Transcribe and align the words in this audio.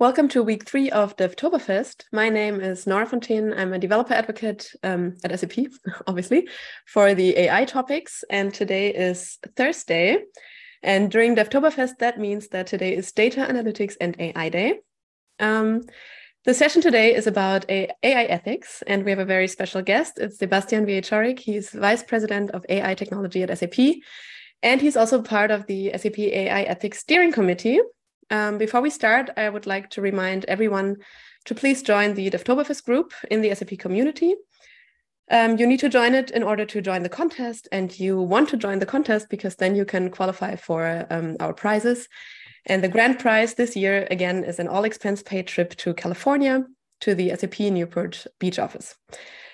Welcome 0.00 0.28
to 0.28 0.44
week 0.44 0.64
three 0.64 0.90
of 0.92 1.16
Devtoberfest. 1.16 2.04
My 2.12 2.28
name 2.28 2.60
is 2.60 2.86
Nora 2.86 3.04
von 3.04 3.18
Thenen. 3.18 3.58
I'm 3.58 3.72
a 3.72 3.80
developer 3.80 4.14
advocate 4.14 4.72
um, 4.84 5.16
at 5.24 5.36
SAP, 5.40 5.72
obviously, 6.06 6.48
for 6.86 7.14
the 7.14 7.36
AI 7.36 7.64
topics. 7.64 8.22
And 8.30 8.54
today 8.54 8.94
is 8.94 9.38
Thursday. 9.56 10.18
And 10.84 11.10
during 11.10 11.34
Devtoberfest, 11.34 11.98
that 11.98 12.20
means 12.20 12.46
that 12.50 12.68
today 12.68 12.94
is 12.94 13.10
Data 13.10 13.40
Analytics 13.40 13.96
and 14.00 14.14
AI 14.20 14.48
Day. 14.50 14.78
Um, 15.40 15.82
the 16.44 16.54
session 16.54 16.80
today 16.80 17.16
is 17.16 17.26
about 17.26 17.68
AI 17.68 17.90
ethics, 18.04 18.84
and 18.86 19.04
we 19.04 19.10
have 19.10 19.18
a 19.18 19.24
very 19.24 19.48
special 19.48 19.82
guest. 19.82 20.20
It's 20.20 20.38
Sebastian 20.38 20.86
Wieczorek. 20.86 21.40
He's 21.40 21.70
Vice 21.70 22.04
President 22.04 22.52
of 22.52 22.64
AI 22.68 22.94
Technology 22.94 23.42
at 23.42 23.58
SAP, 23.58 23.96
and 24.62 24.80
he's 24.80 24.96
also 24.96 25.22
part 25.22 25.50
of 25.50 25.66
the 25.66 25.90
SAP 25.96 26.20
AI 26.20 26.62
Ethics 26.62 27.00
Steering 27.00 27.32
Committee, 27.32 27.80
um, 28.30 28.58
before 28.58 28.80
we 28.80 28.90
start, 28.90 29.30
I 29.36 29.48
would 29.48 29.66
like 29.66 29.90
to 29.90 30.00
remind 30.00 30.44
everyone 30.46 30.96
to 31.46 31.54
please 31.54 31.82
join 31.82 32.14
the 32.14 32.30
Devtoberfest 32.30 32.84
group 32.84 33.12
in 33.30 33.40
the 33.40 33.54
SAP 33.54 33.78
community. 33.78 34.34
Um, 35.30 35.58
you 35.58 35.66
need 35.66 35.80
to 35.80 35.88
join 35.88 36.14
it 36.14 36.30
in 36.30 36.42
order 36.42 36.64
to 36.64 36.80
join 36.80 37.02
the 37.02 37.08
contest, 37.08 37.68
and 37.70 37.98
you 37.98 38.20
want 38.20 38.48
to 38.50 38.56
join 38.56 38.78
the 38.78 38.86
contest 38.86 39.28
because 39.28 39.56
then 39.56 39.74
you 39.74 39.84
can 39.84 40.10
qualify 40.10 40.56
for 40.56 41.06
um, 41.10 41.36
our 41.40 41.52
prizes. 41.52 42.08
And 42.66 42.82
the 42.82 42.88
grand 42.88 43.18
prize 43.18 43.54
this 43.54 43.76
year, 43.76 44.06
again, 44.10 44.44
is 44.44 44.58
an 44.58 44.68
all 44.68 44.84
expense 44.84 45.22
paid 45.22 45.46
trip 45.46 45.74
to 45.76 45.94
California 45.94 46.64
to 47.00 47.14
the 47.14 47.34
SAP 47.36 47.60
Newport 47.60 48.26
Beach 48.38 48.58
office. 48.58 48.94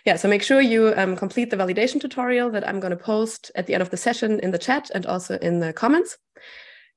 Yeah, 0.04 0.16
so 0.16 0.28
make 0.28 0.42
sure 0.42 0.60
you 0.60 0.92
um, 0.96 1.16
complete 1.16 1.50
the 1.50 1.56
validation 1.56 2.00
tutorial 2.00 2.50
that 2.50 2.66
I'm 2.68 2.80
going 2.80 2.90
to 2.90 2.96
post 2.96 3.50
at 3.54 3.66
the 3.66 3.74
end 3.74 3.82
of 3.82 3.90
the 3.90 3.96
session 3.96 4.38
in 4.40 4.50
the 4.50 4.58
chat 4.58 4.90
and 4.94 5.06
also 5.06 5.38
in 5.38 5.60
the 5.60 5.72
comments 5.72 6.18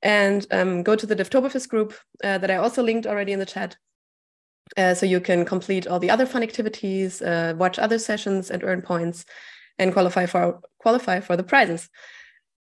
and 0.01 0.45
um, 0.51 0.83
go 0.83 0.95
to 0.95 1.05
the 1.05 1.15
Devtoberfest 1.15 1.69
group 1.69 1.93
uh, 2.23 2.37
that 2.37 2.51
I 2.51 2.57
also 2.57 2.83
linked 2.83 3.07
already 3.07 3.31
in 3.31 3.39
the 3.39 3.45
chat. 3.45 3.77
Uh, 4.75 4.93
so 4.93 5.05
you 5.05 5.19
can 5.19 5.45
complete 5.45 5.87
all 5.87 5.99
the 5.99 6.09
other 6.09 6.25
fun 6.25 6.43
activities, 6.43 7.21
uh, 7.21 7.53
watch 7.57 7.79
other 7.79 7.97
sessions, 7.97 8.51
and 8.51 8.63
earn 8.63 8.81
points, 8.81 9.25
and 9.79 9.93
qualify 9.93 10.25
for 10.25 10.59
qualify 10.79 11.19
for 11.19 11.37
the 11.37 11.43
prizes. 11.43 11.89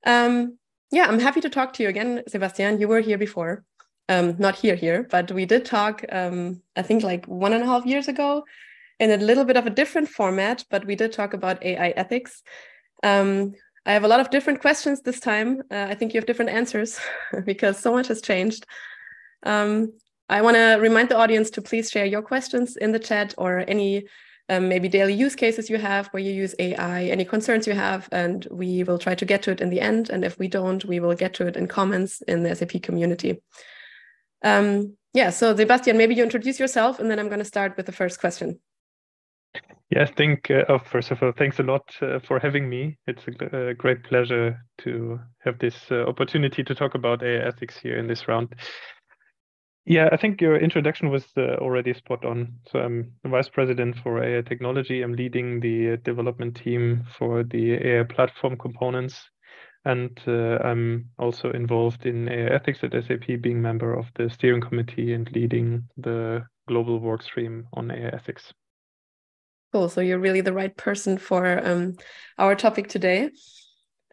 Um, 0.05 0.57
yeah, 0.91 1.05
I'm 1.07 1.19
happy 1.19 1.41
to 1.41 1.49
talk 1.49 1.73
to 1.73 1.83
you 1.83 1.89
again, 1.89 2.23
Sebastian. 2.27 2.79
You 2.79 2.87
were 2.87 3.01
here 3.01 3.17
before, 3.17 3.65
um, 4.07 4.35
not 4.39 4.55
here 4.55 4.75
here, 4.75 5.05
but 5.09 5.31
we 5.31 5.45
did 5.45 5.65
talk. 5.65 6.05
Um, 6.09 6.61
I 6.77 6.81
think 6.81 7.03
like 7.03 7.25
one 7.25 7.53
and 7.53 7.63
a 7.63 7.67
half 7.67 7.85
years 7.85 8.07
ago, 8.07 8.45
in 8.99 9.11
a 9.11 9.17
little 9.17 9.43
bit 9.43 9.57
of 9.57 9.67
a 9.67 9.71
different 9.71 10.07
format, 10.07 10.63
but 10.69 10.85
we 10.85 10.95
did 10.95 11.11
talk 11.11 11.33
about 11.33 11.63
AI 11.63 11.89
ethics. 11.89 12.41
Um, 13.03 13.53
I 13.87 13.93
have 13.93 14.03
a 14.03 14.07
lot 14.09 14.19
of 14.19 14.29
different 14.29 14.59
questions 14.59 15.01
this 15.01 15.21
time. 15.21 15.61
Uh, 15.71 15.87
I 15.89 15.95
think 15.95 16.13
you 16.13 16.19
have 16.19 16.27
different 16.27 16.51
answers 16.51 16.99
because 17.45 17.79
so 17.79 17.93
much 17.93 18.09
has 18.09 18.21
changed. 18.21 18.65
Um, 19.43 19.93
I 20.27 20.41
want 20.41 20.57
to 20.57 20.75
remind 20.81 21.07
the 21.07 21.15
audience 21.15 21.49
to 21.51 21.61
please 21.61 21.89
share 21.89 22.05
your 22.05 22.21
questions 22.21 22.75
in 22.75 22.91
the 22.91 22.99
chat 22.99 23.33
or 23.37 23.63
any 23.65 24.05
um, 24.49 24.67
maybe 24.67 24.89
daily 24.89 25.13
use 25.13 25.35
cases 25.35 25.69
you 25.69 25.77
have 25.77 26.07
where 26.07 26.21
you 26.21 26.33
use 26.33 26.53
AI, 26.59 27.05
any 27.05 27.23
concerns 27.23 27.65
you 27.65 27.73
have, 27.73 28.09
and 28.11 28.45
we 28.51 28.83
will 28.83 28.97
try 28.97 29.15
to 29.15 29.25
get 29.25 29.41
to 29.43 29.51
it 29.51 29.61
in 29.61 29.69
the 29.69 29.79
end. 29.79 30.09
And 30.09 30.25
if 30.25 30.37
we 30.37 30.49
don't, 30.49 30.83
we 30.83 30.99
will 30.99 31.15
get 31.15 31.33
to 31.35 31.47
it 31.47 31.55
in 31.55 31.67
comments 31.67 32.21
in 32.23 32.43
the 32.43 32.53
SAP 32.53 32.81
community. 32.83 33.41
Um, 34.43 34.97
yeah, 35.13 35.29
so 35.29 35.55
Sebastian, 35.55 35.97
maybe 35.97 36.13
you 36.13 36.23
introduce 36.23 36.59
yourself 36.59 36.99
and 36.99 37.09
then 37.09 37.19
I'm 37.19 37.29
going 37.29 37.39
to 37.39 37.45
start 37.45 37.77
with 37.77 37.85
the 37.85 37.93
first 37.93 38.19
question. 38.19 38.59
Yeah, 39.89 40.03
I 40.03 40.05
think, 40.05 40.51
uh, 40.51 40.65
oh, 40.67 40.79
first 40.79 41.11
of 41.11 41.23
all, 41.23 41.31
thanks 41.31 41.59
a 41.59 41.63
lot 41.63 41.83
uh, 42.01 42.19
for 42.19 42.39
having 42.39 42.69
me. 42.69 42.97
It's 43.07 43.23
a, 43.27 43.69
a, 43.69 43.73
great 43.73 44.03
pleasure 44.03 44.59
to 44.79 45.19
have 45.39 45.59
this 45.59 45.75
uh, 45.89 46.03
opportunity 46.05 46.61
to 46.63 46.75
talk 46.75 46.93
about 46.95 47.23
AI 47.23 47.47
ethics 47.47 47.77
here 47.77 47.97
in 47.97 48.07
this 48.07 48.27
round. 48.27 48.53
Yeah, 49.85 50.09
I 50.11 50.17
think 50.17 50.41
your 50.41 50.57
introduction 50.57 51.09
was 51.09 51.23
uh, 51.37 51.55
already 51.61 51.93
spot 51.93 52.25
on. 52.25 52.59
So 52.69 52.79
I'm 52.79 53.13
the 53.23 53.29
vice 53.29 53.47
president 53.47 53.95
for 54.03 54.21
AI 54.21 54.41
technology. 54.41 55.01
I'm 55.01 55.13
leading 55.13 55.61
the 55.61 55.93
uh, 55.93 55.95
development 56.03 56.57
team 56.57 57.05
for 57.17 57.43
the 57.43 57.75
AI 57.75 58.03
platform 58.03 58.57
components. 58.57 59.23
And 59.85 60.19
uh, 60.27 60.57
I'm 60.61 61.11
also 61.17 61.51
involved 61.51 62.05
in 62.05 62.27
AI 62.27 62.55
ethics 62.55 62.83
at 62.83 62.91
SAP, 62.91 63.41
being 63.41 63.61
member 63.61 63.93
of 63.93 64.07
the 64.15 64.29
steering 64.29 64.59
committee 64.59 65.13
and 65.13 65.31
leading 65.31 65.87
the 65.95 66.45
global 66.67 66.99
workstream 66.99 67.63
on 67.71 67.89
AI 67.89 68.09
ethics. 68.09 68.51
Cool. 69.73 69.89
So 69.89 70.01
you're 70.01 70.19
really 70.19 70.41
the 70.41 70.53
right 70.53 70.75
person 70.75 71.17
for 71.17 71.65
um, 71.65 71.97
our 72.37 72.55
topic 72.55 72.87
today. 72.87 73.31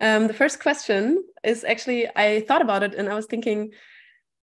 Um, 0.01 0.27
the 0.27 0.35
first 0.35 0.61
question 0.61 1.23
is 1.45 1.65
actually, 1.65 2.09
I 2.17 2.41
thought 2.41 2.63
about 2.63 2.83
it 2.83 2.95
and 2.95 3.09
I 3.09 3.15
was 3.15 3.27
thinking, 3.27 3.73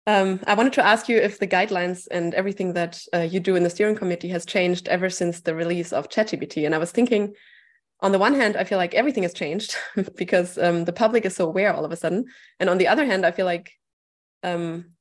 um, 0.07 0.39
I 0.47 0.55
wanted 0.55 0.73
to 0.73 0.85
ask 0.85 1.07
you 1.07 1.17
if 1.17 1.39
the 1.39 1.47
guidelines 1.47 2.07
and 2.09 2.33
everything 2.33 2.73
that 2.73 2.99
uh, 3.13 3.19
you 3.19 3.39
do 3.39 3.55
in 3.55 3.63
the 3.63 3.69
steering 3.69 3.95
committee 3.95 4.29
has 4.29 4.45
changed 4.45 4.87
ever 4.87 5.09
since 5.09 5.41
the 5.41 5.55
release 5.55 5.93
of 5.93 6.09
ChatGPT. 6.09 6.65
And 6.65 6.75
I 6.75 6.79
was 6.79 6.91
thinking, 6.91 7.33
on 8.01 8.11
the 8.11 8.19
one 8.19 8.35
hand, 8.35 8.55
I 8.55 8.63
feel 8.63 8.77
like 8.77 8.93
everything 8.93 9.23
has 9.23 9.33
changed 9.33 9.75
because 10.15 10.57
um, 10.57 10.85
the 10.85 10.93
public 10.93 11.25
is 11.25 11.35
so 11.35 11.47
aware 11.47 11.73
all 11.73 11.85
of 11.85 11.91
a 11.91 11.95
sudden. 11.95 12.25
And 12.59 12.69
on 12.69 12.77
the 12.77 12.87
other 12.87 13.05
hand, 13.05 13.25
I 13.25 13.31
feel 13.31 13.45
like 13.45 13.71
um, 14.43 14.91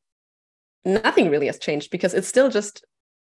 nothing 0.84 1.30
really 1.30 1.46
has 1.46 1.58
changed 1.58 1.90
because 1.90 2.14
it's 2.14 2.28
still 2.28 2.50
just 2.50 2.84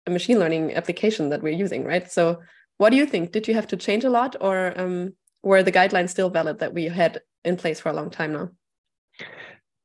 a 0.05 0.11
machine 0.11 0.39
learning 0.39 0.75
application 0.75 1.29
that 1.29 1.41
we're 1.41 1.53
using, 1.53 1.83
right? 1.83 2.09
So 2.09 2.41
what 2.77 2.89
do 2.89 2.97
you 2.97 3.05
think? 3.05 3.31
Did 3.31 3.47
you 3.47 3.53
have 3.53 3.67
to 3.67 3.77
change 3.77 4.03
a 4.03 4.09
lot, 4.09 4.35
or 4.41 4.73
um, 4.79 5.13
were 5.43 5.63
the 5.63 5.71
guidelines 5.71 6.09
still 6.09 6.29
valid 6.29 6.59
that 6.59 6.73
we 6.73 6.85
had 6.85 7.21
in 7.43 7.57
place 7.57 7.79
for 7.79 7.89
a 7.89 7.93
long 7.93 8.09
time 8.09 8.33
now? 8.33 8.49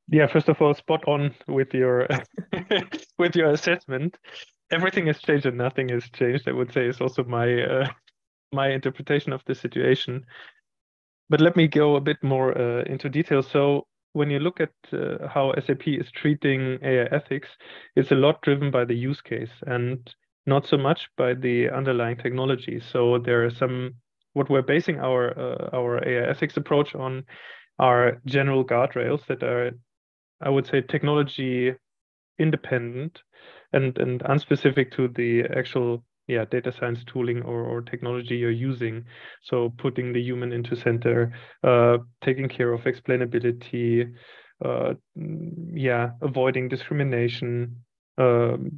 Yeah, 0.09 0.27
first 0.27 0.49
of 0.49 0.61
all, 0.61 0.73
spot 0.73 1.03
on 1.07 1.33
with 1.47 1.73
your 1.73 2.07
with 3.17 3.35
your 3.35 3.51
assessment. 3.51 4.17
Everything 4.71 5.07
has 5.07 5.19
changed 5.19 5.45
and 5.45 5.57
nothing 5.57 5.89
has 5.89 6.09
changed. 6.09 6.47
I 6.47 6.51
would 6.51 6.73
say 6.73 6.87
is 6.87 6.99
also 6.99 7.23
my 7.23 7.63
uh, 7.63 7.87
my 8.51 8.69
interpretation 8.69 9.31
of 9.31 9.41
the 9.45 9.55
situation. 9.55 10.25
But 11.29 11.39
let 11.39 11.55
me 11.55 11.67
go 11.67 11.95
a 11.95 12.01
bit 12.01 12.21
more 12.21 12.57
uh, 12.57 12.83
into 12.83 13.07
detail. 13.07 13.41
So 13.41 13.87
when 14.13 14.29
you 14.29 14.39
look 14.39 14.59
at 14.59 14.73
uh, 14.91 15.27
how 15.29 15.53
SAP 15.65 15.87
is 15.87 16.11
treating 16.11 16.77
AI 16.83 17.05
ethics, 17.05 17.47
it's 17.95 18.11
a 18.11 18.15
lot 18.15 18.41
driven 18.41 18.69
by 18.69 18.83
the 18.83 18.95
use 18.95 19.21
case. 19.21 19.51
And 19.65 20.13
not 20.45 20.65
so 20.67 20.77
much 20.77 21.09
by 21.17 21.33
the 21.33 21.69
underlying 21.69 22.17
technology. 22.17 22.79
So 22.79 23.19
there 23.19 23.45
are 23.45 23.51
some 23.51 23.95
what 24.33 24.49
we're 24.49 24.61
basing 24.61 24.99
our 24.99 25.37
uh, 25.37 25.69
our 25.73 25.97
AI 26.07 26.29
ethics 26.29 26.57
approach 26.57 26.95
on 26.95 27.25
are 27.79 28.21
general 28.25 28.65
guardrails 28.65 29.25
that 29.27 29.43
are, 29.43 29.71
I 30.41 30.49
would 30.49 30.67
say, 30.67 30.81
technology 30.81 31.73
independent 32.39 33.21
and 33.73 33.97
and 33.97 34.21
unspecific 34.21 34.91
to 34.91 35.07
the 35.09 35.43
actual 35.55 36.03
yeah 36.27 36.45
data 36.45 36.71
science 36.71 37.03
tooling 37.05 37.41
or, 37.43 37.63
or 37.63 37.81
technology 37.81 38.35
you're 38.37 38.51
using 38.51 39.03
so 39.43 39.69
putting 39.77 40.13
the 40.13 40.21
human 40.21 40.51
into 40.51 40.75
center 40.75 41.33
uh, 41.63 41.97
taking 42.23 42.47
care 42.47 42.73
of 42.73 42.81
explainability 42.81 44.11
uh, 44.65 44.93
yeah 45.73 46.11
avoiding 46.21 46.67
discrimination 46.67 47.75
um, 48.17 48.71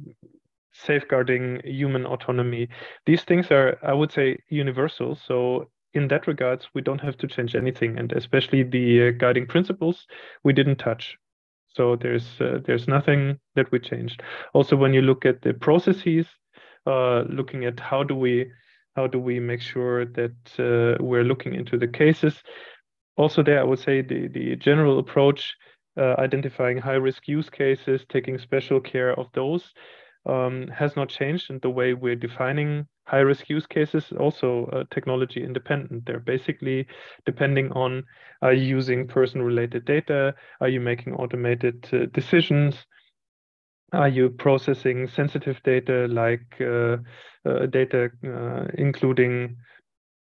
safeguarding 0.74 1.60
human 1.64 2.04
autonomy. 2.04 2.68
These 3.06 3.22
things 3.22 3.50
are, 3.50 3.78
I 3.82 3.94
would 3.94 4.12
say, 4.12 4.38
universal. 4.48 5.14
So 5.14 5.70
in 5.94 6.08
that 6.08 6.26
regards, 6.26 6.68
we 6.74 6.82
don't 6.82 7.00
have 7.00 7.16
to 7.18 7.26
change 7.28 7.54
anything, 7.54 7.98
and 7.98 8.12
especially 8.12 8.64
the 8.64 9.08
uh, 9.08 9.10
guiding 9.12 9.46
principles 9.46 10.06
we 10.42 10.52
didn't 10.52 10.76
touch. 10.76 11.16
So 11.68 11.96
there's 11.96 12.40
uh, 12.40 12.58
there's 12.64 12.86
nothing 12.88 13.38
that 13.54 13.70
we 13.72 13.78
changed. 13.78 14.22
Also, 14.52 14.76
when 14.76 14.92
you 14.92 15.02
look 15.02 15.24
at 15.24 15.42
the 15.42 15.54
processes, 15.54 16.26
uh, 16.86 17.22
looking 17.22 17.64
at 17.64 17.80
how 17.80 18.02
do 18.02 18.14
we 18.14 18.50
how 18.96 19.06
do 19.06 19.18
we 19.18 19.40
make 19.40 19.60
sure 19.60 20.04
that 20.04 20.36
uh, 20.58 21.02
we're 21.02 21.24
looking 21.24 21.54
into 21.54 21.78
the 21.78 21.88
cases. 21.88 22.42
Also, 23.16 23.42
there 23.42 23.60
I 23.60 23.64
would 23.64 23.78
say 23.78 24.02
the 24.02 24.28
the 24.28 24.56
general 24.56 24.98
approach, 24.98 25.54
uh, 25.96 26.14
identifying 26.18 26.78
high 26.78 26.94
risk 26.94 27.28
use 27.28 27.50
cases, 27.50 28.04
taking 28.08 28.38
special 28.38 28.80
care 28.80 29.18
of 29.18 29.28
those 29.32 29.72
um, 30.26 30.68
has 30.68 30.96
not 30.96 31.08
changed, 31.08 31.50
and 31.50 31.60
the 31.60 31.70
way 31.70 31.94
we're 31.94 32.16
defining 32.16 32.86
high 33.06 33.20
risk 33.20 33.48
use 33.48 33.66
cases 33.66 34.12
also 34.18 34.66
uh, 34.66 34.84
technology 34.90 35.44
independent. 35.44 36.06
They're 36.06 36.20
basically 36.20 36.86
depending 37.26 37.70
on 37.72 38.04
are 38.42 38.52
you 38.52 38.64
using 38.64 39.06
person 39.06 39.42
related 39.42 39.84
data? 39.84 40.34
Are 40.60 40.68
you 40.68 40.80
making 40.80 41.14
automated 41.14 41.86
uh, 41.92 42.06
decisions? 42.12 42.74
Are 43.92 44.08
you 44.08 44.30
processing 44.30 45.06
sensitive 45.08 45.62
data 45.62 46.06
like 46.08 46.60
uh, 46.60 46.96
uh 47.46 47.66
data 47.66 48.10
uh, 48.26 48.66
including 48.74 49.56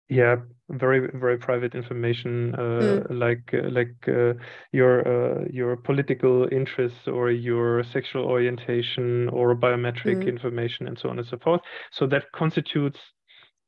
yeah 0.10 0.38
very 0.70 1.10
very 1.14 1.38
private 1.38 1.76
information 1.76 2.56
uh, 2.56 2.60
mm. 2.60 3.20
like 3.20 3.54
uh, 3.54 3.70
like 3.70 3.96
uh, 4.08 4.34
your 4.72 5.08
uh, 5.08 5.46
your 5.52 5.76
political 5.78 6.48
interests 6.52 7.08
or 7.08 7.30
your 7.30 7.84
sexual 7.84 8.26
orientation 8.26 9.30
or 9.30 9.56
biometric 9.56 10.24
mm. 10.24 10.28
information 10.28 10.88
and 10.88 10.98
so 10.98 11.10
on 11.10 11.20
and 11.20 11.28
so 11.28 11.38
forth 11.38 11.62
so 11.92 12.08
that 12.08 12.24
constitutes 12.34 13.00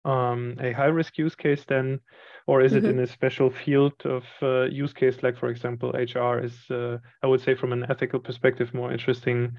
um, 0.06 0.56
a 0.60 0.72
high 0.72 0.86
risk 0.86 1.18
use 1.18 1.36
case 1.36 1.64
then 1.68 2.00
or 2.48 2.62
is 2.62 2.72
mm-hmm. 2.72 2.86
it 2.86 2.90
in 2.90 3.00
a 3.00 3.08
special 3.08 3.52
field 3.52 3.94
of 4.06 4.24
uh, 4.42 4.64
use 4.64 4.94
case 4.94 5.22
like 5.22 5.38
for 5.38 5.50
example 5.50 5.92
hr 5.92 6.40
is 6.40 6.56
uh, 6.72 6.98
i 7.22 7.28
would 7.28 7.42
say 7.42 7.54
from 7.54 7.74
an 7.74 7.86
ethical 7.90 8.20
perspective 8.20 8.74
more 8.74 8.92
interesting 8.92 9.52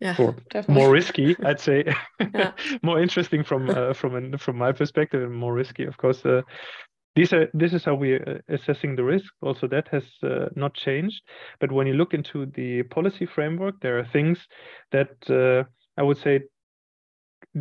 yeah, 0.00 0.14
or 0.18 0.36
definitely. 0.50 0.74
more 0.74 0.90
risky, 0.90 1.36
I'd 1.44 1.60
say. 1.60 1.84
more 2.82 3.00
interesting 3.00 3.44
from 3.44 3.70
uh, 3.70 3.92
from 3.92 4.14
an, 4.14 4.38
from 4.38 4.58
my 4.58 4.72
perspective, 4.72 5.22
and 5.22 5.34
more 5.34 5.54
risky, 5.54 5.84
of 5.84 5.96
course. 5.96 6.24
Uh, 6.24 6.42
these 7.14 7.32
are 7.32 7.48
this 7.54 7.72
is 7.72 7.84
how 7.84 7.94
we're 7.94 8.22
uh, 8.48 8.54
assessing 8.54 8.94
the 8.94 9.04
risk. 9.04 9.32
Also, 9.40 9.66
that 9.68 9.88
has 9.88 10.04
uh, 10.22 10.46
not 10.54 10.74
changed. 10.74 11.22
But 11.60 11.72
when 11.72 11.86
you 11.86 11.94
look 11.94 12.12
into 12.12 12.46
the 12.46 12.82
policy 12.84 13.26
framework, 13.26 13.80
there 13.80 13.98
are 13.98 14.06
things 14.12 14.38
that 14.92 15.10
uh, 15.30 15.64
I 15.98 16.02
would 16.02 16.18
say 16.18 16.40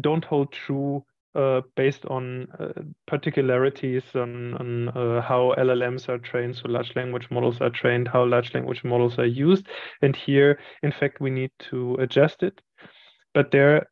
don't 0.02 0.26
hold 0.26 0.52
true 0.52 1.06
uh, 1.36 1.62
based 1.76 2.06
on 2.06 2.48
uh, 2.60 2.82
particularities 3.08 4.04
on, 4.16 4.54
on 4.56 4.90
uh, 4.90 5.22
how 5.22 5.54
LLMs 5.58 6.08
are 6.10 6.18
trained, 6.18 6.56
so 6.56 6.70
large 6.70 6.96
language 6.96 7.28
models 7.30 7.62
are 7.62 7.70
trained, 7.70 8.08
how 8.08 8.26
large 8.26 8.54
language 8.54 8.84
models 8.84 9.20
are 9.20 9.26
used. 9.26 9.68
And 10.02 10.16
here, 10.16 10.60
in 10.84 10.92
fact, 10.92 11.20
we 11.20 11.30
need 11.30 11.52
to 11.70 11.96
adjust 11.96 12.44
it. 12.44 12.62
But 13.34 13.52
there, 13.52 13.88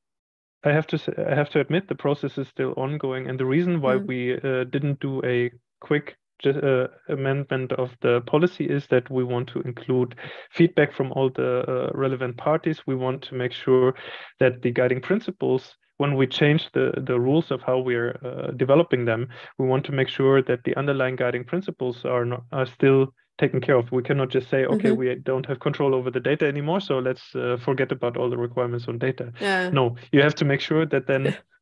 I 0.63 0.71
have 0.71 0.87
to 0.87 0.97
say, 0.97 1.13
I 1.17 1.35
have 1.35 1.49
to 1.51 1.59
admit 1.59 1.87
the 1.87 1.95
process 1.95 2.37
is 2.37 2.47
still 2.47 2.73
ongoing, 2.77 3.27
and 3.27 3.39
the 3.39 3.45
reason 3.45 3.81
why 3.81 3.95
mm. 3.95 4.07
we 4.07 4.33
uh, 4.33 4.63
didn't 4.65 4.99
do 4.99 5.21
a 5.25 5.51
quick 5.81 6.15
uh, 6.45 6.87
amendment 7.09 7.71
of 7.73 7.91
the 8.01 8.21
policy 8.21 8.65
is 8.65 8.87
that 8.87 9.09
we 9.09 9.23
want 9.23 9.47
to 9.49 9.61
include 9.61 10.15
feedback 10.51 10.93
from 10.93 11.11
all 11.13 11.29
the 11.29 11.63
uh, 11.67 11.91
relevant 11.93 12.37
parties. 12.37 12.81
We 12.85 12.95
want 12.95 13.21
to 13.23 13.35
make 13.35 13.51
sure 13.53 13.95
that 14.39 14.61
the 14.61 14.71
guiding 14.71 15.01
principles 15.01 15.75
when 15.97 16.15
we 16.15 16.27
change 16.27 16.69
the, 16.73 16.93
the 16.97 17.19
rules 17.19 17.51
of 17.51 17.61
how 17.61 17.79
we're 17.79 18.17
uh, 18.23 18.51
developing 18.51 19.05
them, 19.05 19.27
we 19.57 19.67
want 19.67 19.85
to 19.85 19.91
make 19.91 20.09
sure 20.09 20.41
that 20.41 20.63
the 20.63 20.75
underlying 20.75 21.15
guiding 21.15 21.43
principles 21.43 22.05
are 22.05 22.25
not, 22.25 22.43
are 22.51 22.65
still 22.65 23.13
taken 23.37 23.61
care 23.61 23.75
of. 23.75 23.91
We 23.91 24.03
cannot 24.03 24.29
just 24.29 24.49
say, 24.49 24.65
okay, 24.65 24.89
mm-hmm. 24.89 24.99
we 24.99 25.15
don't 25.15 25.45
have 25.45 25.59
control 25.59 25.95
over 25.95 26.11
the 26.11 26.19
data 26.19 26.47
anymore, 26.47 26.81
so 26.81 26.99
let's 26.99 27.35
uh, 27.35 27.57
forget 27.63 27.91
about 27.91 28.17
all 28.17 28.29
the 28.29 28.37
requirements 28.37 28.87
on 28.87 28.97
data. 28.97 29.31
Yeah. 29.39 29.69
No, 29.69 29.95
you 30.11 30.21
have 30.21 30.35
to 30.35 30.45
make 30.45 30.61
sure 30.61 30.85
that 30.85 31.07
then 31.07 31.35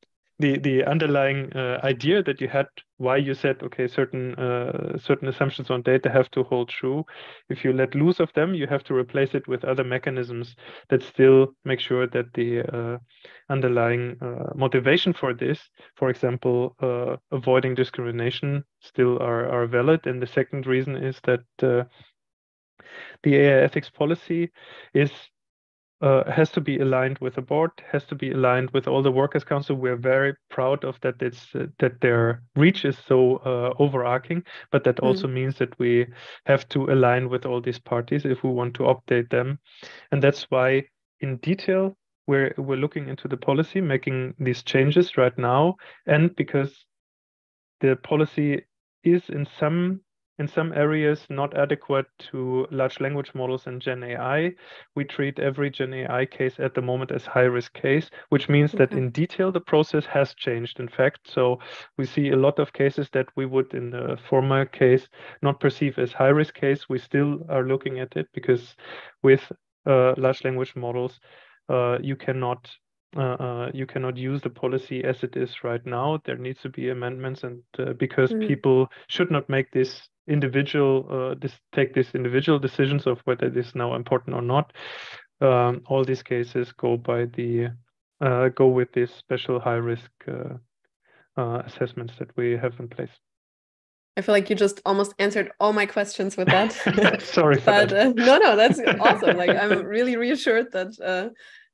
the 0.42 0.58
the 0.60 0.84
underlying 0.86 1.52
uh, 1.54 1.80
idea 1.84 2.24
that 2.24 2.42
you 2.42 2.48
had 2.48 2.68
why 2.98 3.18
you 3.18 3.34
said 3.34 3.62
okay 3.64 3.88
certain 3.88 4.36
uh, 4.36 4.98
certain 4.98 5.28
assumptions 5.28 5.70
on 5.70 5.82
data 5.84 6.10
have 6.10 6.30
to 6.32 6.44
hold 6.44 6.70
true. 6.70 7.06
If 7.50 7.64
you 7.64 7.74
let 7.74 7.96
loose 7.96 8.20
of 8.20 8.34
them 8.34 8.54
you 8.54 8.68
have 8.68 8.84
to 8.86 8.94
replace 8.96 9.36
it 9.36 9.48
with 9.48 9.64
other 9.64 9.84
mechanisms 9.84 10.56
that 10.90 11.04
still 11.04 11.54
make 11.66 11.80
sure 11.80 12.08
that 12.08 12.34
the 12.34 12.62
uh, 12.62 12.98
underlying 13.50 14.18
uh, 14.22 14.54
motivation 14.56 15.14
for 15.14 15.34
this 15.34 15.60
for 15.96 16.10
example 16.10 16.76
uh, 16.82 17.18
avoiding 17.32 17.76
discrimination 17.76 18.64
still 18.80 19.18
are 19.20 19.48
are 19.50 19.68
valid. 19.68 20.08
And 20.08 20.22
the 20.22 20.28
second 20.28 20.68
reason 20.68 20.96
is 20.96 21.20
that 21.24 21.44
uh, 21.64 21.84
the 23.24 23.36
AI 23.36 23.64
ethics 23.64 23.90
policy 23.90 24.52
is 24.94 25.12
uh, 26.02 26.30
has 26.32 26.50
to 26.52 26.62
be 26.62 26.80
aligned 26.80 27.20
with 27.20 27.36
the 27.36 27.42
board, 27.42 27.72
has 27.92 28.04
to 28.06 28.16
be 28.16 28.32
aligned 28.32 28.72
with 28.72 28.88
all 28.88 29.04
the 29.04 29.12
workers' 29.12 29.44
council. 29.44 29.76
We're 29.76 29.96
very 29.96 30.36
proud 30.50 30.84
of 30.84 31.00
that. 31.02 31.22
It's 31.22 31.54
uh, 31.56 31.68
that 31.80 32.02
their 32.02 32.44
reach 32.56 32.86
is 32.86 32.98
so 33.08 33.38
uh, 33.38 33.74
overarching, 33.80 34.44
but 34.72 34.84
that 34.84 34.98
mm. 34.98 35.08
also 35.08 35.28
means 35.28 35.58
that 35.60 35.78
we 35.80 36.08
have 36.46 36.68
to 36.70 36.86
align 36.86 37.30
with 37.30 37.46
all 37.46 37.62
these 37.62 37.80
parties 37.80 38.26
if 38.26 38.44
we 38.44 38.50
want 38.50 38.74
to 38.76 38.84
update 38.84 39.30
them, 39.30 39.60
and 40.12 40.22
that's 40.22 40.44
why 40.50 40.84
in 41.20 41.38
detail 41.38 41.96
we're 42.28 42.54
we're 42.58 42.78
looking 42.78 43.08
into 43.08 43.28
the 43.28 43.38
policy, 43.38 43.82
making 43.82 44.34
these 44.40 44.64
changes 44.64 45.18
right 45.18 45.38
now, 45.38 45.76
and 46.08 46.36
because 46.36 46.86
the 47.82 47.96
policy 47.96 48.62
is 49.04 49.30
in 49.30 49.48
some 49.60 50.02
in 50.42 50.50
some 50.50 50.74
areas 50.74 51.28
not 51.30 51.56
adequate 51.58 52.08
to 52.32 52.68
large 52.72 53.00
language 53.00 53.36
models 53.36 53.68
and 53.68 53.82
Gen 53.82 54.04
AI. 54.04 54.56
We 54.96 55.06
treat 55.06 55.40
every 55.40 55.70
Gen 55.70 55.94
AI 55.94 56.26
case 56.26 56.60
at 56.60 56.74
the 56.74 56.82
moment 56.82 57.12
as 57.12 57.28
high 57.28 57.50
risk 57.60 57.74
case, 57.74 58.10
which 58.30 58.50
means 58.50 58.74
okay. 58.74 58.86
that 58.86 58.94
in 58.94 59.12
detail 59.12 59.52
the 59.52 59.62
process 59.62 60.06
has 60.08 60.34
changed. 60.34 60.80
In 60.80 60.90
fact, 60.90 61.30
so 61.32 61.60
we 61.98 62.06
see 62.06 62.32
a 62.32 62.36
lot 62.36 62.60
of 62.60 62.74
cases 62.74 63.10
that 63.12 63.30
we 63.36 63.46
would 63.46 63.74
in 63.76 63.92
the 63.92 64.18
former 64.30 64.66
case 64.66 65.10
not 65.44 65.60
perceive 65.60 66.00
as 66.00 66.14
high 66.14 66.34
risk 66.42 66.56
case. 66.56 66.90
We 66.90 67.00
still 67.00 67.46
are 67.50 67.64
looking 67.64 68.00
at 68.00 68.18
it 68.18 68.28
because 68.34 68.76
with 69.24 69.52
uh, 69.86 70.16
large 70.18 70.44
language 70.44 70.76
models, 70.76 71.20
uh, 71.70 72.00
you 72.02 72.16
cannot 72.16 72.70
uh, 73.18 73.22
uh, 73.22 73.72
you 73.74 73.86
cannot 73.86 74.18
use 74.18 74.42
the 74.42 74.50
policy 74.50 75.04
as 75.04 75.24
it 75.24 75.36
is 75.36 75.64
right 75.64 75.86
now. 75.86 76.22
There 76.26 76.38
needs 76.38 76.62
to 76.62 76.70
be 76.70 76.90
amendments, 76.90 77.44
and 77.44 77.62
uh, 77.80 77.94
because 77.94 78.32
mm. 78.32 78.48
people 78.48 78.90
should 79.08 79.32
not 79.32 79.50
make 79.50 79.72
this 79.72 80.08
individual 80.28 81.08
uh, 81.10 81.36
this 81.40 81.54
take 81.74 81.94
these 81.94 82.12
individual 82.14 82.60
decisions 82.60 83.08
of 83.08 83.20
whether 83.26 83.48
it 83.48 83.58
is 83.58 83.76
now 83.76 83.96
important 83.96 84.36
or 84.36 84.42
not. 84.42 84.74
Um, 85.42 85.82
all 85.88 86.06
these 86.06 86.24
cases 86.24 86.72
go 86.72 86.98
by 86.98 87.26
the 87.26 87.70
uh, 88.22 88.50
go 88.50 88.68
with 88.68 88.94
these 88.94 89.12
special 89.12 89.60
high 89.60 89.82
risk 89.92 90.12
uh, 90.28 90.56
uh, 91.38 91.64
assessments 91.66 92.14
that 92.20 92.36
we 92.38 92.52
have 92.52 92.80
in 92.80 92.88
place. 92.88 93.10
I 94.18 94.22
feel 94.22 94.34
like 94.34 94.50
you 94.50 94.56
just 94.56 94.82
almost 94.86 95.14
answered 95.20 95.52
all 95.60 95.72
my 95.74 95.86
questions 95.86 96.36
with 96.36 96.48
that. 96.48 97.22
Sorry, 97.22 97.62
but 97.66 97.94
uh, 97.94 98.10
no, 98.16 98.38
no, 98.38 98.56
that's 98.56 98.80
awesome. 99.00 99.38
Like 99.38 99.50
I'm 99.50 99.84
really 99.84 100.18
reassured 100.18 100.72
that 100.74 101.00
uh, 101.04 101.30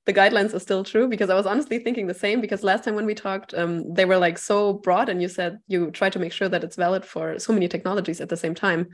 the 0.08 0.14
guidelines 0.14 0.54
are 0.54 0.60
still 0.60 0.86
true 0.86 1.08
because 1.08 1.30
I 1.30 1.36
was 1.36 1.46
honestly 1.46 1.80
thinking 1.80 2.08
the 2.08 2.14
same 2.14 2.40
because 2.40 2.64
last 2.64 2.86
time 2.86 2.96
when 2.96 3.06
we 3.06 3.14
talked, 3.14 3.54
um, 3.54 3.94
they 3.94 4.06
were 4.06 4.18
like 4.18 4.38
so 4.38 4.74
broad, 4.74 5.10
and 5.10 5.22
you 5.22 5.28
said 5.28 5.60
you 5.68 5.92
try 5.92 6.10
to 6.10 6.18
make 6.18 6.32
sure 6.32 6.48
that 6.48 6.64
it's 6.64 6.78
valid 6.78 7.04
for 7.04 7.38
so 7.38 7.52
many 7.52 7.68
technologies 7.68 8.22
at 8.22 8.30
the 8.30 8.38
same 8.38 8.56
time. 8.56 8.88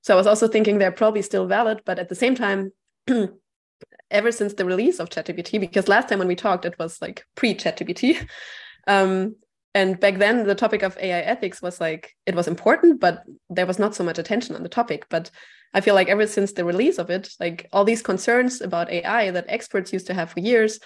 So 0.00 0.14
I 0.14 0.16
was 0.16 0.26
also 0.26 0.48
thinking 0.48 0.78
they're 0.78 0.90
probably 0.90 1.20
still 1.20 1.46
valid, 1.46 1.82
but 1.84 1.98
at 1.98 2.08
the 2.08 2.14
same 2.14 2.34
time, 2.34 2.72
ever 4.10 4.32
since 4.32 4.54
the 4.54 4.64
release 4.64 5.00
of 5.00 5.10
ChatGPT, 5.10 5.60
because 5.60 5.86
last 5.86 6.08
time 6.08 6.18
when 6.18 6.28
we 6.28 6.34
talked, 6.34 6.64
it 6.64 6.78
was 6.78 7.00
like 7.00 7.24
pre 7.36 7.54
ChatGPT. 7.54 8.26
Um, 8.86 9.36
and 9.74 9.98
back 9.98 10.18
then, 10.18 10.46
the 10.46 10.54
topic 10.54 10.82
of 10.82 10.96
AI 10.98 11.20
ethics 11.20 11.60
was 11.60 11.80
like, 11.80 12.14
it 12.26 12.36
was 12.36 12.46
important, 12.46 13.00
but 13.00 13.24
there 13.50 13.66
was 13.66 13.80
not 13.80 13.94
so 13.94 14.04
much 14.04 14.18
attention 14.18 14.54
on 14.54 14.62
the 14.62 14.68
topic. 14.68 15.06
But 15.10 15.32
I 15.74 15.80
feel 15.80 15.96
like 15.96 16.08
ever 16.08 16.28
since 16.28 16.52
the 16.52 16.64
release 16.64 16.98
of 16.98 17.10
it, 17.10 17.30
like 17.40 17.68
all 17.72 17.84
these 17.84 18.00
concerns 18.00 18.60
about 18.60 18.90
AI 18.90 19.32
that 19.32 19.46
experts 19.48 19.92
used 19.92 20.06
to 20.06 20.14
have 20.14 20.30
for 20.30 20.38
years, 20.38 20.78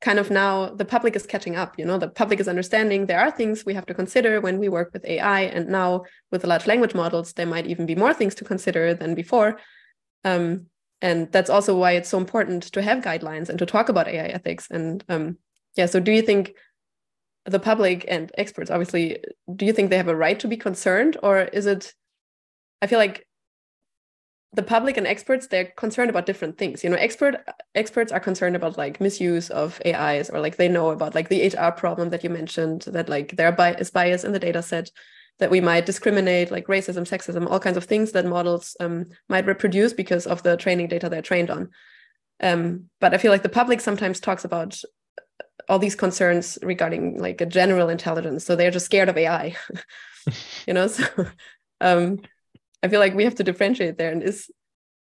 kind 0.00 0.20
of 0.20 0.30
now 0.30 0.70
the 0.70 0.84
public 0.84 1.16
is 1.16 1.26
catching 1.26 1.56
up. 1.56 1.76
You 1.76 1.84
know, 1.84 1.98
the 1.98 2.08
public 2.08 2.38
is 2.38 2.46
understanding 2.46 3.06
there 3.06 3.18
are 3.18 3.32
things 3.32 3.66
we 3.66 3.74
have 3.74 3.86
to 3.86 3.94
consider 3.94 4.40
when 4.40 4.60
we 4.60 4.68
work 4.68 4.90
with 4.92 5.04
AI. 5.04 5.40
And 5.40 5.68
now 5.68 6.04
with 6.30 6.42
the 6.42 6.48
large 6.48 6.68
language 6.68 6.94
models, 6.94 7.32
there 7.32 7.46
might 7.46 7.66
even 7.66 7.86
be 7.86 7.96
more 7.96 8.14
things 8.14 8.36
to 8.36 8.44
consider 8.44 8.94
than 8.94 9.16
before. 9.16 9.58
Um, 10.24 10.66
and 11.02 11.32
that's 11.32 11.50
also 11.50 11.76
why 11.76 11.92
it's 11.92 12.08
so 12.08 12.18
important 12.18 12.62
to 12.72 12.82
have 12.82 13.02
guidelines 13.02 13.48
and 13.48 13.58
to 13.58 13.66
talk 13.66 13.88
about 13.88 14.06
AI 14.06 14.26
ethics. 14.26 14.68
And 14.70 15.02
um, 15.08 15.38
yeah, 15.76 15.86
so 15.86 15.98
do 15.98 16.12
you 16.12 16.22
think 16.22 16.54
the 17.48 17.58
public 17.58 18.04
and 18.08 18.30
experts, 18.36 18.70
obviously, 18.70 19.18
do 19.54 19.64
you 19.64 19.72
think 19.72 19.90
they 19.90 19.96
have 19.96 20.08
a 20.08 20.16
right 20.16 20.38
to 20.40 20.48
be 20.48 20.56
concerned, 20.56 21.16
or 21.22 21.40
is 21.40 21.66
it? 21.66 21.94
I 22.82 22.86
feel 22.86 22.98
like 22.98 23.26
the 24.54 24.62
public 24.62 24.96
and 24.96 25.06
experts 25.06 25.46
they're 25.46 25.72
concerned 25.76 26.08
about 26.08 26.24
different 26.24 26.56
things 26.56 26.82
you 26.82 26.88
know 26.88 26.96
expert 26.96 27.36
experts 27.74 28.10
are 28.10 28.20
concerned 28.20 28.56
about 28.56 28.78
like 28.78 29.00
misuse 29.00 29.50
of 29.50 29.80
ais 29.84 30.30
or 30.30 30.40
like 30.40 30.56
they 30.56 30.68
know 30.68 30.88
about 30.88 31.14
like 31.14 31.28
the 31.28 31.48
hr 31.48 31.70
problem 31.72 32.08
that 32.08 32.24
you 32.24 32.30
mentioned 32.30 32.82
that 32.82 33.08
like 33.08 33.36
there 33.36 33.54
is 33.78 33.90
bias 33.90 34.24
in 34.24 34.32
the 34.32 34.38
data 34.38 34.62
set 34.62 34.90
that 35.38 35.50
we 35.50 35.60
might 35.60 35.84
discriminate 35.84 36.50
like 36.50 36.66
racism 36.66 37.06
sexism 37.06 37.48
all 37.50 37.60
kinds 37.60 37.76
of 37.76 37.84
things 37.84 38.12
that 38.12 38.24
models 38.24 38.74
um, 38.80 39.04
might 39.28 39.46
reproduce 39.46 39.92
because 39.92 40.26
of 40.26 40.42
the 40.42 40.56
training 40.56 40.88
data 40.88 41.10
they're 41.10 41.20
trained 41.20 41.50
on 41.50 41.68
um, 42.42 42.84
but 43.00 43.12
i 43.12 43.18
feel 43.18 43.30
like 43.30 43.42
the 43.42 43.48
public 43.50 43.82
sometimes 43.82 44.18
talks 44.18 44.46
about 44.46 44.80
all 45.68 45.78
these 45.78 45.94
concerns 45.94 46.58
regarding 46.62 47.18
like 47.18 47.40
a 47.40 47.46
general 47.46 47.88
intelligence 47.88 48.44
so 48.44 48.56
they're 48.56 48.70
just 48.70 48.86
scared 48.86 49.08
of 49.08 49.16
ai 49.16 49.54
you 50.66 50.74
know 50.74 50.86
so 50.86 51.04
um, 51.80 52.20
I 52.82 52.88
feel 52.88 53.00
like 53.00 53.14
we 53.14 53.24
have 53.24 53.34
to 53.36 53.44
differentiate 53.44 53.98
there. 53.98 54.12
And 54.12 54.22
is 54.22 54.50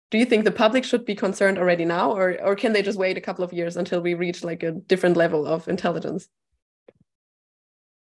do 0.09 0.17
you 0.17 0.25
think 0.25 0.45
the 0.45 0.51
public 0.51 0.85
should 0.85 1.05
be 1.05 1.15
concerned 1.15 1.57
already 1.57 1.85
now, 1.85 2.11
or 2.11 2.37
or 2.41 2.55
can 2.55 2.73
they 2.73 2.81
just 2.81 2.97
wait 2.97 3.17
a 3.17 3.21
couple 3.21 3.43
of 3.43 3.53
years 3.53 3.77
until 3.77 4.01
we 4.01 4.13
reach 4.13 4.43
like 4.43 4.63
a 4.63 4.71
different 4.71 5.17
level 5.17 5.45
of 5.45 5.67
intelligence? 5.67 6.27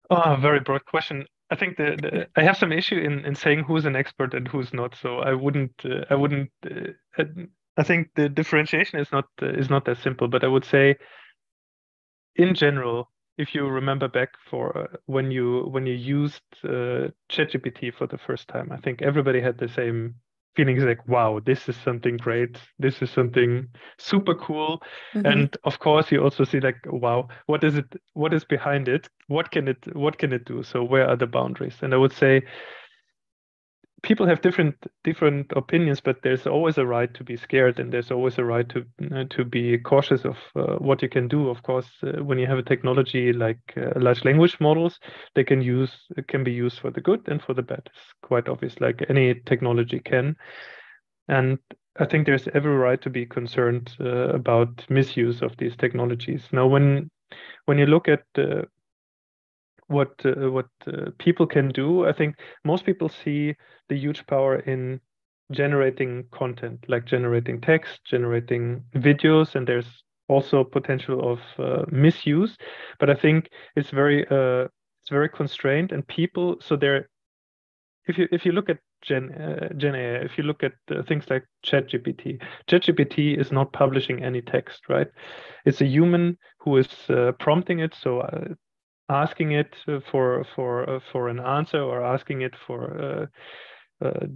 Oh, 0.10 0.38
very 0.40 0.60
broad 0.60 0.86
question. 0.86 1.26
I 1.52 1.56
think 1.56 1.78
the, 1.78 1.98
the, 2.02 2.28
I 2.36 2.44
have 2.44 2.58
some 2.58 2.72
issue 2.72 2.98
in, 2.98 3.26
in 3.26 3.36
saying 3.36 3.64
who's 3.64 3.86
an 3.86 3.96
expert 3.96 4.34
and 4.36 4.48
who's 4.48 4.72
not. 4.72 4.96
So 4.96 5.20
I 5.20 5.34
wouldn't 5.34 5.74
uh, 5.84 6.06
I 6.10 6.16
wouldn't 6.16 6.52
uh, 6.66 7.24
I 7.78 7.84
think 7.84 8.10
the 8.16 8.30
differentiation 8.30 9.00
is 9.00 9.12
not 9.12 9.26
uh, 9.42 9.48
is 9.48 9.70
not 9.70 9.86
that 9.86 9.98
simple. 9.98 10.28
But 10.28 10.44
I 10.44 10.48
would 10.48 10.66
say, 10.66 10.96
in 12.36 12.54
general, 12.56 13.10
if 13.38 13.56
you 13.56 13.68
remember 13.68 14.08
back 14.08 14.30
for 14.50 14.78
uh, 14.78 14.98
when 15.06 15.32
you 15.32 15.68
when 15.72 15.86
you 15.86 15.94
used 15.94 16.44
uh, 16.64 17.08
ChatGPT 17.32 17.94
for 17.94 18.06
the 18.08 18.18
first 18.18 18.48
time, 18.48 18.72
I 18.72 18.78
think 18.78 19.02
everybody 19.02 19.42
had 19.42 19.58
the 19.58 19.70
same 19.70 20.16
feelings 20.56 20.84
like, 20.84 21.08
"Wow, 21.08 21.40
this 21.46 21.70
is 21.70 21.78
something 21.78 22.18
great. 22.18 22.58
This 22.80 23.02
is 23.02 23.10
something 23.10 23.68
super 23.98 24.36
cool." 24.36 24.82
Mm-hmm. 25.16 25.26
And 25.26 25.58
of 25.64 25.80
course, 25.80 26.12
you 26.12 26.22
also 26.22 26.44
see 26.44 26.60
like, 26.60 26.80
"Wow, 26.86 27.30
what 27.46 27.64
is 27.64 27.78
it? 27.78 27.96
What 28.14 28.34
is 28.34 28.44
behind 28.44 28.90
it? 28.90 29.08
What 29.28 29.52
can 29.52 29.70
it? 29.70 29.96
What 29.96 30.18
can 30.18 30.34
it 30.34 30.46
do?" 30.46 30.62
So 30.64 30.84
where 30.84 31.08
are 31.08 31.16
the 31.16 31.28
boundaries? 31.28 31.78
And 31.82 31.94
I 31.94 31.98
would 31.98 32.14
say 32.14 32.44
people 34.02 34.26
have 34.26 34.42
different 34.42 34.76
different 35.04 35.52
opinions, 35.56 36.02
but 36.02 36.22
there's 36.22 36.48
always 36.48 36.78
a 36.78 36.86
right 36.86 37.14
to 37.14 37.24
be 37.24 37.38
scared, 37.38 37.80
and 37.80 37.92
there's 37.92 38.12
always 38.12 38.38
a 38.38 38.44
right 38.44 38.68
to 38.70 38.86
uh, 39.14 39.24
to 39.30 39.44
be 39.44 39.78
cautious 39.78 40.26
of 40.26 40.38
uh, 40.56 40.76
what 40.78 41.02
you 41.02 41.10
can 41.10 41.28
do. 41.28 41.50
Of 41.50 41.64
course, 41.64 41.90
uh, 42.04 42.24
when 42.24 42.40
you 42.40 42.48
have 42.48 42.58
a 42.58 42.64
technology 42.64 43.34
like 43.34 43.60
uh, 43.78 44.00
large 44.00 44.24
language 44.26 44.58
models, 44.60 45.00
they 45.36 45.44
can 45.44 45.62
use 45.62 45.92
can 46.28 46.44
be 46.44 46.52
used 46.52 46.80
for 46.80 46.92
the 46.92 47.02
good 47.02 47.28
and 47.28 47.42
for 47.42 47.54
the 47.54 47.64
bad. 47.64 47.82
It's 47.86 48.14
quite 48.22 48.50
obvious, 48.50 48.80
like 48.80 49.06
any 49.10 49.36
technology 49.46 50.00
can. 50.00 50.36
And 51.28 51.60
I 52.00 52.06
think 52.06 52.26
there's 52.26 52.48
every 52.54 52.76
right 52.76 53.02
to 53.02 53.10
be 53.10 53.26
concerned 53.26 53.96
uh, 54.00 54.30
about 54.30 54.86
misuse 54.90 55.42
of 55.42 55.56
these 55.58 55.76
technologies. 55.76 56.44
Now, 56.52 56.68
when 56.68 57.10
when 57.66 57.78
you 57.78 57.86
look 57.86 58.08
at 58.08 58.24
uh, 58.38 58.64
what 59.90 60.12
uh, 60.26 60.52
what 60.52 60.68
uh, 60.88 61.12
people 61.20 61.48
can 61.48 61.70
do, 61.70 62.08
I 62.08 62.14
think 62.14 62.36
most 62.66 62.86
people 62.86 63.10
see 63.10 63.56
the 63.90 63.98
huge 63.98 64.26
power 64.28 64.58
in 64.60 65.02
generating 65.52 66.26
content, 66.32 66.86
like 66.88 67.06
generating 67.06 67.62
text, 67.62 68.02
generating 68.06 68.84
videos, 68.96 69.56
and 69.56 69.68
there's 69.68 70.04
also 70.28 70.64
potential 70.64 71.32
of 71.34 71.40
uh, 71.60 71.86
misuse. 71.92 72.58
But 73.00 73.10
I 73.10 73.16
think 73.16 73.50
it's 73.76 73.90
very 73.92 74.26
uh, 74.30 74.68
it's 75.02 75.10
very 75.12 75.30
constrained, 75.30 75.92
and 75.92 76.08
people 76.08 76.58
so 76.62 76.76
they're 76.76 77.10
if 78.08 78.18
you 78.18 78.28
if 78.32 78.46
you 78.46 78.52
look 78.52 78.70
at 78.70 78.80
Gen 79.02 79.32
uh, 79.34 79.74
Gen 79.78 79.96
AI, 79.96 80.26
if 80.26 80.38
you 80.38 80.44
look 80.44 80.64
at 80.64 80.74
uh, 80.92 81.04
things 81.04 81.30
like 81.30 81.46
ChatGPT, 81.66 82.42
ChatGPT 82.68 83.40
is 83.40 83.52
not 83.52 83.72
publishing 83.74 84.24
any 84.24 84.42
text, 84.42 84.90
right? 84.90 85.08
It's 85.66 85.82
a 85.82 85.86
human 85.86 86.38
who 86.60 86.78
is 86.78 87.10
uh, 87.10 87.34
prompting 87.40 87.80
it, 87.80 87.96
so 87.96 88.22
uh, 88.22 88.54
asking 89.10 89.52
it 89.52 89.76
for 90.12 90.46
for 90.56 90.90
uh, 90.90 91.00
for 91.12 91.30
an 91.30 91.40
answer 91.40 91.82
or 91.82 92.04
asking 92.04 92.42
it 92.42 92.56
for 92.68 93.30
uh, 94.02 94.06
uh, 94.06 94.28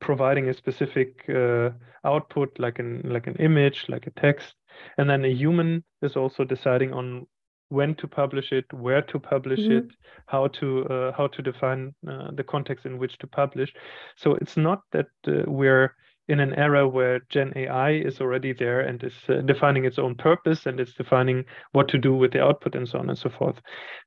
providing 0.00 0.48
a 0.48 0.54
specific 0.54 1.24
uh, 1.28 1.70
output 2.04 2.50
like 2.58 2.78
an 2.78 3.02
like 3.04 3.26
an 3.26 3.36
image 3.36 3.86
like 3.88 4.06
a 4.06 4.20
text 4.20 4.54
and 4.98 5.08
then 5.08 5.24
a 5.24 5.32
human 5.32 5.84
is 6.02 6.16
also 6.16 6.44
deciding 6.44 6.92
on 6.92 7.26
when 7.70 7.94
to 7.94 8.08
publish 8.08 8.50
it 8.52 8.64
where 8.72 9.02
to 9.02 9.18
publish 9.18 9.60
mm-hmm. 9.60 9.86
it 9.86 9.90
how 10.26 10.48
to 10.48 10.84
uh, 10.86 11.12
how 11.12 11.26
to 11.26 11.42
define 11.42 11.94
uh, 12.08 12.30
the 12.32 12.44
context 12.44 12.86
in 12.86 12.98
which 12.98 13.16
to 13.18 13.26
publish 13.26 13.72
so 14.16 14.34
it's 14.34 14.56
not 14.56 14.80
that 14.92 15.06
we're 15.46 15.94
in 16.28 16.40
an 16.40 16.54
era 16.54 16.86
where 16.86 17.20
Gen 17.30 17.52
AI 17.56 17.92
is 17.92 18.20
already 18.20 18.52
there 18.52 18.80
and 18.80 19.02
is 19.02 19.14
uh, 19.28 19.40
defining 19.40 19.84
its 19.84 19.98
own 19.98 20.14
purpose 20.14 20.66
and 20.66 20.78
it's 20.78 20.92
defining 20.94 21.44
what 21.72 21.88
to 21.88 21.98
do 21.98 22.14
with 22.14 22.32
the 22.32 22.42
output 22.42 22.74
and 22.74 22.88
so 22.88 22.98
on 22.98 23.08
and 23.08 23.18
so 23.18 23.30
forth. 23.30 23.56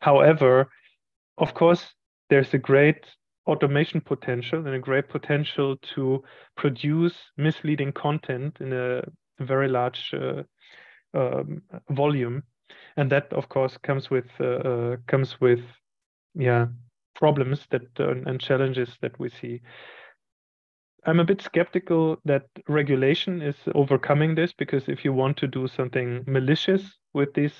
However, 0.01 0.69
of 1.37 1.53
course, 1.53 1.93
there's 2.29 2.53
a 2.53 2.59
great 2.59 3.05
automation 3.47 4.01
potential 4.01 4.59
and 4.59 4.75
a 4.75 4.79
great 4.79 5.09
potential 5.09 5.77
to 5.95 6.23
produce 6.55 7.15
misleading 7.37 7.91
content 7.91 8.57
in 8.59 8.71
a 8.71 9.01
very 9.39 9.67
large 9.67 10.13
uh, 10.13 10.43
um, 11.13 11.61
volume, 11.89 12.43
and 12.97 13.11
that, 13.11 13.33
of 13.33 13.49
course, 13.49 13.77
comes 13.77 14.09
with 14.09 14.27
uh, 14.39 14.45
uh 14.45 14.97
comes 15.07 15.41
with 15.41 15.61
yeah 16.35 16.67
problems 17.15 17.67
that 17.71 17.87
uh, 17.99 18.11
and 18.25 18.39
challenges 18.39 18.97
that 19.01 19.19
we 19.19 19.29
see. 19.29 19.61
I'm 21.05 21.19
a 21.19 21.25
bit 21.25 21.41
skeptical 21.41 22.17
that 22.25 22.45
regulation 22.67 23.41
is 23.41 23.55
overcoming 23.73 24.35
this 24.35 24.53
because 24.53 24.87
if 24.87 25.03
you 25.03 25.13
want 25.13 25.37
to 25.37 25.47
do 25.47 25.67
something 25.67 26.23
malicious 26.27 26.83
with 27.13 27.33
this, 27.33 27.53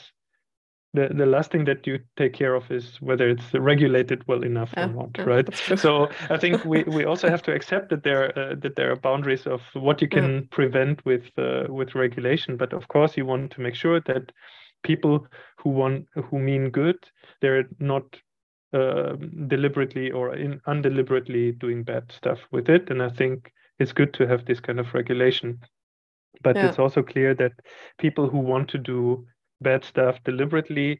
the, 0.93 1.07
the 1.07 1.25
last 1.25 1.51
thing 1.51 1.65
that 1.65 1.87
you 1.87 1.99
take 2.17 2.33
care 2.33 2.53
of 2.53 2.69
is 2.69 2.97
whether 3.01 3.29
it's 3.29 3.53
regulated 3.53 4.27
well 4.27 4.43
enough 4.43 4.73
yeah, 4.75 4.85
or 4.85 4.93
not, 4.93 5.09
yeah, 5.17 5.23
right? 5.23 5.55
So 5.77 6.09
I 6.29 6.37
think 6.37 6.65
we, 6.65 6.83
we 6.87 7.05
also 7.05 7.29
have 7.29 7.41
to 7.43 7.53
accept 7.53 7.89
that 7.89 8.03
there 8.03 8.37
uh, 8.37 8.55
that 8.55 8.75
there 8.75 8.91
are 8.91 8.97
boundaries 8.97 9.47
of 9.47 9.61
what 9.73 10.01
you 10.01 10.09
can 10.09 10.33
yeah. 10.33 10.41
prevent 10.51 11.03
with 11.05 11.31
uh, 11.37 11.63
with 11.69 11.95
regulation. 11.95 12.57
But 12.57 12.73
of 12.73 12.89
course, 12.89 13.15
you 13.15 13.25
want 13.25 13.51
to 13.51 13.61
make 13.61 13.75
sure 13.75 14.01
that 14.01 14.31
people 14.83 15.27
who 15.57 15.69
want 15.69 16.07
who 16.13 16.39
mean 16.39 16.69
good, 16.69 16.97
they're 17.41 17.69
not 17.79 18.03
uh, 18.73 19.15
deliberately 19.47 20.11
or 20.11 20.35
in 20.35 20.61
undeliberately 20.65 21.51
doing 21.51 21.83
bad 21.83 22.11
stuff 22.11 22.39
with 22.51 22.69
it. 22.69 22.89
And 22.89 23.01
I 23.01 23.09
think 23.09 23.51
it's 23.79 23.93
good 23.93 24.13
to 24.15 24.27
have 24.27 24.45
this 24.45 24.59
kind 24.59 24.79
of 24.79 24.93
regulation. 24.93 25.59
But 26.43 26.55
yeah. 26.55 26.69
it's 26.69 26.79
also 26.79 27.03
clear 27.03 27.33
that 27.35 27.53
people 27.99 28.29
who 28.29 28.39
want 28.39 28.69
to 28.69 28.77
do 28.77 29.25
bad 29.61 29.83
stuff 29.83 30.23
deliberately, 30.23 30.99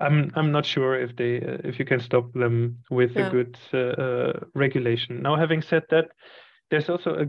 I'm 0.00 0.32
I'm 0.36 0.52
not 0.52 0.66
sure 0.66 1.00
if 1.00 1.16
they 1.16 1.40
uh, 1.40 1.58
if 1.64 1.78
you 1.78 1.84
can 1.84 2.00
stop 2.00 2.32
them 2.32 2.78
with 2.90 3.12
yeah. 3.16 3.26
a 3.26 3.30
good 3.30 3.58
uh, 3.72 3.78
uh, 3.78 4.40
regulation. 4.54 5.22
Now, 5.22 5.36
having 5.36 5.62
said 5.62 5.84
that, 5.90 6.10
there's 6.70 6.88
also 6.88 7.14
a 7.14 7.26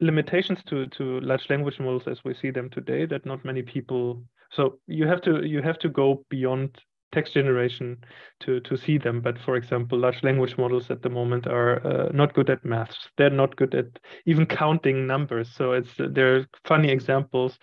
limitations 0.00 0.62
to 0.64 0.86
to 0.86 1.20
large 1.20 1.48
language 1.50 1.78
models 1.78 2.06
as 2.06 2.24
we 2.24 2.34
see 2.34 2.50
them 2.50 2.70
today 2.70 3.06
that 3.06 3.26
not 3.26 3.44
many 3.44 3.62
people 3.62 4.22
so 4.50 4.78
you 4.86 5.06
have 5.06 5.20
to 5.20 5.44
you 5.44 5.60
have 5.62 5.78
to 5.78 5.88
go 5.88 6.24
beyond 6.30 6.70
text 7.12 7.34
generation 7.34 7.96
to 8.40 8.60
to 8.60 8.76
see 8.76 8.98
them. 8.98 9.20
But 9.20 9.38
for 9.38 9.56
example 9.56 9.98
large 9.98 10.22
language 10.22 10.56
models 10.58 10.90
at 10.90 11.02
the 11.02 11.10
moment 11.10 11.46
are 11.46 11.86
uh, 11.86 12.08
not 12.12 12.34
good 12.34 12.50
at 12.50 12.64
maths. 12.64 13.08
They're 13.16 13.30
not 13.30 13.56
good 13.56 13.74
at 13.74 13.86
even 14.26 14.46
counting 14.46 15.06
numbers. 15.06 15.50
So 15.50 15.72
it's 15.72 15.98
uh, 16.00 16.08
there 16.10 16.36
are 16.36 16.46
funny 16.64 16.90
examples 16.90 17.58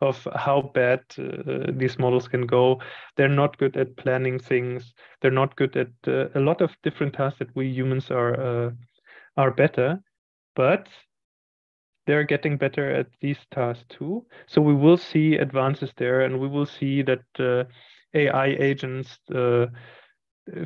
of 0.00 0.26
how 0.34 0.70
bad 0.74 1.00
uh, 1.18 1.72
these 1.72 1.98
models 1.98 2.28
can 2.28 2.46
go. 2.46 2.80
They're 3.16 3.28
not 3.28 3.58
good 3.58 3.76
at 3.76 3.96
planning 3.96 4.38
things. 4.38 4.92
They're 5.20 5.30
not 5.30 5.56
good 5.56 5.76
at 5.76 5.88
uh, 6.06 6.28
a 6.34 6.40
lot 6.40 6.60
of 6.60 6.70
different 6.82 7.14
tasks 7.14 7.38
that 7.38 7.54
we 7.54 7.68
humans 7.68 8.10
are 8.10 8.40
uh, 8.40 8.70
are 9.36 9.50
better 9.50 10.00
but 10.54 10.88
they're 12.06 12.24
getting 12.24 12.56
better 12.56 12.90
at 12.90 13.06
these 13.20 13.38
tasks 13.50 13.84
too. 13.88 14.26
So 14.46 14.60
we 14.60 14.74
will 14.74 14.96
see 14.96 15.36
advances 15.36 15.92
there 15.96 16.22
and 16.22 16.40
we 16.40 16.48
will 16.48 16.66
see 16.66 17.02
that 17.02 17.24
uh, 17.38 17.64
AI 18.14 18.46
agents 18.46 19.18
uh, 19.34 19.66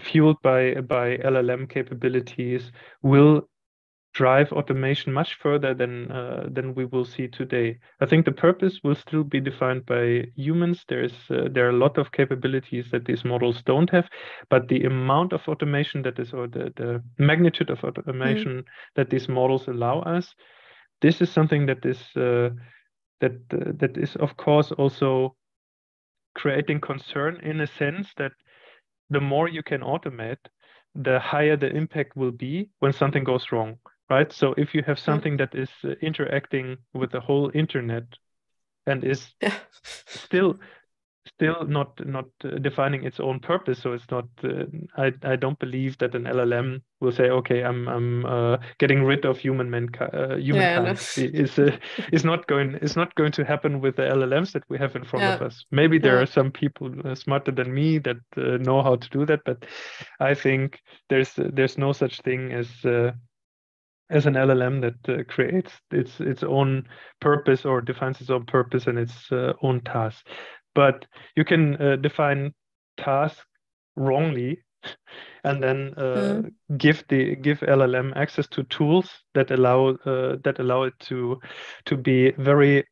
fueled 0.00 0.40
by 0.42 0.74
by 0.80 1.16
LLM 1.18 1.68
capabilities 1.68 2.72
will 3.02 3.48
drive 4.16 4.50
automation 4.50 5.12
much 5.12 5.34
further 5.34 5.74
than 5.74 6.10
uh, 6.10 6.48
than 6.50 6.74
we 6.74 6.86
will 6.86 7.04
see 7.04 7.28
today. 7.28 7.78
I 8.00 8.06
think 8.06 8.24
the 8.24 8.32
purpose 8.32 8.80
will 8.82 8.94
still 8.94 9.24
be 9.24 9.40
defined 9.40 9.84
by 9.84 10.24
humans. 10.34 10.84
There's 10.88 11.12
uh, 11.30 11.48
there 11.52 11.66
are 11.66 11.76
a 11.76 11.84
lot 11.84 11.98
of 11.98 12.12
capabilities 12.12 12.86
that 12.92 13.04
these 13.04 13.24
models 13.24 13.62
don't 13.66 13.90
have, 13.90 14.08
but 14.48 14.68
the 14.68 14.84
amount 14.84 15.34
of 15.34 15.42
automation 15.46 16.02
that 16.02 16.18
is 16.18 16.32
or 16.32 16.46
the, 16.48 16.72
the 16.76 17.02
magnitude 17.18 17.68
of 17.68 17.84
automation 17.84 18.62
mm. 18.62 18.64
that 18.94 19.10
these 19.10 19.28
models 19.28 19.68
allow 19.68 20.00
us, 20.00 20.34
this 21.02 21.20
is 21.20 21.30
something 21.30 21.66
that 21.66 21.84
is 21.84 22.00
uh, 22.16 22.48
that 23.20 23.36
uh, 23.52 23.72
that 23.80 23.98
is 23.98 24.16
of 24.16 24.36
course 24.38 24.72
also 24.72 25.36
creating 26.36 26.80
concern 26.80 27.40
in 27.42 27.60
a 27.60 27.66
sense 27.66 28.06
that 28.18 28.32
the 29.10 29.20
more 29.20 29.48
you 29.48 29.62
can 29.62 29.80
automate, 29.80 30.44
the 30.94 31.18
higher 31.18 31.56
the 31.56 31.70
impact 31.74 32.16
will 32.16 32.30
be 32.30 32.68
when 32.80 32.92
something 32.92 33.24
goes 33.24 33.46
wrong, 33.52 33.78
right? 34.10 34.32
So 34.32 34.54
if 34.56 34.74
you 34.74 34.82
have 34.86 34.98
something 34.98 35.36
that 35.38 35.54
is 35.54 35.70
uh, 35.84 35.90
interacting 36.02 36.76
with 36.94 37.10
the 37.10 37.20
whole 37.20 37.50
internet 37.54 38.04
and 38.86 39.02
is 39.04 39.34
still 40.06 40.58
still 41.26 41.64
not 41.66 42.04
not 42.06 42.26
uh, 42.44 42.50
defining 42.58 43.04
its 43.04 43.20
own 43.20 43.40
purpose 43.40 43.80
so 43.80 43.92
it's 43.92 44.10
not 44.10 44.26
uh, 44.44 44.64
i 44.96 45.12
i 45.22 45.36
don't 45.36 45.58
believe 45.58 45.96
that 45.98 46.14
an 46.14 46.24
llm 46.24 46.80
will 47.00 47.12
say 47.12 47.30
okay 47.30 47.62
i'm 47.62 47.88
i'm 47.88 48.24
uh, 48.26 48.56
getting 48.78 49.04
rid 49.04 49.24
of 49.24 49.38
human 49.38 49.68
mankind 49.70 50.14
uh, 50.14 50.36
humankind 50.36 50.86
yeah, 51.16 51.24
no. 51.24 51.40
is 51.40 51.58
uh, 51.58 51.76
is 52.12 52.24
not 52.24 52.46
going 52.46 52.74
is 52.76 52.96
not 52.96 53.14
going 53.14 53.32
to 53.32 53.44
happen 53.44 53.80
with 53.80 53.96
the 53.96 54.02
llms 54.02 54.52
that 54.52 54.62
we 54.68 54.78
have 54.78 54.94
in 54.96 55.04
front 55.04 55.22
yeah. 55.22 55.34
of 55.34 55.42
us 55.42 55.64
maybe 55.70 55.98
there 55.98 56.16
yeah. 56.16 56.22
are 56.22 56.26
some 56.26 56.50
people 56.50 56.92
uh, 57.04 57.14
smarter 57.14 57.52
than 57.52 57.72
me 57.72 57.98
that 57.98 58.18
know 58.36 58.82
how 58.82 58.96
to 58.96 59.08
do 59.10 59.26
that 59.26 59.40
but 59.44 59.64
i 60.20 60.34
think 60.34 60.80
there's 61.08 61.32
there's 61.36 61.78
no 61.78 61.92
such 61.92 62.20
thing 62.22 62.52
as 62.52 62.68
as 64.08 64.26
an 64.26 64.34
LLM 64.34 64.80
that 64.82 65.12
uh, 65.12 65.24
creates 65.24 65.72
its 65.90 66.20
its 66.20 66.42
own 66.42 66.86
purpose 67.20 67.64
or 67.64 67.80
defines 67.80 68.20
its 68.20 68.30
own 68.30 68.44
purpose 68.46 68.86
and 68.86 68.98
its 68.98 69.32
uh, 69.32 69.52
own 69.62 69.80
tasks 69.80 70.22
but 70.76 71.06
you 71.34 71.44
can 71.44 71.74
uh, 71.82 71.96
define 71.96 72.52
tasks 72.96 73.44
wrongly 73.96 74.62
and 75.42 75.62
then 75.62 75.94
uh, 75.96 76.42
mm. 76.42 76.52
give 76.76 77.02
the 77.08 77.34
give 77.36 77.60
LLM 77.60 78.12
access 78.14 78.46
to 78.48 78.62
tools 78.64 79.10
that 79.34 79.50
allow 79.50 79.96
uh, 80.04 80.36
that 80.44 80.60
allow 80.60 80.84
it 80.84 80.94
to 81.00 81.40
to 81.86 81.96
be 81.96 82.30
very 82.32 82.84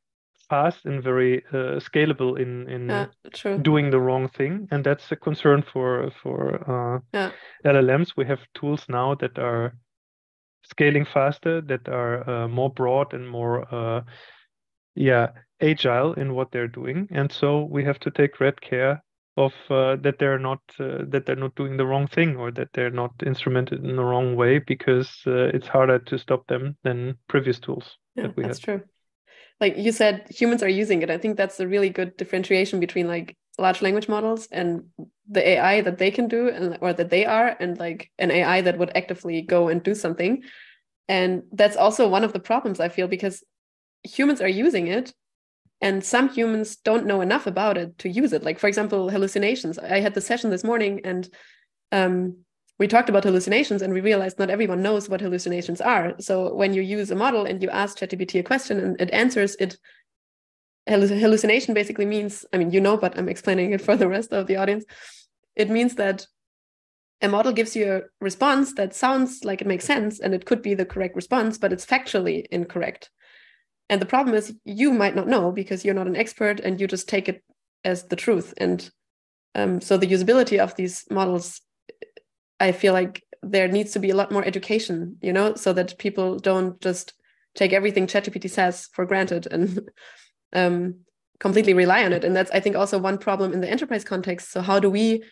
fast 0.48 0.84
and 0.84 1.02
very 1.02 1.44
uh, 1.52 1.78
scalable 1.78 2.38
in 2.40 2.68
in 2.68 2.88
yeah, 2.88 3.56
doing 3.62 3.90
the 3.90 4.00
wrong 4.00 4.28
thing 4.28 4.66
and 4.70 4.84
that's 4.84 5.12
a 5.12 5.16
concern 5.16 5.62
for 5.62 6.10
for 6.22 6.38
uh, 6.68 7.00
yeah. 7.12 7.30
LLMs 7.64 8.16
we 8.16 8.26
have 8.26 8.40
tools 8.54 8.86
now 8.88 9.14
that 9.14 9.38
are 9.38 9.74
scaling 10.64 11.04
faster 11.04 11.60
that 11.60 11.88
are 11.88 12.28
uh, 12.28 12.48
more 12.48 12.70
broad 12.70 13.12
and 13.12 13.28
more 13.28 13.66
yeah 14.94 15.28
agile 15.60 16.12
in 16.14 16.34
what 16.34 16.50
they're 16.50 16.68
doing. 16.68 17.08
And 17.10 17.30
so 17.30 17.64
we 17.64 17.84
have 17.84 17.98
to 18.00 18.10
take 18.10 18.34
great 18.34 18.60
care 18.60 19.02
of 19.36 19.52
uh, 19.68 19.96
that 19.96 20.18
they're 20.18 20.38
not 20.38 20.60
uh, 20.78 20.98
that 21.08 21.26
they're 21.26 21.34
not 21.34 21.54
doing 21.56 21.76
the 21.76 21.86
wrong 21.86 22.06
thing 22.06 22.36
or 22.36 22.52
that 22.52 22.68
they're 22.72 22.90
not 22.90 23.12
instrumented 23.18 23.84
in 23.84 23.96
the 23.96 24.04
wrong 24.04 24.36
way 24.36 24.60
because 24.60 25.10
uh, 25.26 25.50
it's 25.52 25.66
harder 25.66 25.98
to 25.98 26.18
stop 26.18 26.46
them 26.46 26.76
than 26.84 27.16
previous 27.28 27.58
tools 27.58 27.96
yeah, 28.14 28.24
that 28.24 28.36
we 28.36 28.44
have. 28.44 28.52
that's 28.52 28.64
had. 28.64 28.78
true 28.78 28.82
like 29.60 29.76
you 29.76 29.90
said 29.90 30.24
humans 30.30 30.62
are 30.62 30.68
using 30.68 31.02
it 31.02 31.10
i 31.10 31.18
think 31.18 31.36
that's 31.36 31.58
a 31.58 31.66
really 31.66 31.88
good 31.88 32.16
differentiation 32.16 32.78
between 32.78 33.08
like 33.08 33.36
large 33.58 33.82
language 33.82 34.08
models 34.08 34.46
and 34.52 34.84
the 35.28 35.48
ai 35.48 35.80
that 35.80 35.98
they 35.98 36.12
can 36.12 36.28
do 36.28 36.48
and 36.48 36.78
or 36.80 36.92
that 36.92 37.10
they 37.10 37.26
are 37.26 37.56
and 37.58 37.76
like 37.78 38.12
an 38.20 38.30
ai 38.30 38.60
that 38.60 38.78
would 38.78 38.96
actively 38.96 39.42
go 39.42 39.66
and 39.66 39.82
do 39.82 39.96
something 39.96 40.44
and 41.08 41.42
that's 41.50 41.76
also 41.76 42.08
one 42.08 42.22
of 42.22 42.32
the 42.32 42.40
problems 42.40 42.78
i 42.78 42.88
feel 42.88 43.08
because 43.08 43.42
humans 44.04 44.40
are 44.40 44.48
using 44.48 44.86
it 44.86 45.12
and 45.80 46.04
some 46.04 46.28
humans 46.28 46.76
don't 46.76 47.06
know 47.06 47.20
enough 47.20 47.46
about 47.46 47.76
it 47.76 47.98
to 47.98 48.08
use 48.08 48.32
it. 48.32 48.44
Like 48.44 48.58
for 48.58 48.68
example 48.68 49.10
hallucinations. 49.10 49.78
I 49.78 50.00
had 50.00 50.14
the 50.14 50.20
session 50.20 50.50
this 50.50 50.64
morning 50.64 51.00
and 51.04 51.28
um, 51.92 52.38
we 52.78 52.88
talked 52.88 53.08
about 53.08 53.24
hallucinations 53.24 53.82
and 53.82 53.92
we 53.92 54.00
realized 54.00 54.38
not 54.38 54.50
everyone 54.50 54.82
knows 54.82 55.08
what 55.08 55.20
hallucinations 55.20 55.80
are. 55.80 56.14
So 56.20 56.54
when 56.54 56.74
you 56.74 56.82
use 56.82 57.10
a 57.10 57.16
model 57.16 57.44
and 57.44 57.62
you 57.62 57.70
ask 57.70 57.98
chatgpt 57.98 58.40
a 58.40 58.42
question 58.42 58.80
and 58.80 59.00
it 59.00 59.10
answers 59.10 59.56
it 59.56 59.76
hallucination 60.86 61.72
basically 61.72 62.04
means 62.04 62.44
i 62.52 62.58
mean 62.58 62.70
you 62.70 62.78
know 62.78 62.94
but 62.94 63.16
i'm 63.16 63.26
explaining 63.26 63.72
it 63.72 63.80
for 63.80 63.96
the 63.96 64.08
rest 64.08 64.32
of 64.32 64.46
the 64.46 64.56
audience. 64.56 64.84
It 65.56 65.70
means 65.70 65.94
that 65.94 66.26
a 67.22 67.28
model 67.28 67.52
gives 67.52 67.76
you 67.76 67.92
a 67.92 68.02
response 68.20 68.74
that 68.74 68.94
sounds 68.94 69.44
like 69.44 69.60
it 69.60 69.66
makes 69.66 69.84
sense 69.84 70.20
and 70.20 70.34
it 70.34 70.44
could 70.44 70.62
be 70.62 70.74
the 70.74 70.84
correct 70.84 71.16
response 71.16 71.58
but 71.58 71.72
it's 71.72 71.86
factually 71.86 72.44
incorrect 72.50 73.10
and 73.88 74.00
the 74.00 74.06
problem 74.06 74.34
is 74.34 74.54
you 74.64 74.92
might 74.92 75.14
not 75.14 75.28
know 75.28 75.52
because 75.52 75.84
you're 75.84 75.94
not 75.94 76.06
an 76.06 76.16
expert 76.16 76.60
and 76.60 76.80
you 76.80 76.86
just 76.86 77.08
take 77.08 77.28
it 77.28 77.42
as 77.84 78.04
the 78.04 78.16
truth. 78.16 78.54
And 78.56 78.90
um, 79.54 79.80
so 79.80 79.96
the 79.96 80.06
usability 80.06 80.58
of 80.58 80.74
these 80.74 81.04
models, 81.10 81.60
I 82.58 82.72
feel 82.72 82.92
like 82.92 83.22
there 83.42 83.68
needs 83.68 83.92
to 83.92 83.98
be 83.98 84.10
a 84.10 84.16
lot 84.16 84.32
more 84.32 84.44
education, 84.44 85.18
you 85.20 85.32
know, 85.32 85.54
so 85.54 85.72
that 85.74 85.98
people 85.98 86.38
don't 86.38 86.80
just 86.80 87.12
take 87.54 87.72
everything 87.72 88.06
ChatGPT 88.06 88.48
says 88.50 88.88
for 88.92 89.04
granted 89.04 89.46
and 89.50 89.88
um, 90.54 90.96
completely 91.38 91.74
rely 91.74 92.04
on 92.04 92.12
it. 92.14 92.24
And 92.24 92.34
that's, 92.34 92.50
I 92.52 92.60
think, 92.60 92.76
also 92.76 92.98
one 92.98 93.18
problem 93.18 93.52
in 93.52 93.60
the 93.60 93.70
enterprise 93.70 94.02
context. 94.02 94.50
So 94.50 94.62
how 94.62 94.80
do 94.80 94.88
we 94.88 95.22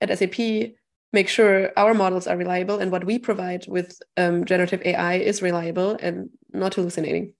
at 0.00 0.16
SAP 0.18 0.72
make 1.12 1.28
sure 1.28 1.70
our 1.76 1.94
models 1.94 2.26
are 2.26 2.36
reliable 2.36 2.80
and 2.80 2.90
what 2.90 3.04
we 3.04 3.20
provide 3.20 3.66
with 3.68 3.96
um, 4.16 4.44
generative 4.44 4.82
AI 4.84 5.14
is 5.14 5.42
reliable 5.42 5.96
and 6.02 6.30
not 6.52 6.74
hallucinating? 6.74 7.34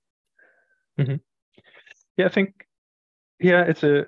Mm-hmm. 0.98 1.16
Yeah, 2.16 2.26
I 2.26 2.28
think 2.28 2.54
yeah, 3.40 3.62
it's 3.64 3.82
a 3.84 4.06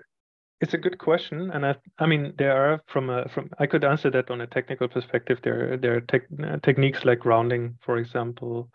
it's 0.60 0.74
a 0.74 0.78
good 0.78 0.98
question, 0.98 1.50
and 1.52 1.66
I 1.66 1.76
I 1.98 2.06
mean 2.06 2.34
there 2.38 2.52
are 2.56 2.82
from 2.88 3.10
a 3.10 3.28
from 3.28 3.50
I 3.58 3.66
could 3.66 3.84
answer 3.84 4.10
that 4.12 4.30
on 4.30 4.42
a 4.42 4.46
technical 4.46 4.88
perspective. 4.88 5.40
There 5.42 5.76
there 5.78 5.96
are 5.96 6.00
tech, 6.02 6.24
techniques 6.62 7.04
like 7.04 7.20
grounding, 7.20 7.78
for 7.84 7.98
example, 7.98 8.70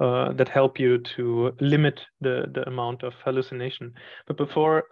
uh, 0.00 0.32
that 0.34 0.48
help 0.48 0.80
you 0.80 0.98
to 1.16 1.52
limit 1.60 2.00
the 2.20 2.46
the 2.54 2.66
amount 2.68 3.04
of 3.04 3.14
hallucination. 3.24 3.94
But 4.26 4.36
before, 4.38 4.84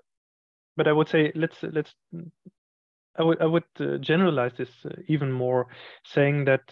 but 0.76 0.88
I 0.88 0.92
would 0.92 1.08
say 1.08 1.32
let's 1.34 1.62
let's 1.62 1.94
I 3.16 3.22
would 3.24 3.40
I 3.42 3.46
would 3.46 3.64
uh, 3.80 3.98
generalize 3.98 4.52
this 4.56 4.70
uh, 4.84 4.90
even 5.08 5.32
more, 5.32 5.66
saying 6.04 6.44
that 6.46 6.62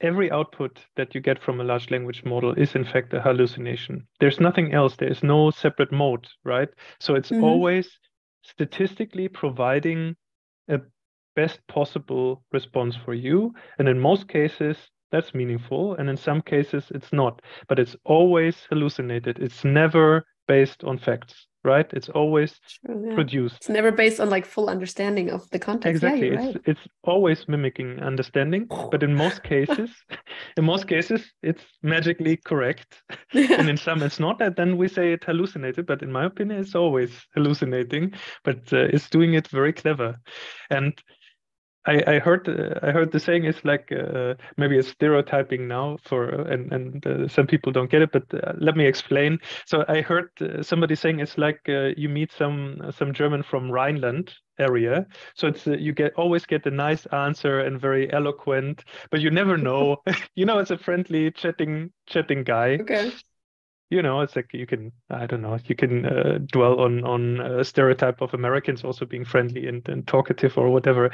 every 0.00 0.30
output 0.30 0.80
that 0.96 1.14
you 1.14 1.20
get 1.20 1.42
from 1.42 1.60
a 1.60 1.64
large 1.64 1.90
language 1.90 2.24
model 2.24 2.52
is 2.54 2.74
in 2.74 2.84
fact 2.84 3.12
a 3.14 3.20
hallucination. 3.20 4.06
There's 4.18 4.40
nothing 4.40 4.72
else. 4.72 4.96
There 4.96 5.10
is 5.10 5.22
no 5.22 5.50
separate 5.50 5.92
mode, 5.92 6.26
right? 6.44 6.68
So 7.00 7.14
it's 7.14 7.30
mm-hmm. 7.30 7.44
always 7.44 7.98
statistically 8.42 9.28
providing 9.28 10.16
a 10.68 10.80
best 11.36 11.60
possible 11.68 12.42
response 12.52 12.96
for 12.96 13.14
you. 13.14 13.52
And 13.78 13.88
in 13.88 14.00
most 14.00 14.28
cases, 14.28 14.76
that's 15.12 15.34
meaningful. 15.34 15.94
And 15.96 16.08
in 16.08 16.16
some 16.16 16.40
cases, 16.40 16.84
it's 16.94 17.12
not. 17.12 17.42
But 17.68 17.78
it's 17.78 17.96
always 18.04 18.56
hallucinated. 18.68 19.38
It's 19.38 19.64
never 19.64 20.24
based 20.54 20.82
on 20.84 20.98
facts 20.98 21.46
right? 21.64 21.86
It's 21.92 22.08
always 22.08 22.58
True, 22.84 23.04
yeah. 23.08 23.14
produced. 23.14 23.56
It's 23.56 23.68
never 23.68 23.92
based 23.92 24.20
on 24.20 24.30
like 24.30 24.46
full 24.46 24.68
understanding 24.70 25.30
of 25.30 25.48
the 25.50 25.58
context. 25.58 26.02
Exactly. 26.02 26.28
Yeah, 26.28 26.34
it's 26.34 26.54
right. 26.54 26.62
it's 26.66 26.86
always 27.04 27.46
mimicking 27.48 28.00
understanding, 28.00 28.66
but 28.90 29.02
in 29.02 29.14
most 29.14 29.42
cases, 29.42 29.90
in 30.56 30.64
most 30.64 30.86
cases, 30.86 31.22
it's 31.42 31.64
magically 31.82 32.36
correct. 32.36 33.02
Yeah. 33.32 33.48
And 33.60 33.68
in 33.68 33.76
some 33.76 34.02
it's 34.02 34.20
not. 34.20 34.40
And 34.40 34.56
then 34.56 34.76
we 34.76 34.88
say 34.88 35.12
it 35.12 35.24
hallucinated, 35.24 35.86
but 35.86 36.02
in 36.02 36.10
my 36.10 36.24
opinion, 36.24 36.60
it's 36.60 36.74
always 36.74 37.12
hallucinating, 37.34 38.14
but 38.44 38.72
uh, 38.72 38.88
it's 38.94 39.10
doing 39.10 39.34
it 39.34 39.48
very 39.48 39.72
clever. 39.72 40.16
And 40.70 40.92
I, 41.86 42.02
I 42.06 42.18
heard 42.18 42.48
uh, 42.48 42.78
I 42.86 42.90
heard 42.90 43.10
the 43.10 43.20
saying 43.20 43.44
is 43.44 43.64
like 43.64 43.90
uh, 43.90 44.34
maybe 44.56 44.78
a 44.78 44.82
stereotyping 44.82 45.66
now 45.66 45.96
for 46.04 46.28
and 46.28 46.72
and 46.72 47.06
uh, 47.06 47.28
some 47.28 47.46
people 47.46 47.72
don't 47.72 47.90
get 47.90 48.02
it, 48.02 48.12
but 48.12 48.24
uh, 48.34 48.52
let 48.58 48.76
me 48.76 48.86
explain. 48.86 49.38
So 49.66 49.84
I 49.88 50.02
heard 50.02 50.30
uh, 50.40 50.62
somebody 50.62 50.94
saying 50.94 51.20
it's 51.20 51.38
like 51.38 51.60
uh, 51.68 51.90
you 51.96 52.08
meet 52.08 52.32
some 52.32 52.92
some 52.96 53.14
German 53.14 53.42
from 53.42 53.70
Rhineland 53.70 54.34
area, 54.58 55.06
so 55.34 55.48
it's 55.48 55.66
you 55.66 55.92
get 55.92 56.12
always 56.14 56.44
get 56.44 56.66
a 56.66 56.70
nice 56.70 57.06
answer 57.06 57.60
and 57.60 57.80
very 57.80 58.12
eloquent, 58.12 58.84
but 59.10 59.20
you 59.20 59.30
never 59.30 59.56
know. 59.56 59.96
you 60.34 60.44
know, 60.44 60.58
it's 60.58 60.70
a 60.70 60.78
friendly 60.78 61.30
chatting 61.30 61.92
chatting 62.06 62.44
guy. 62.44 62.78
Okay 62.80 63.10
you 63.90 64.02
know 64.02 64.20
it's 64.20 64.36
like 64.36 64.48
you 64.52 64.66
can 64.66 64.92
i 65.10 65.26
don't 65.26 65.42
know 65.42 65.58
you 65.64 65.74
can 65.74 66.06
uh, 66.06 66.38
dwell 66.52 66.80
on 66.80 67.04
on 67.04 67.40
a 67.40 67.64
stereotype 67.64 68.20
of 68.20 68.32
americans 68.34 68.84
also 68.84 69.04
being 69.04 69.24
friendly 69.24 69.66
and, 69.66 69.88
and 69.88 70.06
talkative 70.06 70.56
or 70.56 70.70
whatever 70.70 71.10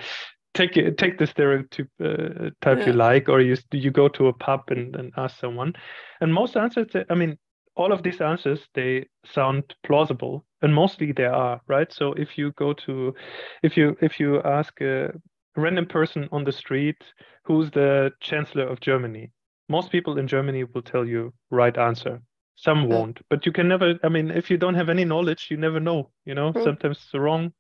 take 0.57 0.97
take 0.97 1.19
the 1.19 1.27
stereotype 1.27 1.89
uh, 2.03 2.51
type 2.63 2.79
yeah. 2.79 2.87
you 2.87 2.93
like, 2.93 3.29
or 3.29 3.41
you 3.41 3.57
you 3.73 3.91
go 3.91 4.09
to 4.09 4.29
a 4.29 4.33
pub 4.33 4.63
and, 4.69 4.97
and 4.97 5.13
ask 5.17 5.39
someone, 5.39 5.75
and 6.21 6.33
most 6.33 6.57
answers, 6.57 6.89
I 7.11 7.15
mean, 7.15 7.39
all 7.77 7.93
of 7.93 8.03
these 8.03 8.21
answers 8.21 8.61
they 8.75 9.07
sound 9.25 9.75
plausible, 9.85 10.45
and 10.63 10.75
mostly 10.75 11.13
they 11.13 11.27
are 11.27 11.61
right. 11.69 11.93
So 11.93 12.13
if 12.15 12.39
you 12.39 12.53
go 12.53 12.73
to, 12.73 13.15
if 13.63 13.77
you 13.77 13.97
if 14.01 14.19
you 14.19 14.43
ask 14.43 14.81
a 14.81 15.13
random 15.57 15.87
person 15.87 16.29
on 16.33 16.45
the 16.45 16.53
street 16.53 17.03
who's 17.45 17.71
the 17.71 18.11
chancellor 18.21 18.67
of 18.67 18.81
Germany, 18.81 19.31
most 19.69 19.91
people 19.91 20.19
in 20.19 20.27
Germany 20.27 20.65
will 20.65 20.83
tell 20.83 21.05
you 21.05 21.33
right 21.51 21.77
answer. 21.77 22.21
Some 22.59 22.89
won't, 22.89 23.21
but 23.29 23.45
you 23.45 23.53
can 23.53 23.69
never. 23.69 23.99
I 24.03 24.09
mean, 24.09 24.31
if 24.31 24.51
you 24.51 24.57
don't 24.57 24.77
have 24.77 24.89
any 24.89 25.05
knowledge, 25.05 25.49
you 25.51 25.59
never 25.59 25.79
know. 25.79 26.11
You 26.25 26.35
know, 26.35 26.55
mm. 26.55 26.65
sometimes 26.65 26.97
it's 26.97 27.15
wrong, 27.15 27.53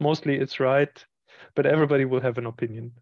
mostly 0.00 0.34
it's 0.36 0.58
right 0.58 0.90
but 1.54 1.66
everybody 1.66 2.04
will 2.04 2.20
have 2.20 2.38
an 2.38 2.46
opinion. 2.46 2.92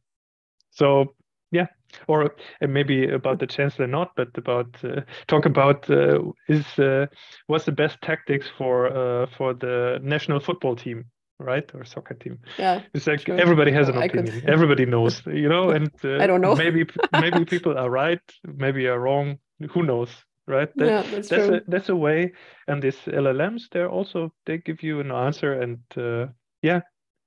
So 0.71 1.15
yeah, 1.51 1.67
or 2.07 2.35
maybe 2.61 3.09
about 3.09 3.39
the 3.39 3.47
chancellor 3.47 3.87
not, 3.87 4.13
but 4.17 4.29
about 4.37 4.77
uh, 4.85 5.01
talk 5.27 5.47
about 5.47 5.89
uh, 5.91 6.21
is 6.49 6.79
uh, 6.79 7.07
what's 7.47 7.65
the 7.65 7.73
best 7.73 8.01
tactics 8.03 8.47
for 8.59 8.87
uh, 8.87 9.27
for 9.37 9.55
the 9.55 9.99
national 10.03 10.41
football 10.41 10.77
team, 10.77 11.07
right, 11.39 11.71
or 11.75 11.85
soccer 11.85 12.15
team? 12.15 12.39
Yeah, 12.59 12.83
it's 12.93 13.07
like 13.07 13.21
sure. 13.21 13.41
everybody 13.41 13.73
has 13.73 13.89
an 13.89 13.97
opinion. 13.97 14.43
Everybody 14.47 14.85
knows, 14.85 15.23
you 15.27 15.49
know, 15.49 15.71
and 15.77 15.91
uh, 16.05 16.19
I 16.19 16.27
don't 16.27 16.43
know. 16.43 16.55
maybe 16.55 16.85
maybe 17.13 17.45
people 17.45 17.79
are 17.79 17.91
right, 17.91 18.21
maybe 18.45 18.87
are 18.87 19.01
wrong. 19.01 19.39
Who 19.71 19.83
knows? 19.83 20.11
right 20.47 20.71
that, 20.77 20.87
yeah, 20.87 21.03
that's, 21.03 21.29
that's 21.29 21.49
a 21.49 21.61
that's 21.69 21.89
a 21.91 21.95
way 21.95 22.33
and 22.69 22.83
these 22.83 22.97
llms 23.07 23.65
they're 23.71 23.91
also 23.91 24.33
they 24.47 24.57
give 24.57 24.83
you 24.83 24.99
an 24.99 25.13
answer 25.13 25.61
and 25.61 25.79
uh, 25.99 26.27
yeah 26.63 26.81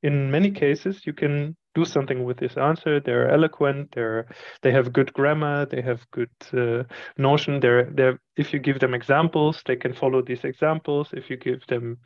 in 0.03 0.31
many 0.31 0.51
cases 0.51 1.05
you 1.05 1.13
can 1.13 1.55
do 1.73 1.85
something 1.85 2.23
with 2.23 2.37
this 2.37 2.57
answer. 2.57 2.99
They're 2.99 3.29
eloquent 3.29 3.91
they're 3.93 4.27
they 4.61 4.71
have 4.71 4.93
good 4.93 5.13
grammar 5.13 5.65
they 5.65 5.81
have 5.81 6.05
good 6.11 6.29
uh, 6.53 6.83
notion. 7.17 7.59
They're 7.59 7.89
they're 7.91 8.19
if 8.35 8.53
you 8.53 8.59
give 8.59 8.79
them 8.79 8.93
examples 8.93 9.61
they 9.65 9.75
can 9.75 9.93
follow 9.93 10.21
these 10.21 10.43
examples. 10.43 11.09
If 11.13 11.29
you 11.29 11.37
give 11.37 11.65
them 11.67 11.97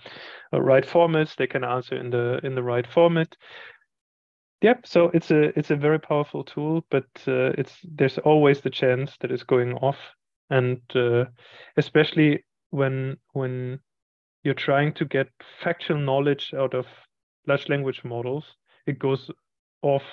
a 0.51 0.61
right 0.61 0.85
formats 0.85 1.35
they 1.35 1.47
can 1.47 1.63
answer 1.63 1.95
in 1.95 2.09
the 2.09 2.39
in 2.43 2.55
the 2.55 2.63
right 2.63 2.85
format. 2.85 3.35
Yep 4.61 4.87
so 4.87 5.11
it's 5.13 5.31
a 5.31 5.57
it's 5.57 5.71
a 5.71 5.75
very 5.75 5.99
powerful 5.99 6.43
tool 6.43 6.85
but 6.89 7.07
uh, 7.27 7.51
it's 7.57 7.75
there's 7.83 8.17
always 8.19 8.61
the 8.61 8.69
chance 8.69 9.15
that 9.21 9.31
it's 9.31 9.43
going 9.43 9.73
off. 9.73 9.97
And 10.51 10.79
uh, 10.93 11.25
especially 11.75 12.43
when 12.69 13.17
when 13.33 13.79
you're 14.43 14.53
trying 14.53 14.93
to 14.93 15.05
get 15.05 15.27
factual 15.63 15.97
knowledge 15.97 16.53
out 16.55 16.75
of 16.75 16.85
large 17.47 17.69
language 17.69 18.03
models, 18.03 18.43
it 18.85 18.99
goes 18.99 19.29
off 19.81 20.03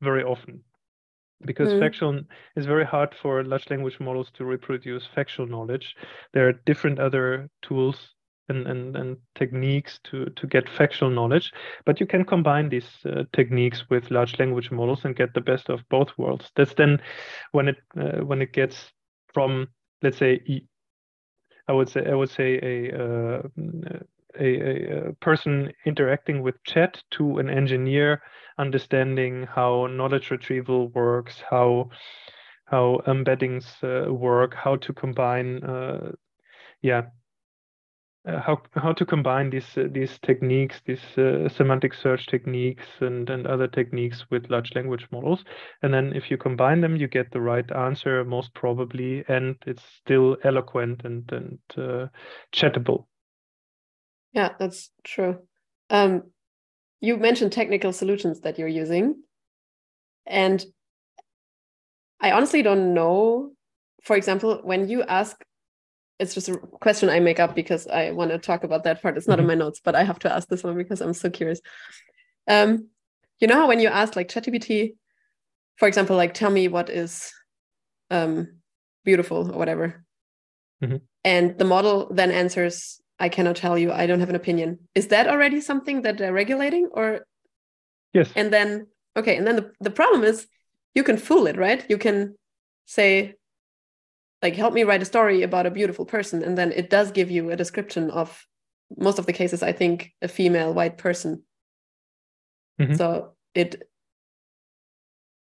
very 0.00 0.22
often 0.22 0.62
because 1.44 1.68
mm. 1.68 1.78
factual 1.78 2.20
is 2.56 2.66
very 2.66 2.84
hard 2.84 3.14
for 3.20 3.44
large 3.44 3.68
language 3.70 3.98
models 4.00 4.30
to 4.34 4.44
reproduce 4.44 5.06
factual 5.14 5.46
knowledge. 5.46 5.94
There 6.32 6.48
are 6.48 6.52
different 6.66 6.98
other 6.98 7.48
tools 7.62 8.14
and, 8.48 8.66
and, 8.66 8.96
and 8.96 9.16
techniques 9.34 10.00
to, 10.04 10.26
to 10.26 10.46
get 10.46 10.68
factual 10.68 11.10
knowledge, 11.10 11.52
but 11.84 12.00
you 12.00 12.06
can 12.06 12.24
combine 12.24 12.68
these 12.68 12.88
uh, 13.04 13.24
techniques 13.32 13.84
with 13.90 14.10
large 14.10 14.38
language 14.38 14.70
models 14.70 15.04
and 15.04 15.16
get 15.16 15.34
the 15.34 15.40
best 15.40 15.68
of 15.68 15.88
both 15.90 16.08
worlds. 16.16 16.50
That's 16.56 16.74
then 16.74 17.00
when 17.52 17.68
it 17.68 17.76
uh, 17.96 18.24
when 18.24 18.42
it 18.42 18.52
gets 18.52 18.92
from 19.32 19.68
let's 20.02 20.18
say 20.18 20.40
I 21.68 21.72
would 21.72 21.88
say 21.88 22.04
I 22.06 22.14
would 22.14 22.30
say 22.30 22.58
a 22.62 23.04
uh, 23.04 23.42
a, 24.38 25.08
a, 25.08 25.12
person 25.14 25.72
interacting 25.84 26.42
with 26.42 26.62
chat 26.64 27.02
to 27.12 27.38
an 27.38 27.48
engineer 27.48 28.22
understanding 28.58 29.46
how 29.46 29.86
knowledge 29.86 30.30
retrieval 30.30 30.88
works, 30.88 31.42
how 31.48 31.90
how 32.64 33.00
embeddings 33.06 33.64
uh, 33.82 34.12
work, 34.12 34.54
how 34.54 34.76
to 34.76 34.92
combine, 34.92 35.64
uh, 35.64 36.12
yeah, 36.82 37.02
uh, 38.26 38.40
how 38.40 38.60
how 38.74 38.92
to 38.92 39.06
combine 39.06 39.48
these 39.48 39.78
uh, 39.78 39.84
these 39.90 40.18
techniques, 40.18 40.80
these 40.84 41.16
uh, 41.16 41.48
semantic 41.48 41.94
search 41.94 42.26
techniques, 42.26 42.86
and 43.00 43.30
and 43.30 43.46
other 43.46 43.68
techniques 43.68 44.26
with 44.30 44.50
large 44.50 44.74
language 44.74 45.06
models. 45.10 45.44
And 45.82 45.94
then 45.94 46.12
if 46.14 46.30
you 46.30 46.36
combine 46.36 46.80
them, 46.80 46.96
you 46.96 47.08
get 47.08 47.30
the 47.30 47.40
right 47.40 47.70
answer 47.72 48.24
most 48.24 48.52
probably, 48.54 49.24
and 49.28 49.56
it's 49.66 49.84
still 50.00 50.36
eloquent 50.44 51.04
and 51.04 51.30
and 51.32 51.58
uh, 51.76 52.08
chattable. 52.52 53.06
Yeah, 54.32 54.52
that's 54.58 54.90
true. 55.04 55.38
Um, 55.90 56.24
you 57.00 57.16
mentioned 57.16 57.52
technical 57.52 57.92
solutions 57.92 58.40
that 58.40 58.58
you're 58.58 58.68
using, 58.68 59.22
and 60.26 60.64
I 62.20 62.32
honestly 62.32 62.62
don't 62.62 62.94
know. 62.94 63.52
For 64.02 64.16
example, 64.16 64.60
when 64.62 64.88
you 64.88 65.02
ask 65.02 65.36
it's 66.18 66.34
just 66.34 66.48
a 66.48 66.56
question 66.56 67.08
I 67.08 67.20
make 67.20 67.38
up 67.38 67.54
because 67.54 67.86
I 67.86 68.10
want 68.10 68.30
to 68.30 68.38
talk 68.38 68.64
about 68.64 68.84
that 68.84 69.00
part. 69.02 69.16
It's 69.16 69.28
not 69.28 69.34
mm-hmm. 69.34 69.50
in 69.50 69.58
my 69.58 69.64
notes, 69.64 69.80
but 69.82 69.94
I 69.94 70.02
have 70.02 70.18
to 70.20 70.32
ask 70.32 70.48
this 70.48 70.64
one 70.64 70.76
because 70.76 71.00
I'm 71.00 71.14
so 71.14 71.30
curious. 71.30 71.60
Um, 72.48 72.88
you 73.38 73.46
know 73.46 73.54
how 73.54 73.68
when 73.68 73.80
you 73.80 73.88
ask 73.88 74.16
like 74.16 74.28
ChatGPT, 74.28 74.94
for 75.76 75.86
example, 75.86 76.16
like 76.16 76.34
tell 76.34 76.50
me 76.50 76.66
what 76.66 76.90
is 76.90 77.32
um, 78.10 78.58
beautiful 79.04 79.52
or 79.52 79.58
whatever, 79.58 80.04
mm-hmm. 80.82 80.96
and 81.24 81.56
the 81.56 81.64
model 81.64 82.08
then 82.12 82.32
answers, 82.32 83.00
"I 83.18 83.28
cannot 83.28 83.56
tell 83.56 83.78
you. 83.78 83.92
I 83.92 84.06
don't 84.06 84.20
have 84.20 84.30
an 84.30 84.36
opinion." 84.36 84.78
Is 84.94 85.08
that 85.08 85.28
already 85.28 85.60
something 85.60 86.02
that 86.02 86.18
they're 86.18 86.32
regulating, 86.32 86.88
or 86.92 87.26
yes? 88.12 88.30
And 88.36 88.52
then 88.52 88.86
okay, 89.16 89.36
and 89.36 89.46
then 89.46 89.56
the 89.56 89.72
the 89.80 89.90
problem 89.90 90.24
is 90.24 90.46
you 90.94 91.04
can 91.04 91.16
fool 91.16 91.46
it, 91.46 91.56
right? 91.56 91.84
You 91.88 91.98
can 91.98 92.36
say 92.86 93.34
like 94.42 94.54
help 94.54 94.72
me 94.72 94.84
write 94.84 95.02
a 95.02 95.04
story 95.04 95.42
about 95.42 95.66
a 95.66 95.70
beautiful 95.70 96.04
person 96.04 96.42
and 96.42 96.56
then 96.56 96.72
it 96.72 96.90
does 96.90 97.10
give 97.10 97.30
you 97.30 97.50
a 97.50 97.56
description 97.56 98.10
of 98.10 98.46
most 98.96 99.18
of 99.18 99.26
the 99.26 99.32
cases 99.32 99.62
i 99.62 99.72
think 99.72 100.12
a 100.22 100.28
female 100.28 100.72
white 100.72 100.96
person 100.98 101.42
mm-hmm. 102.80 102.94
so 102.94 103.32
it 103.54 103.82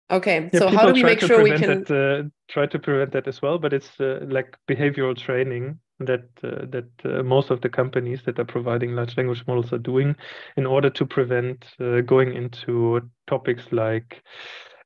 okay 0.10 0.50
yeah, 0.52 0.60
so 0.60 0.68
how 0.70 0.88
do 0.88 0.94
we 0.94 1.04
make 1.04 1.20
sure 1.20 1.44
we 1.44 1.52
can 1.52 1.84
that, 1.84 2.24
uh, 2.26 2.28
try 2.50 2.66
to 2.66 2.80
prevent 2.80 3.12
that 3.12 3.28
as 3.28 3.42
well 3.42 3.58
but 3.58 3.74
it's 3.74 4.00
uh, 4.00 4.20
like 4.28 4.58
behavioral 4.68 5.16
training 5.16 5.80
that 6.00 6.26
uh, 6.44 6.66
that 6.70 6.90
uh, 7.06 7.24
most 7.24 7.52
of 7.52 7.62
the 7.62 7.70
companies 7.70 8.22
that 8.26 8.40
are 8.40 8.46
providing 8.46 8.96
large 8.96 9.16
language 9.18 9.44
models 9.48 9.72
are 9.72 9.78
doing 9.78 10.16
in 10.58 10.66
order 10.66 10.90
to 10.90 11.06
prevent 11.06 11.66
uh, 11.80 12.02
going 12.02 12.34
into 12.34 13.02
topics 13.28 13.64
like 13.72 14.22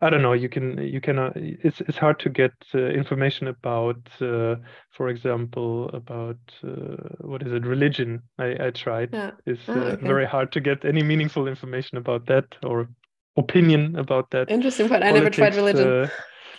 I 0.02 0.10
don't 0.10 0.22
know. 0.22 0.34
You 0.34 0.48
can 0.48 0.78
you 0.78 1.02
can. 1.02 1.20
Uh, 1.20 1.32
it's 1.36 1.82
it's 1.82 1.98
hard 1.98 2.20
to 2.20 2.30
get 2.30 2.54
uh, 2.74 2.78
information 2.78 3.48
about, 3.48 3.98
uh, 4.22 4.56
for 4.92 5.10
example, 5.10 5.90
about 5.90 6.38
uh, 6.64 6.96
what 7.20 7.42
is 7.46 7.52
it? 7.52 7.66
Religion. 7.66 8.22
I 8.38 8.68
I 8.68 8.70
tried. 8.70 9.10
Yeah. 9.12 9.32
It's 9.46 9.62
oh, 9.68 9.74
okay. 9.74 10.08
very 10.08 10.26
hard 10.26 10.54
to 10.54 10.62
get 10.62 10.86
any 10.86 11.04
meaningful 11.04 11.50
information 11.50 11.98
about 11.98 12.28
that 12.28 12.46
or 12.64 12.88
opinion 13.36 13.98
about 13.98 14.32
that. 14.32 14.50
Interesting 14.50 14.88
but 14.88 15.04
I 15.04 15.12
never 15.12 15.30
tried 15.30 15.56
religion. 15.56 16.10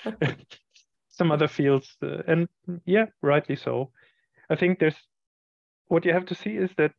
some 1.08 1.32
other 1.32 1.48
fields, 1.48 1.96
and 2.26 2.46
yeah, 2.84 3.06
rightly 3.22 3.56
so. 3.56 3.90
I 4.50 4.56
think 4.56 4.78
there's 4.78 4.96
what 5.88 6.04
you 6.04 6.12
have 6.12 6.26
to 6.26 6.34
see 6.34 6.56
is 6.56 6.70
that 6.76 6.92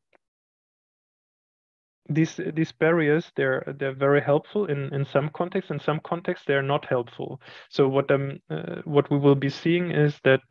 these 2.10 2.40
these 2.54 2.72
barriers 2.72 3.32
they're 3.36 3.64
they're 3.80 3.96
very 3.96 4.22
helpful 4.22 4.66
in 4.66 4.94
in 4.94 5.06
some 5.06 5.30
contexts. 5.30 5.72
In 5.72 5.80
some 5.80 6.00
contexts 6.04 6.46
they're 6.48 6.62
not 6.64 6.86
helpful. 6.86 7.42
So 7.70 7.88
what 7.88 8.10
um 8.12 8.40
uh, 8.50 8.82
what 8.86 9.10
we 9.12 9.18
will 9.18 9.36
be 9.36 9.50
seeing 9.50 9.92
is 9.92 10.20
that 10.24 10.42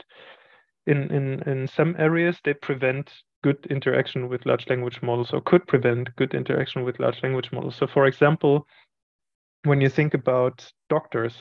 in 0.87 1.11
in 1.11 1.43
in 1.49 1.69
some 1.69 1.97
areas 1.99 2.39
they 2.45 2.55
prevent 2.55 3.11
good 3.43 3.67
interaction 3.71 4.29
with 4.29 4.47
large 4.47 4.69
language 4.69 5.01
models 5.03 5.33
or 5.33 5.41
could 5.41 5.67
prevent 5.67 6.15
good 6.17 6.35
interaction 6.35 6.85
with 6.85 7.01
large 7.01 7.23
language 7.23 7.51
models. 7.53 7.77
So 7.77 7.87
for 7.87 8.07
example 8.07 8.67
when 9.65 9.81
you 9.81 9.91
think 9.91 10.15
about 10.15 10.73
doctors 10.89 11.35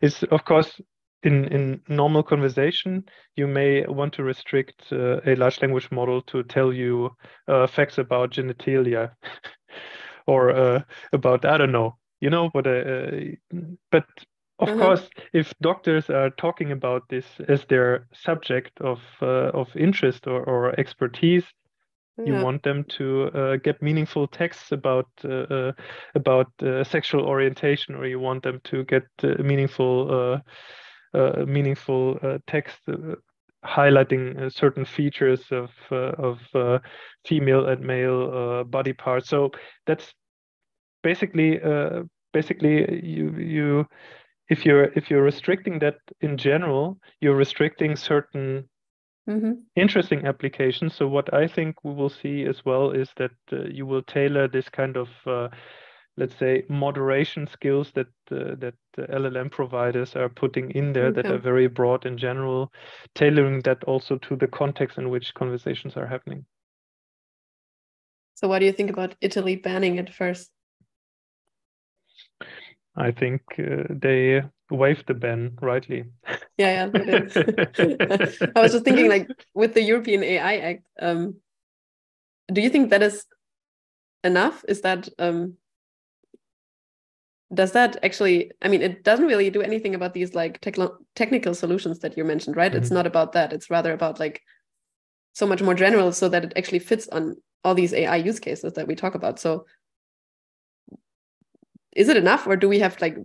is 0.00 0.22
of 0.30 0.44
course 0.44 0.80
in 1.22 1.44
in 1.46 1.80
normal 1.88 2.22
conversation, 2.22 3.04
you 3.36 3.46
may 3.46 3.84
want 3.86 4.12
to 4.14 4.22
restrict 4.22 4.92
uh, 4.92 5.20
a 5.26 5.34
large 5.34 5.60
language 5.60 5.90
model 5.90 6.22
to 6.22 6.42
tell 6.44 6.72
you 6.72 7.10
uh, 7.48 7.66
facts 7.66 7.98
about 7.98 8.30
genitalia, 8.30 9.10
or 10.26 10.50
uh, 10.50 10.82
about 11.12 11.44
I 11.44 11.58
don't 11.58 11.72
know, 11.72 11.96
you 12.20 12.30
know 12.30 12.48
what. 12.50 12.66
Uh, 12.66 13.10
but 13.90 14.06
of 14.60 14.68
mm-hmm. 14.68 14.80
course, 14.80 15.08
if 15.32 15.54
doctors 15.60 16.10
are 16.10 16.30
talking 16.30 16.72
about 16.72 17.08
this 17.08 17.26
as 17.48 17.64
their 17.66 18.06
subject 18.12 18.80
of 18.80 19.00
uh, 19.22 19.50
of 19.54 19.68
interest 19.76 20.26
or, 20.26 20.42
or 20.44 20.78
expertise, 20.78 21.44
you 22.24 22.34
want 22.34 22.62
them 22.62 22.84
to 22.84 23.26
uh, 23.26 23.56
get 23.56 23.80
meaningful 23.80 24.26
texts 24.26 24.72
about 24.72 25.06
uh, 25.24 25.28
uh, 25.28 25.72
about 26.14 26.50
sexual 26.84 27.24
orientation, 27.24 27.94
or 27.94 28.06
you 28.06 28.18
want 28.18 28.42
them 28.42 28.60
to 28.64 28.84
get 28.84 29.04
meaningful 29.38 30.10
uh, 30.10 30.38
meaningful 31.46 32.18
uh, 32.22 32.38
text 32.46 32.78
uh, 32.88 33.14
highlighting 33.64 34.52
certain 34.52 34.84
features 34.84 35.42
of 35.50 35.70
of 35.90 36.38
female 37.26 37.66
and 37.66 37.80
male 37.84 38.64
body 38.64 38.92
parts. 38.92 39.28
So 39.28 39.50
that's 39.86 40.14
basically 41.02 41.60
basically 42.32 43.04
you 43.04 43.36
you 43.36 43.86
if 44.48 44.64
you're 44.64 44.84
if 44.94 45.10
you're 45.10 45.22
restricting 45.22 45.78
that 45.80 45.96
in 46.20 46.36
general, 46.36 46.98
you're 47.20 47.36
restricting 47.36 47.96
certain 47.96 48.68
Mm-hmm. 49.28 49.52
interesting 49.76 50.26
applications. 50.26 50.94
So 50.94 51.06
what 51.06 51.32
I 51.34 51.46
think 51.46 51.84
we 51.84 51.92
will 51.92 52.08
see 52.08 52.44
as 52.44 52.64
well 52.64 52.90
is 52.92 53.10
that 53.18 53.30
uh, 53.52 53.64
you 53.64 53.84
will 53.84 54.02
tailor 54.02 54.48
this 54.48 54.68
kind 54.70 54.96
of 54.96 55.08
uh, 55.26 55.48
let's 56.18 56.36
say 56.36 56.64
moderation 56.68 57.46
skills 57.46 57.92
that 57.94 58.08
uh, 58.32 58.56
that 58.56 58.74
LLM 58.98 59.50
providers 59.50 60.16
are 60.16 60.28
putting 60.28 60.70
in 60.72 60.92
there 60.92 61.06
okay. 61.06 61.22
that 61.22 61.32
are 61.32 61.38
very 61.38 61.68
broad 61.68 62.04
in 62.04 62.18
general, 62.18 62.72
tailoring 63.14 63.60
that 63.62 63.84
also 63.84 64.18
to 64.18 64.36
the 64.36 64.48
context 64.48 64.98
in 64.98 65.10
which 65.10 65.32
conversations 65.34 65.96
are 65.96 66.06
happening. 66.06 66.44
So, 68.34 68.48
what 68.48 68.58
do 68.58 68.66
you 68.66 68.72
think 68.72 68.90
about 68.90 69.14
Italy 69.20 69.56
banning 69.56 69.98
it 69.98 70.12
first? 70.12 70.50
I 72.96 73.12
think 73.12 73.42
uh, 73.58 73.84
they 73.88 74.42
waived 74.70 75.06
the 75.06 75.14
ban 75.14 75.56
rightly. 75.62 76.04
Yeah, 76.56 76.90
yeah, 76.92 77.28
I 78.56 78.60
was 78.60 78.72
just 78.72 78.84
thinking, 78.84 79.08
like, 79.08 79.28
with 79.54 79.74
the 79.74 79.82
European 79.82 80.24
AI 80.24 80.56
Act, 80.56 80.82
um, 81.00 81.36
do 82.52 82.60
you 82.60 82.70
think 82.70 82.90
that 82.90 83.02
is 83.02 83.24
enough? 84.24 84.64
Is 84.68 84.80
that 84.80 85.08
um, 85.18 85.56
does 87.52 87.72
that 87.72 87.96
actually 88.02 88.50
i 88.62 88.68
mean 88.68 88.82
it 88.82 89.04
doesn't 89.04 89.26
really 89.26 89.50
do 89.50 89.62
anything 89.62 89.94
about 89.94 90.12
these 90.12 90.34
like 90.34 90.60
technical 90.60 91.54
solutions 91.54 92.00
that 92.00 92.16
you 92.16 92.24
mentioned 92.24 92.56
right 92.56 92.72
mm-hmm. 92.72 92.82
it's 92.82 92.90
not 92.90 93.06
about 93.06 93.32
that 93.32 93.52
it's 93.52 93.70
rather 93.70 93.92
about 93.92 94.20
like 94.20 94.42
so 95.32 95.46
much 95.46 95.62
more 95.62 95.74
general 95.74 96.12
so 96.12 96.28
that 96.28 96.44
it 96.44 96.52
actually 96.56 96.78
fits 96.78 97.08
on 97.08 97.36
all 97.64 97.74
these 97.74 97.94
ai 97.94 98.16
use 98.16 98.38
cases 98.38 98.74
that 98.74 98.86
we 98.86 98.94
talk 98.94 99.14
about 99.14 99.38
so 99.38 99.64
is 101.96 102.08
it 102.08 102.16
enough 102.16 102.46
or 102.46 102.56
do 102.56 102.68
we 102.68 102.78
have 102.78 103.00
like 103.00 103.16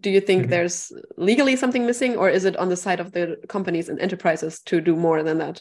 do 0.00 0.10
you 0.10 0.20
think 0.20 0.42
mm-hmm. 0.42 0.50
there's 0.50 0.92
legally 1.16 1.56
something 1.56 1.86
missing 1.86 2.16
or 2.16 2.28
is 2.28 2.44
it 2.44 2.56
on 2.56 2.68
the 2.68 2.76
side 2.76 3.00
of 3.00 3.12
the 3.12 3.36
companies 3.48 3.88
and 3.88 4.00
enterprises 4.00 4.60
to 4.60 4.80
do 4.80 4.94
more 4.94 5.22
than 5.24 5.38
that 5.38 5.60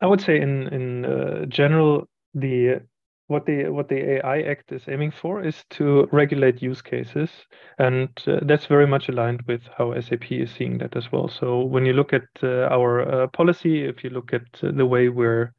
i 0.00 0.06
would 0.06 0.20
say 0.20 0.40
in 0.40 0.66
in 0.68 1.04
uh, 1.04 1.44
general 1.46 2.08
the 2.34 2.80
what 3.28 3.44
the 3.44 3.68
what 3.68 3.88
the 3.88 4.16
AI 4.16 4.40
Act 4.40 4.72
is 4.72 4.88
aiming 4.88 5.10
for 5.10 5.42
is 5.44 5.62
to 5.70 6.08
regulate 6.12 6.62
use 6.62 6.80
cases, 6.80 7.30
and 7.78 8.08
uh, 8.26 8.40
that's 8.42 8.66
very 8.66 8.86
much 8.86 9.08
aligned 9.10 9.42
with 9.42 9.62
how 9.76 9.92
SAP 10.00 10.32
is 10.32 10.50
seeing 10.50 10.78
that 10.78 10.96
as 10.96 11.12
well. 11.12 11.28
So 11.28 11.60
when 11.60 11.84
you 11.84 11.92
look 11.92 12.14
at 12.14 12.24
uh, 12.42 12.68
our 12.70 13.02
uh, 13.02 13.26
policy, 13.28 13.84
if 13.84 14.02
you 14.02 14.10
look 14.10 14.32
at 14.32 14.42
uh, 14.62 14.72
the 14.72 14.86
way 14.86 15.10
we're 15.10 15.52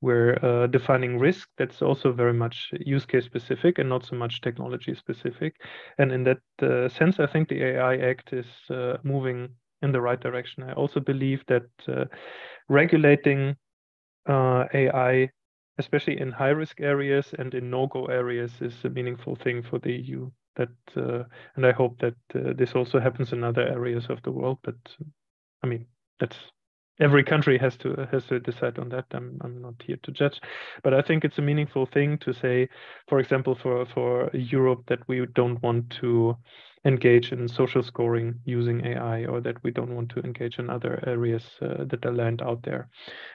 we're 0.00 0.38
uh, 0.44 0.66
defining 0.66 1.18
risk, 1.18 1.48
that's 1.56 1.82
also 1.82 2.12
very 2.12 2.34
much 2.34 2.70
use 2.80 3.06
case 3.06 3.24
specific 3.24 3.78
and 3.78 3.88
not 3.88 4.04
so 4.04 4.16
much 4.16 4.40
technology 4.40 4.94
specific. 4.94 5.54
And 5.98 6.10
in 6.10 6.24
that 6.24 6.40
uh, 6.60 6.88
sense, 6.88 7.20
I 7.20 7.26
think 7.26 7.48
the 7.48 7.62
AI 7.62 7.96
Act 7.96 8.32
is 8.32 8.46
moving 9.04 9.50
in 9.82 9.92
the 9.92 10.00
right 10.00 10.20
direction. 10.20 10.64
I 10.64 10.72
also 10.72 10.98
believe 10.98 11.44
that 11.46 12.08
regulating 12.68 13.54
AI 14.28 15.30
especially 15.78 16.20
in 16.20 16.30
high 16.30 16.50
risk 16.50 16.80
areas 16.80 17.34
and 17.38 17.54
in 17.54 17.70
no 17.70 17.86
go 17.86 18.06
areas, 18.06 18.52
is 18.60 18.74
a 18.84 18.90
meaningful 18.90 19.36
thing 19.36 19.62
for 19.62 19.78
the 19.78 19.92
EU. 19.92 20.30
That 20.56 20.68
uh, 20.96 21.24
and 21.56 21.66
I 21.66 21.72
hope 21.72 21.98
that 22.00 22.14
uh, 22.34 22.52
this 22.56 22.74
also 22.74 23.00
happens 23.00 23.32
in 23.32 23.42
other 23.42 23.66
areas 23.66 24.06
of 24.08 24.22
the 24.22 24.30
world. 24.30 24.58
But 24.62 24.76
I 25.62 25.66
mean, 25.66 25.86
that's 26.20 26.36
every 27.00 27.24
country 27.24 27.58
has 27.58 27.76
to 27.78 28.06
has 28.10 28.24
to 28.26 28.40
decide 28.40 28.78
on 28.78 28.88
that. 28.90 29.06
I'm 29.12 29.38
I'm 29.42 29.60
not 29.60 29.74
here 29.84 29.98
to 30.02 30.12
judge, 30.12 30.40
but 30.82 30.94
I 30.94 31.02
think 31.02 31.24
it's 31.24 31.38
a 31.38 31.42
meaningful 31.42 31.86
thing 31.86 32.18
to 32.18 32.32
say, 32.32 32.68
for 33.08 33.18
example, 33.18 33.54
for 33.54 33.84
for 33.86 34.30
Europe 34.32 34.84
that 34.86 35.06
we 35.08 35.26
don't 35.34 35.62
want 35.62 35.90
to 36.00 36.36
engage 36.84 37.32
in 37.32 37.48
social 37.48 37.82
scoring 37.82 38.34
using 38.44 38.84
AI, 38.86 39.24
or 39.24 39.40
that 39.40 39.62
we 39.64 39.70
don't 39.70 39.94
want 39.94 40.10
to 40.10 40.20
engage 40.20 40.58
in 40.58 40.68
other 40.68 41.02
areas 41.06 41.44
uh, 41.62 41.84
that 41.84 42.04
are 42.04 42.12
land 42.12 42.42
out 42.42 42.62
there, 42.62 42.88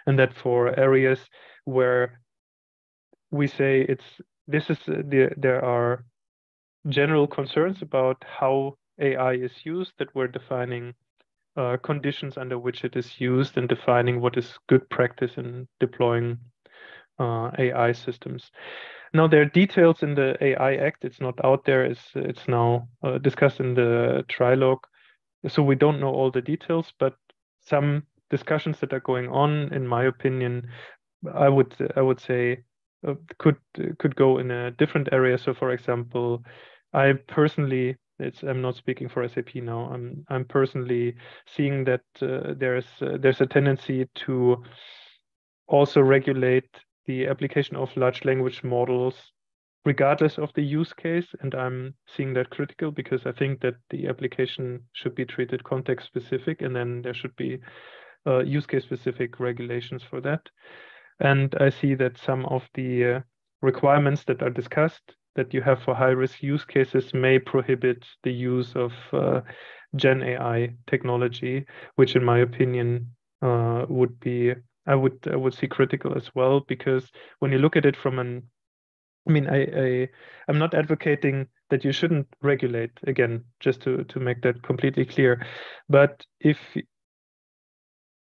and 0.06 0.18
that 0.20 0.34
for 0.34 0.80
areas 0.80 1.20
where 1.66 2.20
we 3.32 3.48
say 3.48 3.82
it's 3.82 4.22
this 4.48 4.70
is 4.70 4.80
the, 4.86 5.30
there 5.38 5.64
are 5.64 6.06
general 6.88 7.28
concerns 7.28 7.82
about 7.82 8.24
how 8.26 8.78
AI 9.00 9.34
is 9.34 9.54
used 9.66 9.94
that 10.00 10.14
we're 10.16 10.28
defining 10.28 10.94
uh, 11.58 11.78
conditions 11.78 12.38
under 12.38 12.58
which 12.58 12.84
it 12.84 12.96
is 12.96 13.20
used 13.20 13.58
and 13.58 13.68
defining 13.68 14.22
what 14.22 14.38
is 14.38 14.58
good 14.68 14.90
practice 14.90 15.38
in 15.38 15.68
deploying 15.80 16.38
uh, 17.20 17.52
AI 17.60 17.92
systems. 17.92 18.52
Now 19.14 19.28
there 19.28 19.42
are 19.42 19.46
details 19.46 20.04
in 20.04 20.16
the 20.16 20.38
AI 20.42 20.76
Act. 20.76 21.04
It's 21.06 21.20
not 21.20 21.40
out 21.44 21.66
there. 21.66 21.84
It's 21.84 22.12
it's 22.16 22.48
now 22.48 22.88
uh, 23.04 23.18
discussed 23.18 23.60
in 23.60 23.74
the 23.74 24.24
trilogue, 24.30 24.84
so 25.48 25.64
we 25.64 25.76
don't 25.76 26.00
know 26.00 26.14
all 26.14 26.32
the 26.32 26.42
details. 26.42 26.94
But 27.00 27.16
some 27.62 28.04
discussions 28.30 28.80
that 28.80 28.94
are 28.94 29.00
going 29.00 29.28
on, 29.30 29.74
in 29.74 29.88
my 29.88 30.06
opinion, 30.06 30.70
I 31.34 31.50
would 31.50 31.76
I 31.96 32.02
would 32.02 32.20
say 32.20 32.64
uh, 33.08 33.16
could 33.38 33.58
could 34.00 34.16
go 34.16 34.38
in 34.40 34.52
a 34.52 34.72
different 34.72 35.10
area. 35.12 35.38
So, 35.38 35.54
for 35.54 35.72
example, 35.72 36.44
I 36.94 37.14
personally 37.28 37.98
it's 38.20 38.44
I'm 38.44 38.62
not 38.62 38.76
speaking 38.76 39.10
for 39.10 39.28
SAP 39.28 39.56
now. 39.56 39.90
I'm 39.92 40.26
I'm 40.30 40.46
personally 40.46 41.16
seeing 41.48 41.86
that 41.86 42.02
uh, 42.22 42.54
there's 42.58 42.88
uh, 43.02 43.18
there's 43.20 43.42
a 43.42 43.48
tendency 43.48 44.08
to 44.26 44.64
also 45.68 46.02
regulate 46.02 46.70
the 47.06 47.28
application 47.28 47.76
of 47.76 47.96
large 47.96 48.26
language 48.26 48.64
models 48.64 49.16
regardless 49.86 50.38
of 50.38 50.52
the 50.56 50.62
use 50.62 50.94
case 50.94 51.28
and 51.42 51.56
i'm 51.56 51.94
seeing 52.06 52.34
that 52.34 52.50
critical 52.50 52.92
because 52.92 53.26
i 53.26 53.32
think 53.32 53.62
that 53.62 53.76
the 53.90 54.08
application 54.08 54.82
should 54.94 55.16
be 55.16 55.26
treated 55.26 55.64
context 55.64 56.06
specific 56.06 56.62
and 56.62 56.76
then 56.76 57.02
there 57.02 57.14
should 57.14 57.36
be 57.38 57.58
uh, 58.28 58.40
use 58.40 58.66
case 58.66 58.84
specific 58.84 59.40
regulations 59.40 60.04
for 60.04 60.20
that 60.20 60.42
and 61.20 61.56
i 61.60 61.70
see 61.70 61.96
that 61.96 62.18
some 62.18 62.46
of 62.48 62.68
the 62.74 63.06
uh, 63.06 63.20
requirements 63.62 64.24
that 64.26 64.42
are 64.42 64.50
discussed 64.50 65.16
that 65.36 65.54
you 65.54 65.62
have 65.62 65.82
for 65.82 65.96
high 65.96 66.10
risk 66.10 66.42
use 66.44 66.66
cases 66.66 67.14
may 67.14 67.40
prohibit 67.40 68.06
the 68.24 68.32
use 68.32 68.76
of 68.76 68.92
uh, 69.14 69.42
Gen 69.96 70.22
AI 70.22 70.76
technology, 70.88 71.66
which, 71.96 72.16
in 72.16 72.24
my 72.24 72.40
opinion, 72.40 73.16
uh, 73.42 73.86
would 73.90 74.20
be 74.20 74.54
I 74.86 74.96
would 74.96 75.18
I 75.32 75.36
would 75.36 75.54
see 75.54 75.68
critical 75.68 76.16
as 76.16 76.34
well. 76.36 76.60
Because 76.62 77.10
when 77.40 77.52
you 77.52 77.60
look 77.60 77.76
at 77.76 77.86
it 77.86 77.96
from 77.96 78.20
an 78.20 78.44
I 79.28 79.32
mean 79.32 79.48
I, 79.48 79.64
I 79.64 80.10
I'm 80.48 80.58
not 80.60 80.74
advocating 80.74 81.48
that 81.70 81.84
you 81.84 81.92
shouldn't 81.92 82.28
regulate 82.42 82.92
again 83.08 83.46
just 83.60 83.82
to 83.84 84.04
to 84.06 84.20
make 84.20 84.42
that 84.42 84.62
completely 84.64 85.06
clear. 85.06 85.46
But 85.90 86.26
if 86.40 86.60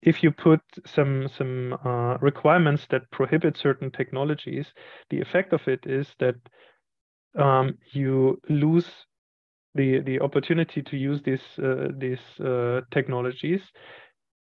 if 0.02 0.24
you 0.24 0.32
put 0.32 0.62
some 0.86 1.28
some 1.28 1.78
uh, 1.86 2.18
requirements 2.22 2.88
that 2.90 3.10
prohibit 3.12 3.58
certain 3.58 3.92
technologies, 3.92 4.74
the 5.10 5.22
effect 5.22 5.54
of 5.54 5.68
it 5.68 5.86
is 5.86 6.08
that 6.20 6.36
um, 7.38 7.78
you 7.92 8.40
lose 8.50 8.88
the 9.76 10.00
the 10.02 10.20
opportunity 10.20 10.82
to 10.82 10.98
use 10.98 11.22
these 11.22 11.44
uh, 11.60 11.90
these 11.98 12.40
uh, 12.40 12.82
technologies 12.92 13.62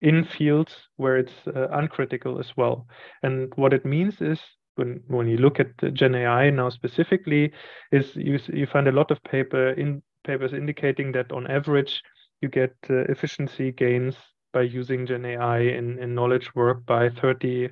in 0.02 0.24
fields 0.24 0.74
where 0.96 1.18
it's 1.18 1.46
uh, 1.54 1.68
uncritical 1.72 2.38
as 2.38 2.56
well. 2.56 2.86
And 3.22 3.52
what 3.56 3.74
it 3.74 3.84
means 3.84 4.20
is 4.22 4.40
when 4.76 5.02
when 5.08 5.28
you 5.28 5.36
look 5.36 5.60
at 5.60 5.94
Gen 5.94 6.14
AI 6.14 6.50
now 6.50 6.70
specifically, 6.70 7.52
is 7.92 8.16
you 8.16 8.38
you 8.52 8.66
find 8.66 8.88
a 8.88 8.92
lot 8.92 9.10
of 9.10 9.22
paper 9.24 9.70
in 9.70 10.02
papers 10.24 10.52
indicating 10.52 11.12
that 11.12 11.32
on 11.32 11.46
average 11.46 12.02
you 12.40 12.48
get 12.48 12.74
uh, 12.88 13.04
efficiency 13.10 13.72
gains 13.72 14.16
by 14.52 14.62
using 14.62 15.06
Gen 15.06 15.24
AI 15.24 15.60
in, 15.60 15.98
in 15.98 16.14
knowledge 16.14 16.54
work 16.54 16.84
by 16.86 17.08
30% 17.08 17.70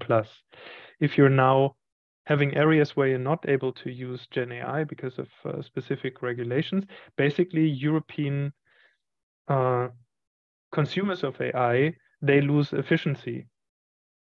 plus. 0.00 0.28
If 1.00 1.16
you're 1.16 1.28
now 1.28 1.76
having 2.26 2.54
areas 2.56 2.96
where 2.96 3.08
you're 3.08 3.18
not 3.18 3.48
able 3.48 3.72
to 3.72 3.90
use 3.90 4.26
Gen 4.30 4.52
AI 4.52 4.84
because 4.84 5.18
of 5.18 5.28
uh, 5.44 5.62
specific 5.62 6.22
regulations, 6.22 6.84
basically 7.16 7.66
European 7.66 8.52
uh, 9.48 9.88
consumers 10.72 11.24
of 11.24 11.40
AI 11.40 11.94
they 12.20 12.40
lose 12.40 12.72
efficiency 12.72 13.46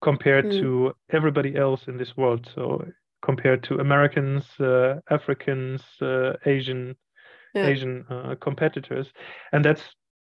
compared 0.01 0.45
mm. 0.45 0.61
to 0.61 0.93
everybody 1.11 1.55
else 1.55 1.87
in 1.87 1.97
this 1.97 2.15
world. 2.15 2.49
So 2.55 2.85
compared 3.21 3.63
to 3.63 3.79
Americans, 3.79 4.45
uh, 4.59 4.95
Africans, 5.09 5.81
uh, 6.01 6.33
Asian 6.45 6.95
yeah. 7.53 7.67
Asian 7.67 8.05
uh, 8.09 8.35
competitors, 8.41 9.11
and 9.51 9.63
that's 9.63 9.83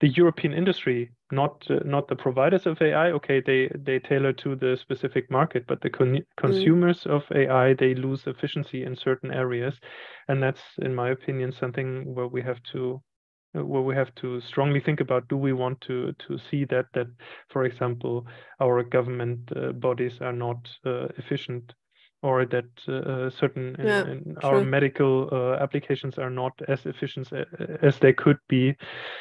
the 0.03 0.09
European 0.09 0.53
industry, 0.53 1.09
not 1.31 1.65
uh, 1.69 1.79
not 1.85 2.09
the 2.09 2.15
providers 2.15 2.65
of 2.65 2.81
AI. 2.81 3.11
Okay, 3.11 3.39
they 3.39 3.69
they 3.73 3.99
tailor 3.99 4.33
to 4.33 4.53
the 4.53 4.75
specific 4.75 5.31
market, 5.31 5.63
but 5.65 5.79
the 5.79 5.89
con- 5.89 6.17
mm. 6.17 6.25
consumers 6.35 7.05
of 7.05 7.23
AI 7.31 7.73
they 7.73 7.95
lose 7.95 8.27
efficiency 8.27 8.83
in 8.83 8.97
certain 8.97 9.31
areas, 9.31 9.79
and 10.27 10.43
that's, 10.43 10.61
in 10.79 10.93
my 10.93 11.11
opinion, 11.11 11.53
something 11.53 12.13
where 12.13 12.27
we 12.27 12.41
have 12.41 12.61
to 12.73 13.01
uh, 13.55 13.63
where 13.63 13.81
we 13.81 13.95
have 13.95 14.13
to 14.15 14.41
strongly 14.41 14.81
think 14.81 14.99
about 14.99 15.29
do 15.29 15.37
we 15.37 15.53
want 15.53 15.79
to 15.79 16.11
to 16.27 16.37
see 16.37 16.65
that 16.65 16.87
that 16.93 17.07
for 17.47 17.63
example 17.63 18.27
our 18.59 18.83
government 18.83 19.39
uh, 19.55 19.71
bodies 19.71 20.19
are 20.19 20.33
not 20.33 20.57
uh, 20.85 21.07
efficient 21.17 21.73
or 22.23 22.45
that 22.45 22.65
uh, 22.88 23.29
certain 23.29 23.75
uh, 23.79 23.83
yeah, 23.83 24.07
in, 24.07 24.38
our 24.43 24.63
medical 24.63 25.29
uh, 25.31 25.62
applications 25.62 26.17
are 26.17 26.29
not 26.29 26.53
as 26.67 26.86
efficient 26.86 27.31
as 27.81 27.99
they 27.99 28.13
could 28.13 28.38
be. 28.47 28.75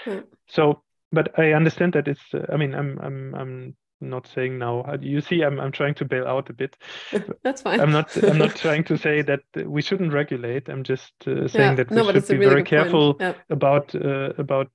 Yeah. 0.07 0.21
So, 0.47 0.83
but 1.11 1.39
I 1.39 1.53
understand 1.53 1.95
that 1.95 2.09
it's. 2.09 2.23
Uh, 2.33 2.47
I 2.53 2.57
mean, 2.57 2.75
I'm 2.75 2.99
I'm 3.03 3.35
I'm 3.35 3.77
not 4.01 4.29
saying 4.29 4.59
now. 4.59 4.85
You 5.01 5.21
see, 5.21 5.43
I'm 5.43 5.61
I'm 5.61 5.73
trying 5.73 5.95
to 5.97 6.05
bail 6.05 6.27
out 6.27 6.49
a 6.49 6.53
bit. 6.53 6.77
That's 7.43 7.63
fine. 7.63 7.81
I'm 7.81 7.91
not 7.91 8.17
I'm 8.23 8.39
not 8.39 8.55
trying 8.65 8.85
to 8.85 8.97
say 8.97 9.21
that 9.23 9.43
we 9.67 9.83
shouldn't 9.83 10.13
regulate. 10.13 10.69
I'm 10.69 10.85
just 10.85 11.13
uh, 11.27 11.49
saying 11.49 11.71
yeah. 11.71 11.75
that 11.75 11.91
we 11.91 11.97
no, 11.97 12.13
should 12.13 12.29
be 12.29 12.37
really 12.37 12.51
very 12.51 12.65
careful 12.65 13.19
about 13.51 13.95
uh, 13.97 14.33
about 14.39 14.71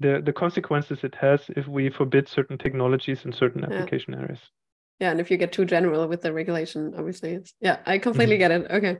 the 0.00 0.20
the 0.22 0.32
consequences 0.32 1.04
it 1.04 1.14
has 1.14 1.40
if 1.56 1.66
we 1.66 1.88
forbid 1.88 2.28
certain 2.28 2.58
technologies 2.58 3.24
in 3.24 3.32
certain 3.32 3.64
application 3.64 4.14
areas 4.14 4.40
yeah 5.02 5.10
and 5.10 5.20
if 5.20 5.30
you 5.30 5.36
get 5.36 5.52
too 5.52 5.64
general 5.64 6.06
with 6.06 6.22
the 6.22 6.32
regulation 6.32 6.94
obviously 6.96 7.32
it's 7.32 7.52
yeah 7.60 7.78
i 7.86 7.98
completely 7.98 8.38
mm-hmm. 8.38 8.62
get 8.62 8.70
it 8.70 8.70
okay 8.70 8.98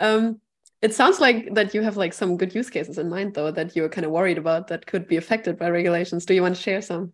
um 0.00 0.40
it 0.80 0.94
sounds 0.94 1.20
like 1.20 1.54
that 1.54 1.74
you 1.74 1.82
have 1.82 1.98
like 1.98 2.14
some 2.14 2.36
good 2.36 2.54
use 2.54 2.70
cases 2.70 2.96
in 2.98 3.10
mind 3.10 3.34
though 3.34 3.50
that 3.50 3.76
you're 3.76 3.90
kind 3.90 4.06
of 4.06 4.10
worried 4.10 4.38
about 4.38 4.68
that 4.68 4.86
could 4.86 5.06
be 5.06 5.18
affected 5.18 5.58
by 5.58 5.68
regulations 5.68 6.24
do 6.24 6.34
you 6.34 6.42
want 6.42 6.56
to 6.56 6.62
share 6.62 6.80
some 6.80 7.12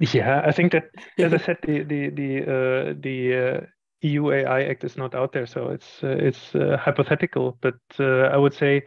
yeah 0.00 0.42
i 0.44 0.50
think 0.50 0.72
that 0.72 0.90
as 1.18 1.32
i 1.32 1.38
said 1.38 1.58
the 1.62 1.84
the 1.84 2.10
the 2.10 2.30
uh, 2.42 2.94
the 3.00 3.16
uh, 3.44 3.66
EU 4.02 4.30
AI 4.30 4.64
Act 4.64 4.84
is 4.84 4.96
not 4.96 5.14
out 5.14 5.32
there, 5.32 5.46
so 5.46 5.70
it's 5.70 6.04
uh, 6.04 6.08
it's 6.08 6.54
uh, 6.54 6.76
hypothetical. 6.78 7.56
But 7.62 7.80
uh, 7.98 8.28
I 8.34 8.36
would 8.36 8.52
say 8.52 8.82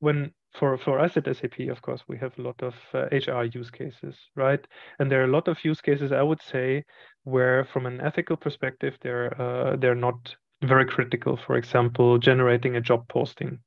when 0.00 0.32
for 0.54 0.76
for 0.76 0.98
us 0.98 1.16
at 1.16 1.24
SAP, 1.24 1.60
of 1.70 1.82
course, 1.82 2.02
we 2.08 2.18
have 2.18 2.38
a 2.38 2.42
lot 2.42 2.62
of 2.62 2.74
uh, 2.94 3.06
HR 3.10 3.44
use 3.44 3.70
cases, 3.70 4.16
right? 4.36 4.64
And 4.98 5.10
there 5.10 5.20
are 5.22 5.30
a 5.30 5.36
lot 5.36 5.48
of 5.48 5.64
use 5.64 5.80
cases, 5.80 6.12
I 6.12 6.22
would 6.22 6.42
say, 6.42 6.84
where 7.24 7.64
from 7.64 7.86
an 7.86 8.00
ethical 8.00 8.36
perspective, 8.36 8.96
they're 9.00 9.40
uh, 9.40 9.76
they're 9.76 9.94
not 9.94 10.34
very 10.62 10.84
critical. 10.84 11.36
For 11.36 11.56
example, 11.56 12.18
generating 12.18 12.76
a 12.76 12.80
job 12.80 13.08
posting. 13.08 13.58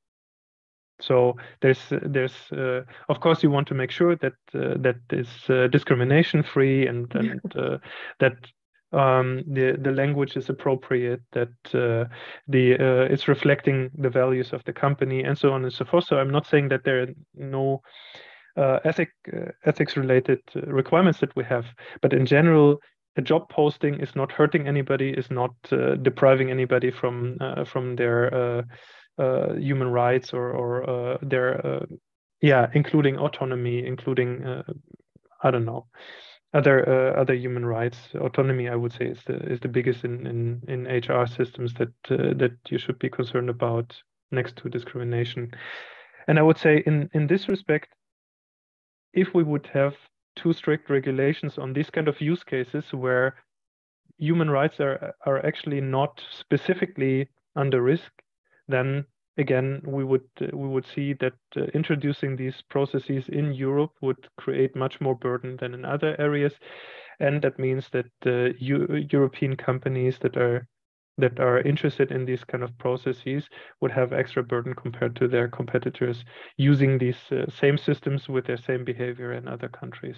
So 1.02 1.36
there's 1.62 1.82
there's 1.90 2.52
uh, 2.52 2.82
of 3.10 3.20
course 3.20 3.44
you 3.44 3.52
want 3.52 3.68
to 3.68 3.74
make 3.74 3.92
sure 3.92 4.16
that 4.16 4.34
uh, 4.54 4.76
that 4.78 4.98
is 5.12 5.28
uh, 5.50 5.68
discrimination 5.68 6.44
free 6.44 6.88
and 6.88 7.14
and 7.16 7.42
uh, 7.56 7.78
that 8.20 8.38
um, 8.96 9.44
the 9.48 9.78
the 9.80 9.92
language 9.92 10.38
is 10.38 10.50
appropriate, 10.50 11.22
that 11.34 11.50
uh, 11.74 12.06
the 12.48 12.76
uh, 12.76 13.14
it's 13.14 13.28
reflecting 13.28 13.92
the 13.98 14.10
values 14.10 14.54
of 14.54 14.64
the 14.64 14.74
company, 14.74 15.24
and 15.24 15.38
so 15.38 15.52
on 15.52 15.64
and 15.64 15.74
so 15.74 15.86
forth. 15.86 16.06
So 16.06 16.18
I'm 16.18 16.32
not 16.32 16.48
saying 16.48 16.70
that 16.70 16.84
there 16.86 17.02
are 17.02 17.08
no 17.36 17.82
uh, 18.58 18.80
ethic 18.86 19.10
uh, 19.34 19.52
ethics 19.66 19.98
related 19.98 20.40
requirements 20.68 21.20
that 21.20 21.36
we 21.36 21.44
have, 21.44 21.66
but 22.02 22.14
in 22.14 22.26
general, 22.26 22.80
a 23.18 23.22
job 23.22 23.50
posting 23.50 24.00
is 24.00 24.16
not 24.16 24.32
hurting 24.32 24.68
anybody, 24.68 25.10
is 25.10 25.30
not 25.30 25.54
uh, 25.72 25.96
depriving 25.96 26.50
anybody 26.50 26.90
from 26.90 27.38
uh, 27.42 27.66
from 27.66 27.98
their 27.98 28.64
human 29.58 29.90
rights 29.90 30.34
or 30.34 30.52
or 30.52 31.18
their 31.22 31.86
yeah, 32.42 32.68
including 32.74 33.18
autonomy, 33.18 33.86
including 33.86 34.64
I 35.44 35.52
don't 35.52 35.66
know 35.66 35.88
other 36.56 36.78
uh, 36.88 37.22
other 37.22 37.34
human 37.34 37.66
rights 37.66 37.98
autonomy 38.16 38.70
i 38.70 38.76
would 38.76 38.94
say 38.94 39.06
is 39.06 39.20
the 39.26 39.36
is 39.54 39.60
the 39.60 39.68
biggest 39.68 40.06
in 40.06 40.26
in, 40.26 40.62
in 40.68 40.80
hr 40.98 41.26
systems 41.28 41.74
that 41.74 41.94
uh, 42.10 42.34
that 42.42 42.58
you 42.70 42.78
should 42.78 42.98
be 42.98 43.10
concerned 43.10 43.50
about 43.50 44.02
next 44.32 44.56
to 44.56 44.70
discrimination. 44.70 45.52
And 46.28 46.40
i 46.40 46.42
would 46.42 46.58
say 46.58 46.84
in 46.86 47.10
in 47.14 47.28
this 47.28 47.48
respect 47.50 47.90
if 49.14 49.34
we 49.34 49.44
would 49.44 49.68
have 49.68 49.96
too 50.36 50.54
strict 50.54 50.90
regulations 50.90 51.58
on 51.58 51.74
these 51.74 51.90
kind 51.90 52.08
of 52.08 52.20
use 52.20 52.44
cases 52.44 52.86
where 52.92 53.36
human 54.18 54.50
rights 54.50 54.80
are 54.80 55.14
are 55.26 55.46
actually 55.46 55.82
not 55.82 56.22
specifically 56.32 57.28
under 57.56 57.82
risk, 57.82 58.12
then 58.68 59.06
again 59.38 59.82
we 59.86 60.04
would 60.04 60.28
uh, 60.42 60.48
we 60.54 60.68
would 60.68 60.86
see 60.86 61.14
that 61.14 61.34
uh, 61.58 61.64
introducing 61.74 62.36
these 62.36 62.62
processes 62.70 63.28
in 63.30 63.54
Europe 63.54 63.92
would 64.02 64.28
create 64.38 64.76
much 64.76 65.02
more 65.02 65.16
burden 65.16 65.58
than 65.58 65.74
in 65.74 65.86
other 65.86 66.16
areas, 66.20 66.54
and 67.20 67.42
that 67.42 67.60
means 67.60 67.90
that 67.90 68.12
uh, 68.26 68.54
European 68.60 69.56
companies 69.56 70.20
that 70.20 70.38
are 70.38 70.68
that 71.18 71.40
are 71.40 71.62
interested 71.62 72.12
in 72.12 72.26
these 72.26 72.44
kind 72.44 72.64
of 72.64 72.78
processes 72.78 73.48
would 73.82 73.92
have 73.92 74.14
extra 74.14 74.44
burden 74.44 74.74
compared 74.74 75.16
to 75.16 75.28
their 75.28 75.48
competitors 75.48 76.26
using 76.58 76.98
these 76.98 77.20
uh, 77.32 77.46
same 77.50 77.78
systems 77.78 78.28
with 78.28 78.46
their 78.46 78.58
same 78.58 78.84
behavior 78.84 79.34
in 79.34 79.48
other 79.48 79.70
countries 79.70 80.18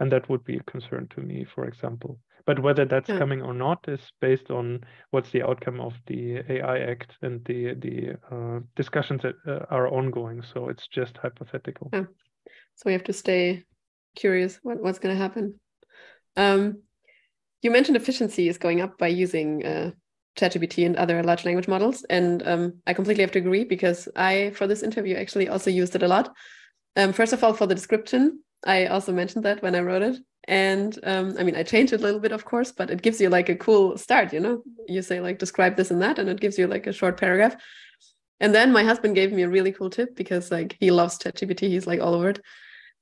and 0.00 0.10
that 0.10 0.28
would 0.28 0.44
be 0.44 0.56
a 0.56 0.70
concern 0.70 1.06
to 1.14 1.20
me 1.20 1.44
for 1.54 1.66
example 1.66 2.18
but 2.48 2.62
whether 2.62 2.86
that's 2.86 3.10
yeah. 3.10 3.18
coming 3.18 3.42
or 3.42 3.52
not 3.52 3.84
is 3.88 4.00
based 4.22 4.50
on 4.50 4.80
what's 5.10 5.30
the 5.32 5.42
outcome 5.42 5.82
of 5.82 5.92
the 6.06 6.38
AI 6.48 6.78
Act 6.78 7.12
and 7.20 7.44
the 7.44 7.74
the 7.74 8.16
uh, 8.34 8.60
discussions 8.74 9.20
that 9.20 9.34
uh, 9.46 9.66
are 9.68 9.86
ongoing. 9.86 10.40
So 10.40 10.70
it's 10.70 10.88
just 10.88 11.18
hypothetical. 11.18 11.90
Yeah. 11.92 12.04
So 12.76 12.84
we 12.86 12.92
have 12.94 13.04
to 13.04 13.12
stay 13.12 13.64
curious 14.16 14.58
what, 14.62 14.82
what's 14.82 14.98
going 14.98 15.14
to 15.14 15.22
happen. 15.22 15.60
Um, 16.38 16.82
you 17.60 17.70
mentioned 17.70 17.98
efficiency 17.98 18.48
is 18.48 18.56
going 18.56 18.80
up 18.80 18.96
by 18.96 19.08
using 19.08 19.66
uh, 19.66 19.90
ChatGPT 20.38 20.86
and 20.86 20.96
other 20.96 21.22
large 21.22 21.44
language 21.44 21.68
models, 21.68 22.04
and 22.08 22.46
um, 22.46 22.74
I 22.86 22.94
completely 22.94 23.22
have 23.22 23.32
to 23.32 23.38
agree 23.38 23.64
because 23.64 24.08
I, 24.16 24.52
for 24.54 24.66
this 24.66 24.82
interview, 24.82 25.16
actually 25.16 25.48
also 25.48 25.70
used 25.70 25.94
it 25.94 26.02
a 26.02 26.08
lot. 26.08 26.34
Um, 26.96 27.12
first 27.12 27.32
of 27.32 27.44
all, 27.44 27.52
for 27.52 27.66
the 27.66 27.74
description, 27.74 28.40
I 28.64 28.86
also 28.86 29.12
mentioned 29.12 29.44
that 29.44 29.62
when 29.62 29.74
I 29.74 29.80
wrote 29.80 30.02
it, 30.02 30.16
and 30.48 30.98
um, 31.02 31.36
i 31.38 31.42
mean 31.42 31.54
i 31.54 31.62
changed 31.62 31.92
it 31.92 32.00
a 32.00 32.02
little 32.02 32.18
bit 32.18 32.32
of 32.32 32.46
course 32.46 32.72
but 32.72 32.90
it 32.90 33.02
gives 33.02 33.20
you 33.20 33.28
like 33.28 33.50
a 33.50 33.54
cool 33.54 33.96
start 33.98 34.32
you 34.32 34.40
know? 34.40 34.62
You 34.88 35.02
say 35.02 35.20
like 35.20 35.38
describe 35.38 35.76
this 35.76 35.90
and 35.90 36.00
that 36.00 36.18
and 36.18 36.28
it 36.28 36.40
gives 36.40 36.58
you 36.58 36.66
like 36.66 36.86
a 36.86 36.92
short 36.92 37.18
paragraph. 37.18 37.56
And 38.40 38.54
then 38.54 38.72
my 38.72 38.84
husband 38.84 39.14
gave 39.14 39.32
me 39.32 39.42
a 39.42 39.48
really 39.48 39.72
cool 39.72 39.90
tip 39.90 40.16
because 40.16 40.50
like 40.50 40.76
he 40.80 40.90
loves 40.90 41.18
ChatGPT. 41.18 41.68
He's 41.68 41.88
like 41.88 42.00
all 42.00 42.14
over 42.14 42.30
it. 42.30 42.40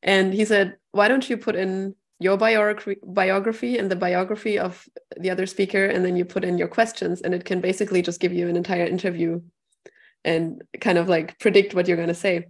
And 0.03 0.35
he 0.35 0.44
said 0.44 0.77
why 0.90 1.09
don't 1.09 1.29
you 1.31 1.37
put 1.37 1.55
in 1.55 1.94
your 2.18 2.37
biography 2.37 2.98
biography 3.05 3.79
and 3.79 3.90
the 3.90 3.96
biography 3.96 4.59
of 4.59 4.88
the 5.18 5.31
other 5.31 5.46
speaker 5.46 5.85
and 5.85 6.05
then 6.05 6.16
you 6.16 6.24
put 6.24 6.44
in 6.44 6.57
your 6.57 6.68
questions 6.68 7.20
and 7.20 7.35
it 7.35 7.44
can 7.44 7.61
basically 7.61 8.00
just 8.00 8.20
give 8.20 8.33
you 8.33 8.48
an 8.48 8.57
entire 8.57 8.87
interview 8.87 9.40
and 10.24 10.62
kind 10.81 10.98
of 10.98 11.09
like 11.09 11.38
predict 11.38 11.74
what 11.74 11.87
you're 11.87 11.96
going 11.96 12.09
to 12.09 12.14
say 12.14 12.46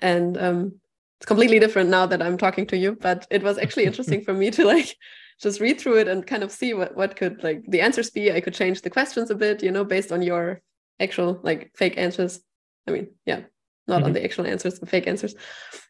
and 0.00 0.36
um, 0.38 0.80
it's 1.18 1.26
completely 1.26 1.58
different 1.58 1.90
now 1.90 2.06
that 2.06 2.22
I'm 2.22 2.36
talking 2.36 2.66
to 2.68 2.76
you, 2.76 2.96
but 3.00 3.26
it 3.30 3.42
was 3.42 3.58
actually 3.58 3.84
interesting 3.90 4.22
for 4.22 4.34
me 4.34 4.50
to 4.52 4.66
like 4.66 4.96
just 5.40 5.60
read 5.60 5.80
through 5.80 5.98
it 5.98 6.08
and 6.08 6.26
kind 6.26 6.42
of 6.42 6.52
see 6.52 6.74
what 6.74 6.96
what 6.96 7.16
could 7.16 7.42
like 7.42 7.64
the 7.68 7.80
answers 7.80 8.10
be. 8.10 8.32
I 8.32 8.40
could 8.40 8.54
change 8.54 8.82
the 8.82 8.90
questions 8.90 9.30
a 9.30 9.34
bit, 9.34 9.62
you 9.62 9.70
know, 9.70 9.84
based 9.84 10.12
on 10.12 10.22
your 10.22 10.60
actual 11.00 11.40
like 11.42 11.72
fake 11.74 11.96
answers. 11.96 12.40
I 12.86 12.92
mean, 12.92 13.08
yeah, 13.24 13.42
not 13.86 13.98
mm-hmm. 13.98 14.06
on 14.06 14.12
the 14.12 14.24
actual 14.24 14.46
answers, 14.46 14.78
the 14.78 14.86
fake 14.86 15.06
answers. 15.06 15.34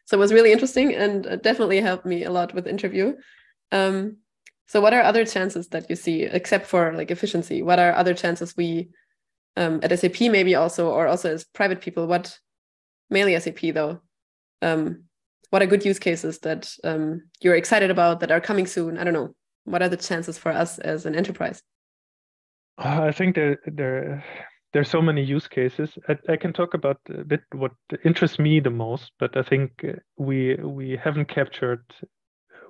So 0.05 0.17
it 0.17 0.19
was 0.19 0.33
really 0.33 0.51
interesting 0.51 0.93
and 0.93 1.41
definitely 1.41 1.81
helped 1.81 2.05
me 2.05 2.23
a 2.23 2.31
lot 2.31 2.53
with 2.53 2.67
interview. 2.67 3.15
Um, 3.71 4.17
so 4.67 4.81
what 4.81 4.93
are 4.93 5.01
other 5.01 5.25
chances 5.25 5.69
that 5.69 5.89
you 5.89 5.95
see 5.95 6.23
except 6.23 6.67
for 6.67 6.93
like 6.93 7.11
efficiency? 7.11 7.61
What 7.61 7.79
are 7.79 7.93
other 7.93 8.13
chances 8.13 8.55
we 8.55 8.89
um, 9.55 9.79
at 9.81 9.97
SAP 9.97 10.21
maybe 10.21 10.55
also 10.55 10.89
or 10.89 11.07
also 11.07 11.33
as 11.33 11.45
private 11.45 11.81
people? 11.81 12.07
What 12.07 12.37
mainly 13.09 13.39
SAP 13.39 13.59
though? 13.73 14.01
Um, 14.61 15.03
what 15.49 15.61
are 15.61 15.67
good 15.67 15.85
use 15.85 15.99
cases 15.99 16.39
that 16.39 16.71
um, 16.83 17.23
you're 17.41 17.55
excited 17.55 17.89
about 17.89 18.19
that 18.19 18.31
are 18.31 18.41
coming 18.41 18.67
soon? 18.67 18.97
I 18.97 19.03
don't 19.03 19.13
know. 19.13 19.33
What 19.63 19.81
are 19.81 19.89
the 19.89 19.97
chances 19.97 20.37
for 20.37 20.51
us 20.51 20.79
as 20.79 21.05
an 21.05 21.15
enterprise? 21.15 21.61
Uh, 22.77 23.03
I 23.03 23.11
think 23.11 23.35
there 23.35 23.59
there 23.65 24.23
there's 24.73 24.89
so 24.89 25.01
many 25.01 25.23
use 25.23 25.47
cases. 25.47 25.97
I, 26.07 26.17
I, 26.29 26.37
can 26.37 26.53
talk 26.53 26.73
about 26.73 26.99
a 27.09 27.23
bit 27.23 27.41
what 27.53 27.71
interests 28.03 28.37
me 28.39 28.59
the 28.59 28.69
most, 28.69 29.11
but 29.19 29.37
I 29.37 29.43
think 29.43 29.71
uh, 29.83 29.93
we 30.17 30.55
we 30.55 30.99
haven't 31.01 31.29
captured 31.29 31.83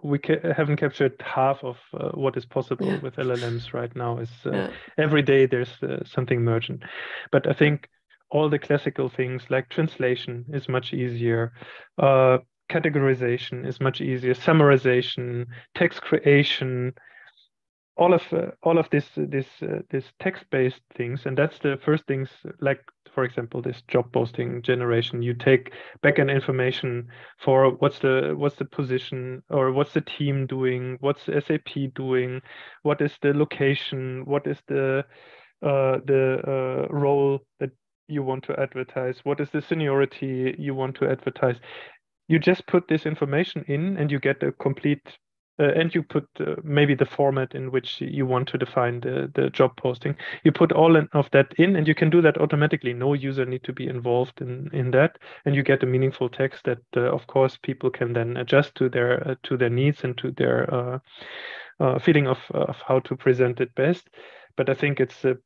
we 0.03 0.19
ca- 0.19 0.53
haven't 0.55 0.77
captured 0.77 1.21
half 1.21 1.63
of 1.63 1.77
uh, 1.93 2.09
what 2.09 2.37
is 2.37 2.45
possible 2.45 2.87
yeah. 2.87 2.99
with 2.99 3.15
LLMs 3.15 3.73
right 3.73 3.93
now. 3.95 4.19
Is 4.19 4.29
uh, 4.45 4.51
yeah. 4.51 4.69
every 4.97 5.21
day 5.21 5.45
there's 5.45 5.81
uh, 5.81 6.03
something 6.05 6.37
emergent, 6.37 6.83
but 7.31 7.47
I 7.47 7.53
think 7.53 7.89
all 8.29 8.49
the 8.49 8.59
classical 8.59 9.09
things 9.09 9.43
like 9.49 9.69
translation 9.69 10.45
is 10.53 10.67
much 10.67 10.93
easier. 10.93 11.53
Uh, 11.97 12.39
categorization 12.69 13.65
is 13.65 13.79
much 13.79 14.01
easier, 14.01 14.33
summarization, 14.33 15.45
text 15.75 16.01
creation, 16.01 16.93
all 17.97 18.13
of 18.13 18.21
uh, 18.31 18.51
all 18.63 18.77
of 18.77 18.89
this 18.89 19.05
this 19.15 19.47
uh, 19.61 19.79
this 19.89 20.05
text-based 20.19 20.81
things, 20.95 21.25
and 21.25 21.37
that's 21.37 21.59
the 21.59 21.77
first 21.83 22.05
things 22.05 22.29
like 22.59 22.81
for 23.13 23.23
example 23.23 23.61
this 23.61 23.81
job 23.87 24.11
posting 24.11 24.61
generation. 24.61 25.21
You 25.21 25.33
take 25.33 25.73
backend 26.03 26.33
information 26.33 27.07
for 27.39 27.71
what's 27.71 27.99
the 27.99 28.33
what's 28.37 28.55
the 28.55 28.65
position 28.65 29.43
or 29.49 29.71
what's 29.71 29.93
the 29.93 30.01
team 30.01 30.47
doing, 30.47 30.97
what's 30.99 31.25
SAP 31.25 31.93
doing, 31.95 32.41
what 32.83 33.01
is 33.01 33.13
the 33.21 33.33
location, 33.33 34.23
what 34.25 34.47
is 34.47 34.57
the 34.67 35.05
uh, 35.63 35.97
the 36.05 36.39
uh, 36.47 36.93
role 36.93 37.39
that 37.59 37.71
you 38.07 38.23
want 38.23 38.43
to 38.45 38.59
advertise, 38.59 39.19
what 39.23 39.39
is 39.39 39.49
the 39.49 39.61
seniority 39.61 40.55
you 40.57 40.73
want 40.73 40.95
to 40.95 41.09
advertise 41.09 41.57
you 42.29 42.39
just 42.39 42.67
put 42.67 42.87
this 42.87 43.05
information 43.05 43.63
in 43.67 43.97
and 43.97 44.11
you 44.11 44.19
get 44.19 44.43
a 44.43 44.51
complete 44.51 45.17
uh, 45.59 45.71
and 45.75 45.93
you 45.95 46.03
put 46.03 46.27
uh, 46.39 46.55
maybe 46.63 46.93
the 46.93 47.05
format 47.05 47.55
in 47.55 47.71
which 47.71 47.99
you 47.99 48.25
want 48.25 48.47
to 48.47 48.57
define 48.57 48.99
the, 48.99 49.31
the 49.33 49.49
job 49.49 49.75
posting. 49.77 50.15
You 50.43 50.51
put 50.51 50.71
all 50.71 50.95
of 50.95 51.31
that 51.31 51.53
in 51.57 51.75
and 51.75 51.87
you 51.87 51.95
can 51.95 52.09
do 52.09 52.21
that 52.21 52.37
automatically. 52.37 52.93
No 52.93 53.13
user 53.13 53.45
need 53.45 53.63
to 53.63 53.73
be 53.73 53.87
involved 53.87 54.41
in 54.41 54.69
in 54.73 54.91
that. 54.91 55.17
And 55.45 55.55
you 55.55 55.63
get 55.63 55.83
a 55.83 55.87
meaningful 55.87 56.29
text 56.29 56.65
that 56.65 56.79
uh, 56.95 57.11
of 57.11 57.25
course 57.27 57.57
people 57.57 57.89
can 57.89 58.13
then 58.13 58.37
adjust 58.37 58.75
to 58.75 58.89
their 58.89 59.27
uh, 59.27 59.35
to 59.43 59.57
their 59.57 59.69
needs 59.69 60.03
and 60.03 60.17
to 60.19 60.31
their 60.31 60.73
uh, 60.73 60.99
uh, 61.79 61.99
feeling 61.99 62.27
of 62.27 62.39
of 62.51 62.77
how 62.87 62.99
to 62.99 63.15
present 63.15 63.59
it 63.59 63.73
best. 63.75 64.09
But 64.55 64.69
i 64.69 64.73
think 64.73 64.99
it's 64.99 65.25
a 65.25 65.37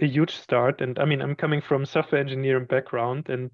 a 0.00 0.06
huge 0.06 0.34
start. 0.34 0.80
And 0.80 0.98
I 0.98 1.04
mean, 1.04 1.22
I'm 1.22 1.36
coming 1.36 1.60
from 1.60 1.86
software 1.86 2.20
engineering 2.20 2.66
background, 2.66 3.28
and 3.28 3.50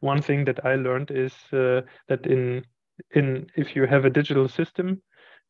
one 0.00 0.20
thing 0.20 0.44
that 0.44 0.66
I 0.66 0.74
learned 0.74 1.10
is 1.10 1.34
that 1.50 2.26
in 2.26 2.66
in 3.14 3.46
if 3.56 3.74
you 3.74 3.86
have 3.86 4.04
a 4.04 4.10
digital 4.10 4.48
system, 4.48 5.00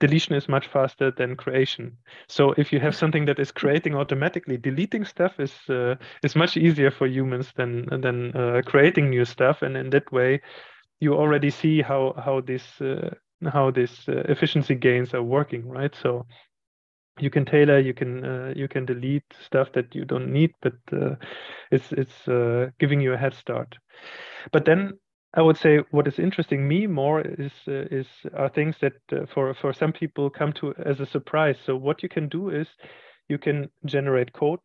deletion 0.01 0.35
is 0.35 0.49
much 0.49 0.67
faster 0.67 1.11
than 1.11 1.37
creation. 1.37 1.97
So 2.29 2.53
if 2.57 2.73
you 2.73 2.81
have 2.81 2.95
something 2.95 3.25
that 3.27 3.39
is 3.39 3.53
creating 3.53 3.95
automatically, 3.95 4.57
deleting 4.57 5.05
stuff 5.05 5.39
is 5.39 5.55
uh, 5.69 5.97
is 6.23 6.37
much 6.37 6.57
easier 6.57 6.91
for 6.91 7.07
humans 7.07 7.53
than 7.57 7.87
than 8.01 8.37
uh, 8.37 8.63
creating 8.67 9.11
new 9.11 9.25
stuff. 9.25 9.63
And 9.63 9.77
in 9.77 9.91
that 9.91 10.11
way, 10.13 10.41
you 11.01 11.15
already 11.15 11.51
see 11.51 11.83
how 11.83 12.15
how 12.25 12.41
this 12.41 12.81
uh, 12.81 13.11
how 13.53 13.71
this 13.71 14.09
uh, 14.09 14.23
efficiency 14.29 14.75
gains 14.75 15.15
are 15.15 15.23
working, 15.23 15.69
right? 15.69 15.95
So 15.95 16.27
you 17.21 17.31
can 17.31 17.45
tailor 17.45 17.79
you 17.79 17.93
can 17.95 18.25
uh, 18.25 18.53
you 18.57 18.69
can 18.69 18.87
delete 18.87 19.25
stuff 19.45 19.69
that 19.75 19.95
you 19.95 20.05
don't 20.05 20.33
need 20.33 20.51
but 20.63 20.75
uh, 20.93 21.15
it's 21.71 21.93
it's 21.93 22.27
giving 22.79 23.01
you 23.01 23.13
a 23.13 23.17
head 23.19 23.35
start 23.35 23.77
but 24.51 24.65
then 24.65 24.93
i 25.35 25.43
would 25.43 25.57
say 25.57 25.79
what 25.91 26.07
is 26.07 26.19
interesting 26.19 26.67
me 26.67 26.87
more 26.87 27.21
is 27.21 27.53
uh, 27.69 27.87
is 27.91 28.07
are 28.35 28.49
things 28.49 28.77
that 28.81 28.95
uh, 29.13 29.27
for 29.27 29.55
for 29.55 29.73
some 29.73 29.93
people 29.93 30.31
come 30.31 30.53
to 30.53 30.75
as 30.85 31.01
a 31.01 31.07
surprise. 31.07 31.57
So 31.65 31.77
what 31.77 32.03
you 32.03 32.09
can 32.09 32.29
do 32.29 32.51
is 32.51 32.69
you 33.29 33.39
can 33.39 33.71
generate 33.87 34.33
code. 34.33 34.61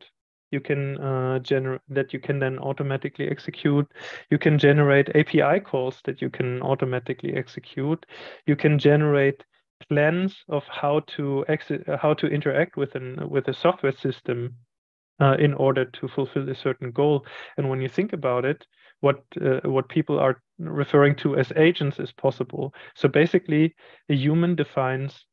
You 0.50 0.60
can 0.60 0.98
uh, 0.98 1.38
generate 1.40 1.82
that 1.88 2.12
you 2.12 2.20
can 2.20 2.38
then 2.38 2.58
automatically 2.58 3.28
execute. 3.28 3.86
You 4.30 4.38
can 4.38 4.58
generate 4.58 5.14
api 5.14 5.60
calls 5.60 6.00
that 6.04 6.22
you 6.22 6.30
can 6.30 6.62
automatically 6.62 7.34
execute. 7.34 8.06
You 8.46 8.56
can 8.56 8.78
generate 8.78 9.44
plans 9.88 10.36
of 10.48 10.64
how 10.68 11.00
to 11.16 11.44
exit, 11.48 11.84
how 12.00 12.14
to 12.14 12.26
interact 12.26 12.76
with 12.76 12.94
an 12.94 13.28
with 13.28 13.48
a 13.48 13.54
software 13.54 13.92
system 13.92 14.56
uh, 15.20 15.36
in 15.38 15.54
order 15.54 15.84
to 15.84 16.08
fulfill 16.08 16.48
a 16.48 16.54
certain 16.54 16.90
goal. 16.92 17.26
And 17.56 17.68
when 17.68 17.80
you 17.80 17.88
think 17.88 18.12
about 18.12 18.44
it, 18.44 18.66
what 19.00 19.22
uh, 19.40 19.60
what 19.64 19.88
people 19.88 20.18
are 20.18 20.42
referring 20.58 21.14
to 21.16 21.36
as 21.36 21.52
agents 21.56 21.98
is 21.98 22.12
possible. 22.12 22.74
So 22.94 23.08
basically, 23.08 23.74
a 24.08 24.14
human 24.14 24.54
defines 24.54 25.24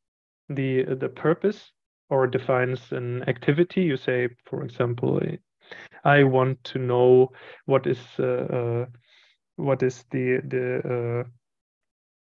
the 0.48 0.84
the 0.84 1.08
purpose 1.08 1.72
or 2.08 2.26
defines 2.26 2.92
an 2.92 3.28
activity. 3.28 3.82
You 3.82 3.96
say, 3.96 4.28
for 4.44 4.62
example, 4.62 5.20
I 6.04 6.24
want 6.24 6.62
to 6.64 6.78
know 6.78 7.32
what 7.64 7.86
is 7.86 8.00
uh, 8.18 8.22
uh 8.22 8.86
what 9.56 9.82
is 9.82 10.04
the 10.10 10.40
the 10.44 11.24
uh, 11.24 11.28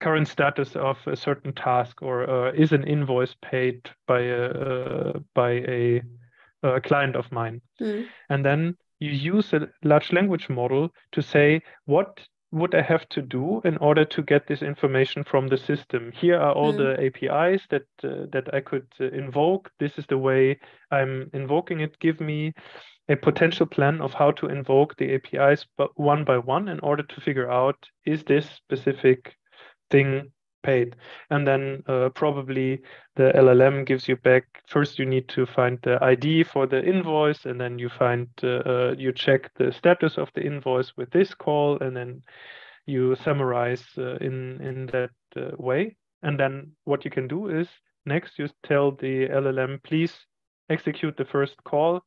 current 0.02 0.28
status 0.28 0.76
of 0.76 0.98
a 1.06 1.16
certain 1.16 1.54
task 1.54 2.02
or 2.02 2.30
uh, 2.30 2.52
is 2.52 2.72
an 2.72 2.84
invoice 2.84 3.36
paid 3.42 3.90
by 4.08 4.22
a 4.22 4.46
uh, 4.46 5.20
by 5.36 5.52
a, 5.52 6.02
a, 6.64 6.82
client 6.82 7.16
of 7.16 7.32
mine 7.32 7.62
mm. 7.80 8.06
and 8.30 8.44
then 8.44 8.76
you 9.02 9.12
use 9.12 9.52
a 9.52 9.68
large 9.84 10.14
language 10.14 10.48
model 10.48 10.90
to 11.12 11.22
say 11.22 11.62
what 11.86 12.20
would 12.52 12.76
I 12.76 12.82
have 12.82 13.08
to 13.10 13.22
do 13.22 13.62
in 13.64 13.78
order 13.78 14.06
to 14.06 14.22
get 14.22 14.46
this 14.46 14.62
information 14.62 15.24
from 15.24 15.48
the 15.48 15.58
system? 15.58 16.12
Here 16.14 16.38
are 16.38 16.54
all 16.54 16.74
mm. 16.74 16.78
the 16.78 17.06
APIs 17.06 17.66
that 17.70 17.88
uh, 18.04 18.28
that 18.32 18.54
I 18.54 18.60
could 18.60 18.88
uh, 19.00 19.06
invoke. 19.06 19.72
This 19.80 19.98
is 19.98 20.06
the 20.08 20.18
way 20.18 20.60
I'm 20.92 21.30
invoking 21.34 21.80
it. 21.80 21.98
Give 22.00 22.20
me 22.20 22.54
a 23.10 23.16
potential 23.16 23.66
plan 23.66 24.02
of 24.02 24.14
how 24.14 24.32
to 24.32 24.48
invoke 24.48 24.96
the 24.98 25.16
APIs 25.16 25.66
but 25.78 25.90
one 26.00 26.24
by 26.24 26.38
one 26.38 26.68
in 26.68 26.80
order 26.82 27.04
to 27.04 27.22
figure 27.22 27.50
out 27.50 27.76
is 28.06 28.24
this 28.24 28.48
specific 28.50 29.36
thing 29.90 30.32
paid. 30.64 30.96
And 31.30 31.48
then 31.48 31.84
uh, 31.88 32.10
probably 32.10 32.82
the 33.16 33.32
llm 33.36 33.86
gives 33.86 34.08
you 34.08 34.16
back 34.16 34.44
first 34.68 34.98
you 34.98 35.06
need 35.06 35.28
to 35.28 35.46
find 35.46 35.78
the 35.84 36.02
id 36.02 36.44
for 36.44 36.66
the 36.66 36.82
invoice 36.84 37.46
and 37.46 37.60
then 37.60 37.78
you 37.78 37.90
find 37.90 38.28
uh, 38.44 38.48
uh, 38.48 38.96
you 38.98 39.12
check 39.12 39.52
the 39.56 39.72
status 39.72 40.18
of 40.18 40.30
the 40.34 40.42
invoice 40.42 40.94
with 40.96 41.10
this 41.12 41.34
call 41.34 41.78
and 41.80 41.96
then 41.96 42.22
you 42.86 43.16
summarize 43.16 43.84
uh, 43.98 44.16
in 44.16 44.60
in 44.62 44.86
that 44.88 45.12
uh, 45.36 45.52
way. 45.58 45.96
And 46.24 46.40
then 46.40 46.72
what 46.86 47.04
you 47.06 47.12
can 47.12 47.28
do 47.28 47.48
is 47.48 47.68
next 48.06 48.40
you 48.40 48.48
tell 48.64 48.92
the 48.92 49.28
llm 49.28 49.84
please 49.84 50.14
execute 50.70 51.18
the 51.18 51.26
first 51.26 51.56
call 51.64 52.02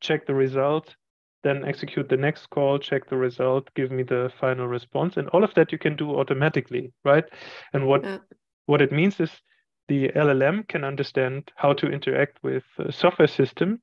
check 0.00 0.26
the 0.26 0.34
result 0.34 0.94
then 1.42 1.64
execute 1.64 2.08
the 2.08 2.16
next 2.16 2.48
call, 2.50 2.78
check 2.78 3.08
the 3.08 3.16
result, 3.16 3.68
give 3.74 3.90
me 3.90 4.02
the 4.02 4.32
final 4.40 4.66
response. 4.66 5.16
And 5.16 5.28
all 5.30 5.44
of 5.44 5.54
that 5.54 5.72
you 5.72 5.78
can 5.78 5.96
do 5.96 6.18
automatically, 6.18 6.92
right? 7.04 7.24
And 7.72 7.86
what 7.86 8.04
yeah. 8.04 8.18
what 8.66 8.82
it 8.82 8.92
means 8.92 9.20
is 9.20 9.30
the 9.88 10.08
LLM 10.10 10.68
can 10.68 10.84
understand 10.84 11.50
how 11.56 11.72
to 11.74 11.90
interact 11.90 12.38
with 12.42 12.64
a 12.78 12.92
software 12.92 13.28
system, 13.28 13.80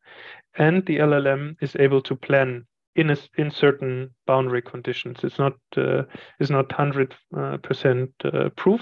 and 0.57 0.85
the 0.85 0.97
LLM 0.97 1.55
is 1.61 1.75
able 1.75 2.01
to 2.01 2.15
plan 2.15 2.65
in 2.95 3.11
a, 3.11 3.17
in 3.37 3.51
certain 3.51 4.09
boundary 4.25 4.61
conditions. 4.61 5.19
It's 5.23 5.39
not 5.39 5.53
uh, 5.77 6.03
it's 6.39 6.49
not 6.49 6.71
hundred 6.71 7.15
uh, 7.35 7.57
percent 7.57 8.11
uh, 8.23 8.49
proof, 8.55 8.81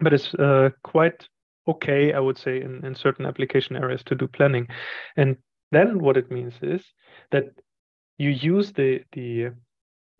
but 0.00 0.12
it's 0.12 0.34
uh, 0.34 0.70
quite 0.82 1.28
okay, 1.68 2.14
I 2.14 2.18
would 2.20 2.38
say, 2.38 2.60
in, 2.62 2.84
in 2.84 2.94
certain 2.94 3.26
application 3.26 3.76
areas 3.76 4.02
to 4.04 4.14
do 4.14 4.26
planning. 4.26 4.66
And 5.16 5.36
then 5.70 6.00
what 6.00 6.16
it 6.16 6.30
means 6.30 6.54
is 6.62 6.82
that 7.30 7.44
you 8.18 8.30
use 8.30 8.72
the 8.72 9.02
the 9.12 9.50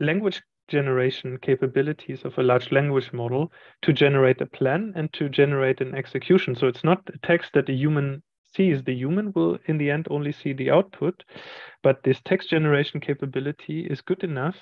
language 0.00 0.42
generation 0.68 1.38
capabilities 1.38 2.24
of 2.24 2.36
a 2.38 2.42
large 2.42 2.70
language 2.70 3.12
model 3.12 3.50
to 3.82 3.92
generate 3.92 4.40
a 4.40 4.46
plan 4.46 4.92
and 4.94 5.12
to 5.14 5.28
generate 5.28 5.80
an 5.80 5.94
execution. 5.94 6.54
So 6.54 6.66
it's 6.66 6.84
not 6.84 7.00
a 7.12 7.26
text 7.26 7.52
that 7.54 7.68
a 7.68 7.72
human 7.72 8.22
sees. 8.54 8.82
The 8.82 8.94
human 8.94 9.32
will, 9.32 9.58
in 9.66 9.78
the 9.78 9.90
end, 9.90 10.06
only 10.10 10.32
see 10.32 10.52
the 10.52 10.70
output. 10.70 11.24
But 11.82 12.02
this 12.02 12.20
text 12.24 12.50
generation 12.50 13.00
capability 13.00 13.86
is 13.86 14.02
good 14.02 14.22
enough 14.22 14.56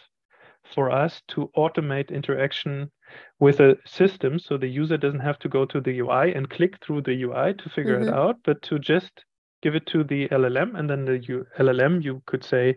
for 0.74 0.90
us 0.90 1.22
to 1.28 1.50
automate 1.56 2.10
interaction 2.10 2.90
with 3.38 3.60
a 3.60 3.76
system 3.86 4.38
so 4.38 4.56
the 4.56 4.66
user 4.68 4.96
doesn't 4.96 5.20
have 5.20 5.38
to 5.40 5.48
go 5.48 5.64
to 5.64 5.80
the 5.80 6.00
UI 6.00 6.34
and 6.34 6.50
click 6.50 6.74
through 6.80 7.02
the 7.02 7.22
UI 7.22 7.54
to 7.54 7.68
figure 7.68 8.00
mm-hmm. 8.00 8.08
it 8.08 8.14
out, 8.14 8.36
but 8.44 8.60
to 8.62 8.78
just 8.78 9.24
give 9.66 9.74
it 9.74 9.86
to 9.86 10.04
the 10.04 10.28
LLM, 10.28 10.78
and 10.78 10.88
then 10.88 11.04
the 11.04 11.18
U- 11.18 11.46
LLM 11.58 12.04
you 12.04 12.22
could 12.26 12.44
say 12.44 12.76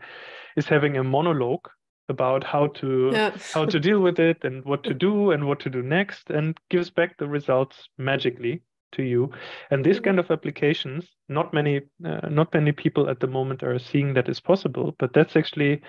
is 0.57 0.65
having 0.65 0.97
a 0.97 1.03
monologue 1.03 1.69
about 2.09 2.43
how 2.43 2.65
to 2.81 3.11
yeah. 3.13 3.31
how 3.53 3.65
to 3.65 3.79
deal 3.87 3.99
with 3.99 4.19
it 4.19 4.43
and 4.43 4.65
what 4.65 4.83
to 4.83 4.95
do 4.95 5.29
and 5.29 5.45
what 5.47 5.59
to 5.59 5.69
do 5.69 5.83
next, 5.83 6.31
and 6.31 6.57
gives 6.69 6.89
back 6.89 7.17
the 7.17 7.27
results 7.27 7.87
magically 7.97 8.63
to 8.93 9.03
you. 9.03 9.29
And 9.69 9.85
this 9.85 9.99
kind 9.99 10.19
of 10.19 10.31
applications, 10.31 11.05
not 11.27 11.53
many 11.53 11.81
uh, 12.03 12.27
not 12.29 12.53
many 12.53 12.71
people 12.71 13.07
at 13.07 13.19
the 13.19 13.27
moment 13.37 13.61
are 13.63 13.77
seeing 13.77 14.15
that 14.15 14.29
is 14.29 14.39
possible, 14.39 14.95
but 14.97 15.13
that's 15.13 15.35
actually 15.35 15.81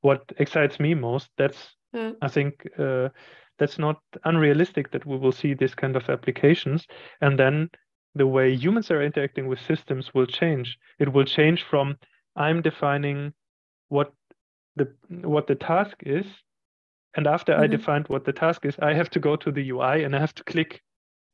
what 0.00 0.22
excites 0.38 0.80
me 0.80 0.94
most. 0.94 1.28
That's 1.36 1.76
yeah. 1.92 2.12
I 2.22 2.28
think. 2.28 2.66
Uh, 2.78 3.08
that's 3.58 3.78
not 3.78 3.96
unrealistic 4.24 4.90
that 4.90 5.06
we 5.06 5.16
will 5.16 5.32
see 5.32 5.54
this 5.54 5.74
kind 5.74 5.96
of 5.96 6.10
applications 6.10 6.86
and 7.22 7.38
then 7.38 7.70
the 8.16 8.26
way 8.26 8.54
humans 8.54 8.90
are 8.90 9.02
interacting 9.02 9.46
with 9.46 9.60
systems 9.60 10.12
will 10.14 10.26
change. 10.26 10.78
It 10.98 11.12
will 11.12 11.24
change 11.24 11.62
from 11.64 11.96
I'm 12.34 12.62
defining 12.62 13.34
what 13.88 14.12
the 14.76 14.88
what 15.08 15.46
the 15.46 15.54
task 15.54 15.96
is, 16.00 16.26
and 17.14 17.26
after 17.26 17.52
mm-hmm. 17.52 17.62
I 17.62 17.66
defined 17.66 18.08
what 18.08 18.24
the 18.24 18.32
task 18.32 18.64
is, 18.64 18.76
I 18.80 18.94
have 18.94 19.10
to 19.10 19.20
go 19.20 19.36
to 19.36 19.52
the 19.52 19.70
UI 19.70 20.04
and 20.04 20.16
I 20.16 20.20
have 20.20 20.34
to 20.34 20.44
click 20.44 20.82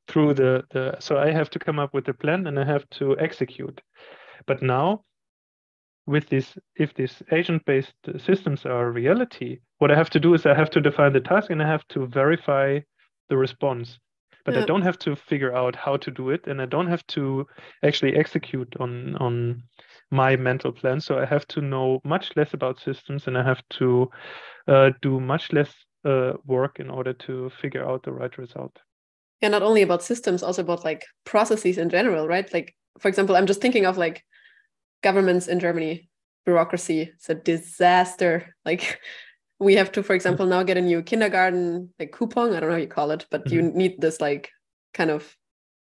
through 0.08 0.34
the, 0.34 0.64
the 0.70 0.96
so 0.98 1.18
I 1.18 1.30
have 1.30 1.50
to 1.50 1.58
come 1.58 1.78
up 1.78 1.94
with 1.94 2.08
a 2.08 2.14
plan 2.14 2.46
and 2.46 2.58
I 2.58 2.64
have 2.64 2.88
to 2.98 3.16
execute. 3.18 3.80
But 4.46 4.62
now 4.62 5.04
with 6.06 6.28
this 6.28 6.58
if 6.76 6.94
these 6.94 7.22
agent-based 7.30 7.94
systems 8.18 8.66
are 8.66 8.86
a 8.86 8.90
reality, 8.90 9.60
what 9.78 9.92
I 9.92 9.96
have 9.96 10.10
to 10.10 10.20
do 10.20 10.34
is 10.34 10.46
I 10.46 10.54
have 10.54 10.70
to 10.70 10.80
define 10.80 11.12
the 11.12 11.20
task 11.20 11.50
and 11.50 11.62
I 11.62 11.68
have 11.68 11.86
to 11.88 12.06
verify 12.06 12.80
the 13.28 13.36
response 13.36 13.98
but 14.44 14.54
yeah. 14.54 14.62
I 14.62 14.64
don't 14.64 14.82
have 14.82 14.98
to 15.00 15.16
figure 15.16 15.54
out 15.54 15.76
how 15.76 15.96
to 15.96 16.10
do 16.10 16.30
it, 16.30 16.46
and 16.46 16.60
I 16.60 16.66
don't 16.66 16.88
have 16.88 17.06
to 17.08 17.46
actually 17.82 18.16
execute 18.16 18.74
on 18.80 19.16
on 19.16 19.62
my 20.10 20.36
mental 20.36 20.72
plan. 20.72 21.00
So 21.00 21.18
I 21.18 21.24
have 21.26 21.46
to 21.48 21.60
know 21.60 22.00
much 22.04 22.32
less 22.36 22.54
about 22.54 22.80
systems, 22.80 23.26
and 23.26 23.36
I 23.38 23.42
have 23.42 23.62
to 23.78 24.10
uh, 24.68 24.90
do 25.00 25.20
much 25.20 25.52
less 25.52 25.72
uh, 26.04 26.32
work 26.46 26.80
in 26.80 26.90
order 26.90 27.12
to 27.12 27.50
figure 27.60 27.84
out 27.84 28.02
the 28.02 28.12
right 28.12 28.36
result. 28.38 28.78
Yeah, 29.40 29.48
not 29.48 29.62
only 29.62 29.82
about 29.82 30.02
systems, 30.02 30.42
also 30.42 30.62
about 30.62 30.84
like 30.84 31.04
processes 31.24 31.78
in 31.78 31.88
general, 31.90 32.28
right? 32.28 32.52
Like, 32.52 32.74
for 32.98 33.08
example, 33.08 33.34
I'm 33.36 33.46
just 33.46 33.60
thinking 33.60 33.86
of 33.86 33.98
like 33.98 34.24
governments 35.02 35.48
in 35.48 35.58
Germany, 35.58 36.08
bureaucracy. 36.44 37.12
It's 37.14 37.30
a 37.30 37.34
disaster. 37.34 38.54
Like 38.64 39.00
we 39.62 39.74
have 39.74 39.92
to 39.92 40.02
for 40.02 40.14
example 40.14 40.46
now 40.46 40.62
get 40.62 40.76
a 40.76 40.80
new 40.80 41.02
kindergarten 41.02 41.88
like 41.98 42.12
coupon 42.12 42.52
i 42.52 42.60
don't 42.60 42.68
know 42.68 42.74
how 42.74 42.80
you 42.80 42.86
call 42.86 43.10
it 43.10 43.26
but 43.30 43.44
mm-hmm. 43.44 43.54
you 43.54 43.62
need 43.62 44.00
this 44.00 44.20
like 44.20 44.50
kind 44.92 45.10
of 45.10 45.36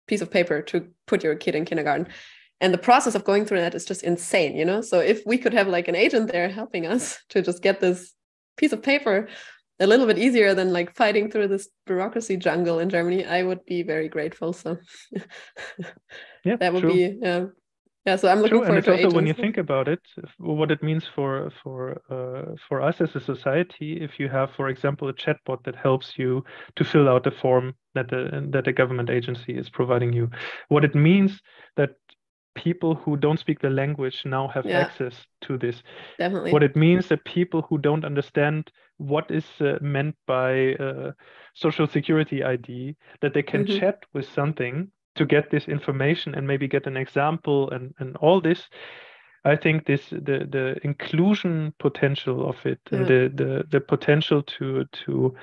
piece 0.09 0.23
of 0.23 0.31
paper 0.31 0.63
to 0.63 0.89
put 1.07 1.23
your 1.23 1.37
kid 1.37 1.55
in 1.55 1.65
kindergarten. 1.65 2.09
And 2.61 2.75
the 2.75 2.79
process 2.79 3.15
of 3.15 3.23
going 3.23 3.45
through 3.45 3.61
that 3.61 3.75
is 3.75 3.85
just 3.85 4.03
insane 4.03 4.57
you 4.57 4.65
know? 4.65 4.81
So 4.81 4.99
if 4.99 5.23
we 5.25 5.39
could 5.39 5.53
have 5.53 5.69
like 5.69 5.87
an 5.87 5.95
agent 5.95 6.33
there 6.33 6.49
helping 6.49 6.87
us 6.87 7.19
to 7.29 7.43
just 7.43 7.63
get 7.63 7.81
this 7.81 8.15
piece 8.57 8.73
of 8.73 8.83
paper 8.83 9.29
a 9.79 9.87
little 9.87 10.07
bit 10.07 10.19
easier 10.19 10.55
than 10.55 10.73
like 10.73 10.97
fighting 10.97 11.31
through 11.31 11.47
this 11.47 11.69
bureaucracy 11.87 12.37
jungle 12.37 12.81
in 12.81 12.91
germany 12.91 13.25
i 13.25 13.41
would 13.41 13.65
be 13.65 13.85
very 13.85 14.09
grateful 14.09 14.53
so. 14.53 14.77
Yeah 16.45 16.57
that 16.57 16.73
would 16.73 16.81
true. 16.81 16.93
be 16.93 17.19
yeah 17.23 17.45
yeah 18.09 18.17
so 18.17 18.29
i'm 18.29 18.41
looking 18.41 18.59
True, 18.59 18.69
and 18.69 18.79
it's 18.79 18.89
also 18.89 19.11
when 19.11 19.27
you 19.27 19.35
think 19.35 19.57
about 19.59 19.87
it 19.89 20.01
what 20.39 20.71
it 20.71 20.83
means 20.83 21.05
for 21.15 21.51
for 21.63 21.79
uh, 22.17 22.55
for 22.69 22.81
us 22.89 23.01
as 23.01 23.15
a 23.15 23.21
society 23.21 23.91
if 24.01 24.19
you 24.21 24.29
have 24.29 24.51
for 24.59 24.69
example 24.69 25.09
a 25.09 25.15
chatbot 25.23 25.63
that 25.65 25.77
helps 25.77 26.19
you 26.21 26.45
to 26.77 26.85
fill 26.85 27.09
out 27.09 27.27
a 27.27 27.31
form 27.31 27.75
that 27.95 28.09
the 28.09 28.23
that 28.55 28.67
a 28.67 28.73
government 28.73 29.11
agency 29.11 29.53
is 29.63 29.69
providing 29.69 30.13
you 30.13 30.31
what 30.69 30.85
it 30.85 30.95
means 30.95 31.41
that 31.77 31.91
people 32.55 32.95
who 32.95 33.17
don't 33.17 33.39
speak 33.39 33.61
the 33.61 33.71
language 33.71 34.23
now 34.25 34.49
have 34.49 34.67
yeah. 34.67 34.81
access 34.81 35.15
to 35.41 35.59
this 35.59 35.83
definitely 36.19 36.53
what 36.53 36.63
it 36.63 36.77
means 36.77 37.09
that 37.09 37.25
people 37.25 37.63
who 37.69 37.79
don't 37.79 38.05
understand 38.05 38.71
what 38.97 39.31
is 39.31 39.47
uh, 39.61 39.79
meant 39.81 40.15
by 40.27 40.75
uh, 40.75 41.13
social 41.55 41.87
security 41.87 42.43
id 42.43 42.97
that 43.21 43.33
they 43.35 43.43
can 43.43 43.65
mm-hmm. 43.65 43.79
chat 43.79 44.05
with 44.13 44.29
something 44.29 44.91
to 45.19 45.27
get 45.27 45.51
this 45.51 45.69
information 45.69 46.35
and 46.35 46.47
maybe 46.47 46.69
get 46.69 46.87
an 46.87 46.97
example 46.97 47.71
and, 47.71 47.95
and 47.99 48.17
all 48.17 48.41
this 48.41 48.69
i 49.45 49.57
think 49.57 49.87
this 49.87 50.11
the 50.11 50.47
the 50.51 50.77
inclusion 50.83 51.75
potential 51.79 52.49
of 52.49 52.57
it 52.65 52.81
yeah. 52.91 52.99
and 52.99 53.07
the, 53.07 53.33
the 53.35 53.65
the 53.71 53.81
potential 53.81 54.43
to 54.43 54.85
to 54.93 55.35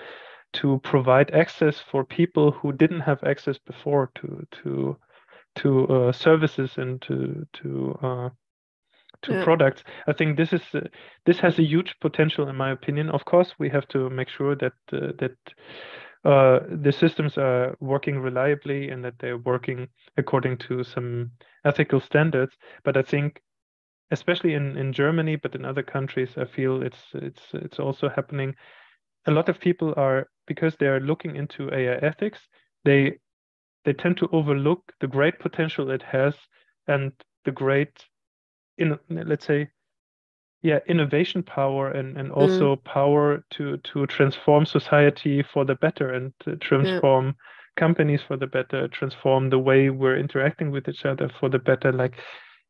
to 0.54 0.80
provide 0.84 1.32
access 1.32 1.84
for 1.92 2.06
people 2.06 2.52
who 2.52 2.72
didn't 2.72 3.02
have 3.02 3.22
access 3.24 3.58
before 3.58 4.10
to 4.16 4.48
to 4.52 4.98
to 5.56 5.88
uh, 5.88 6.12
services 6.12 6.78
and 6.78 7.02
to 7.02 7.46
to 7.54 7.98
uh, 8.02 8.30
to 9.22 9.34
yeah. 9.34 9.44
products 9.44 9.84
i 10.08 10.14
think 10.14 10.38
this 10.38 10.54
is 10.54 10.62
uh, 10.74 10.80
this 11.26 11.40
has 11.40 11.60
a 11.60 11.64
huge 11.64 11.96
potential 12.00 12.48
in 12.48 12.56
my 12.56 12.72
opinion 12.72 13.10
of 13.10 13.26
course 13.26 13.54
we 13.60 13.70
have 13.70 13.88
to 13.88 14.10
make 14.10 14.30
sure 14.30 14.56
that 14.56 14.74
uh, 14.94 15.12
that 15.20 15.36
uh, 16.26 16.60
the 16.70 16.92
systems 16.92 17.38
are 17.38 17.76
working 17.80 18.20
reliably 18.20 18.90
and 18.90 19.06
that 19.06 19.20
they're 19.20 19.38
working 19.38 19.88
according 20.18 20.58
to 20.58 20.84
some 20.84 21.32
ethical 21.66 22.02
standards. 22.02 22.58
But 22.84 22.98
I 22.98 23.04
think, 23.04 23.42
especially 24.12 24.54
in, 24.54 24.78
in 24.78 24.94
Germany, 24.94 25.36
but 25.38 25.56
in 25.56 25.66
other 25.66 25.84
countries, 25.84 26.32
I 26.38 26.46
feel 26.46 26.84
it's 26.84 27.04
it's 27.14 27.44
it's 27.54 27.80
also 27.80 28.10
happening. 28.10 28.56
A 29.28 29.32
lot 29.32 29.50
of 29.50 29.60
people 29.60 29.94
are 29.98 30.28
because 30.48 30.76
they 30.78 30.88
are 30.88 31.00
looking 31.00 31.36
into 31.36 31.74
AI 31.74 31.96
ethics, 31.98 32.40
they 32.86 33.20
they 33.86 33.94
tend 33.94 34.18
to 34.18 34.30
overlook 34.32 34.92
the 35.00 35.08
great 35.08 35.40
potential 35.40 35.92
it 35.92 36.04
has 36.04 36.36
and 36.88 37.14
the 37.46 37.52
great 37.52 38.06
in 38.78 39.00
let's 39.10 39.46
say 39.46 39.70
yeah 40.66 40.80
innovation 40.88 41.44
power 41.44 41.92
and 41.92 42.18
and 42.18 42.32
also 42.32 42.76
mm. 42.76 42.84
power 42.84 43.44
to 43.52 43.78
to 43.90 44.08
transform 44.08 44.66
society 44.66 45.44
for 45.54 45.64
the 45.64 45.76
better 45.76 46.10
and 46.12 46.34
transform 46.60 47.26
yeah. 47.28 47.34
companies 47.78 48.22
for 48.28 48.36
the 48.36 48.48
better 48.48 48.88
transform 48.88 49.50
the 49.52 49.60
way 49.60 49.92
we're 49.92 50.18
interacting 50.18 50.72
with 50.72 50.90
each 50.90 51.06
other 51.06 51.30
for 51.40 51.50
the 51.50 51.60
better 51.60 51.92
like 51.92 52.16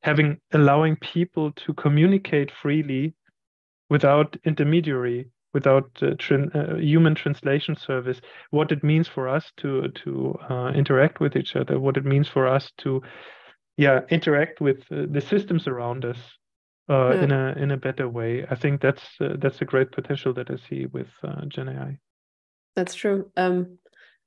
having 0.04 0.38
allowing 0.52 0.98
people 0.98 1.54
to 1.54 1.74
communicate 1.74 2.52
freely 2.62 3.14
without 3.90 4.36
intermediary 4.44 5.30
without 5.54 5.90
uh, 6.02 6.14
uh, 6.54 6.76
human 6.76 7.16
translation 7.16 7.78
service, 7.78 8.20
what 8.52 8.74
it 8.74 8.84
means 8.84 9.08
for 9.08 9.30
us 9.30 9.54
to 9.56 9.88
to 10.04 10.38
uh, 10.50 10.70
interact 10.76 11.22
with 11.22 11.38
each 11.38 11.56
other, 11.56 11.80
what 11.80 11.96
it 11.96 12.04
means 12.04 12.28
for 12.28 12.46
us 12.46 12.74
to, 12.78 13.02
yeah, 13.78 14.02
interact 14.10 14.60
with 14.60 14.80
uh, 14.92 15.06
the 15.10 15.22
systems 15.22 15.66
around 15.66 16.04
us 16.04 16.20
uh, 16.90 17.14
yeah. 17.14 17.24
in 17.24 17.32
a 17.32 17.56
in 17.58 17.72
a 17.72 17.78
better 17.78 18.08
way. 18.08 18.46
I 18.50 18.56
think 18.56 18.82
that's 18.82 19.04
uh, 19.20 19.36
that's 19.40 19.62
a 19.62 19.66
great 19.66 19.92
potential 19.92 20.34
that 20.34 20.50
I 20.50 20.58
see 20.70 20.86
with 20.86 21.08
Gen 21.48 21.70
AI. 21.70 21.98
That's 22.76 22.94
true. 22.94 23.32
Um, 23.38 23.78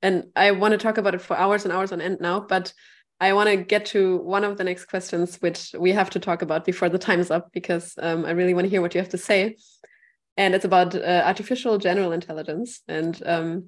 and 0.01 0.25
I 0.35 0.51
want 0.51 0.71
to 0.71 0.77
talk 0.77 0.97
about 0.97 1.15
it 1.15 1.21
for 1.21 1.37
hours 1.37 1.65
and 1.65 1.73
hours 1.73 1.91
on 1.91 2.01
end 2.01 2.19
now, 2.21 2.39
but 2.39 2.73
I 3.21 3.33
want 3.33 3.49
to 3.49 3.57
get 3.57 3.85
to 3.87 4.17
one 4.17 4.43
of 4.43 4.57
the 4.57 4.63
next 4.63 4.85
questions, 4.85 5.35
which 5.37 5.75
we 5.77 5.91
have 5.91 6.09
to 6.11 6.19
talk 6.19 6.41
about 6.41 6.63
before 6.65 6.87
the 6.87 6.97
time's 6.97 7.31
up, 7.31 7.51
because 7.51 7.95
um, 8.01 8.25
I 8.25 8.31
really 8.31 8.53
want 8.53 8.65
to 8.65 8.69
hear 8.69 8.81
what 8.81 8.95
you 8.95 9.01
have 9.01 9.09
to 9.09 9.17
say. 9.17 9.57
And 10.37 10.55
it's 10.55 10.63
about 10.63 10.95
uh, 10.95 11.23
artificial 11.25 11.77
general 11.77 12.13
intelligence. 12.13 12.81
And 12.87 13.21
um, 13.25 13.65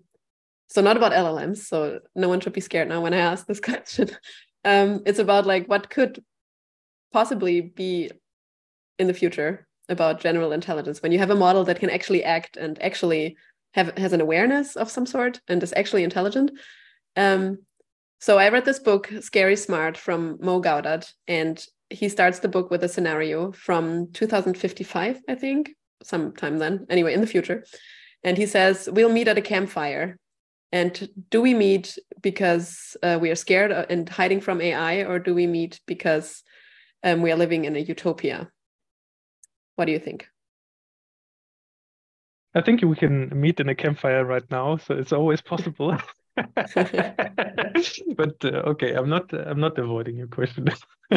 so, 0.68 0.82
not 0.82 0.96
about 0.96 1.12
LLMs. 1.12 1.58
So, 1.58 2.00
no 2.16 2.30
one 2.30 2.40
should 2.40 2.54
be 2.54 2.62
scared 2.62 2.88
now 2.88 3.02
when 3.02 3.14
I 3.14 3.18
ask 3.18 3.46
this 3.46 3.60
question. 3.70 4.12
um, 4.64 5.02
it's 5.06 5.20
about 5.20 5.46
like 5.46 5.68
what 5.68 5.90
could 5.90 6.24
possibly 7.12 7.60
be 7.60 8.10
in 9.02 9.08
the 9.08 9.14
future 9.14 9.68
about 9.90 10.22
general 10.22 10.54
intelligence 10.54 11.02
when 11.02 11.12
you 11.12 11.20
have 11.20 11.32
a 11.32 11.36
model 11.36 11.64
that 11.66 11.80
can 11.80 11.90
actually 11.90 12.24
act 12.24 12.56
and 12.56 12.82
actually 12.82 13.36
have 13.74 13.98
has 13.98 14.14
an 14.14 14.22
awareness 14.22 14.76
of 14.76 14.90
some 14.90 15.06
sort 15.06 15.42
and 15.48 15.64
is 15.64 15.74
actually 15.76 16.04
intelligent. 16.04 16.52
Um, 17.16 17.60
so 18.20 18.38
I 18.38 18.50
read 18.50 18.66
this 18.66 18.80
book, 18.80 19.12
Scary 19.22 19.56
Smart, 19.56 19.98
from 19.98 20.38
Mo 20.42 20.62
Gawdat, 20.62 21.12
and 21.28 21.66
he 21.90 22.08
starts 22.08 22.40
the 22.40 22.48
book 22.48 22.70
with 22.70 22.84
a 22.84 22.90
scenario 22.90 23.52
from 23.52 24.12
2055, 24.12 25.22
I 25.28 25.36
think, 25.36 25.72
sometime 26.04 26.60
then, 26.60 26.86
anyway, 26.90 27.14
in 27.14 27.22
the 27.22 27.28
future. 27.28 27.66
And 28.24 28.38
he 28.38 28.46
says, 28.46 28.88
We'll 28.92 29.12
meet 29.12 29.28
at 29.28 29.40
a 29.40 29.42
campfire. 29.42 30.18
And 30.72 31.10
do 31.30 31.42
we 31.42 31.54
meet 31.54 31.98
because 32.22 32.96
uh, 33.04 33.18
we 33.20 33.30
are 33.32 33.36
scared 33.36 33.72
and 33.72 34.08
hiding 34.08 34.40
from 34.40 34.62
AI, 34.62 35.04
or 35.04 35.20
do 35.20 35.34
we 35.34 35.48
meet 35.48 35.82
because 35.86 36.44
um, 37.04 37.22
we 37.22 37.32
are 37.32 37.36
living 37.36 37.66
in 37.66 37.76
a 37.76 37.80
utopia? 37.80 38.50
What 39.82 39.86
do 39.88 39.94
you 39.94 40.00
think? 40.00 40.28
I 42.54 42.62
think 42.62 42.84
we 42.84 42.96
can 42.96 43.32
meet 43.34 43.60
in 43.60 43.68
a 43.68 43.74
campfire 43.74 44.24
right 44.24 44.46
now, 44.52 44.78
so 44.78 44.94
it's 44.94 45.12
always 45.12 45.42
possible. 45.42 45.98
but 46.36 46.46
uh, 48.46 48.62
okay, 48.74 48.94
I'm 48.94 49.10
not. 49.10 49.34
I'm 49.34 49.60
not 49.60 49.80
avoiding 49.80 50.18
your 50.18 50.28
question. 50.28 50.68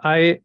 I 0.00 0.38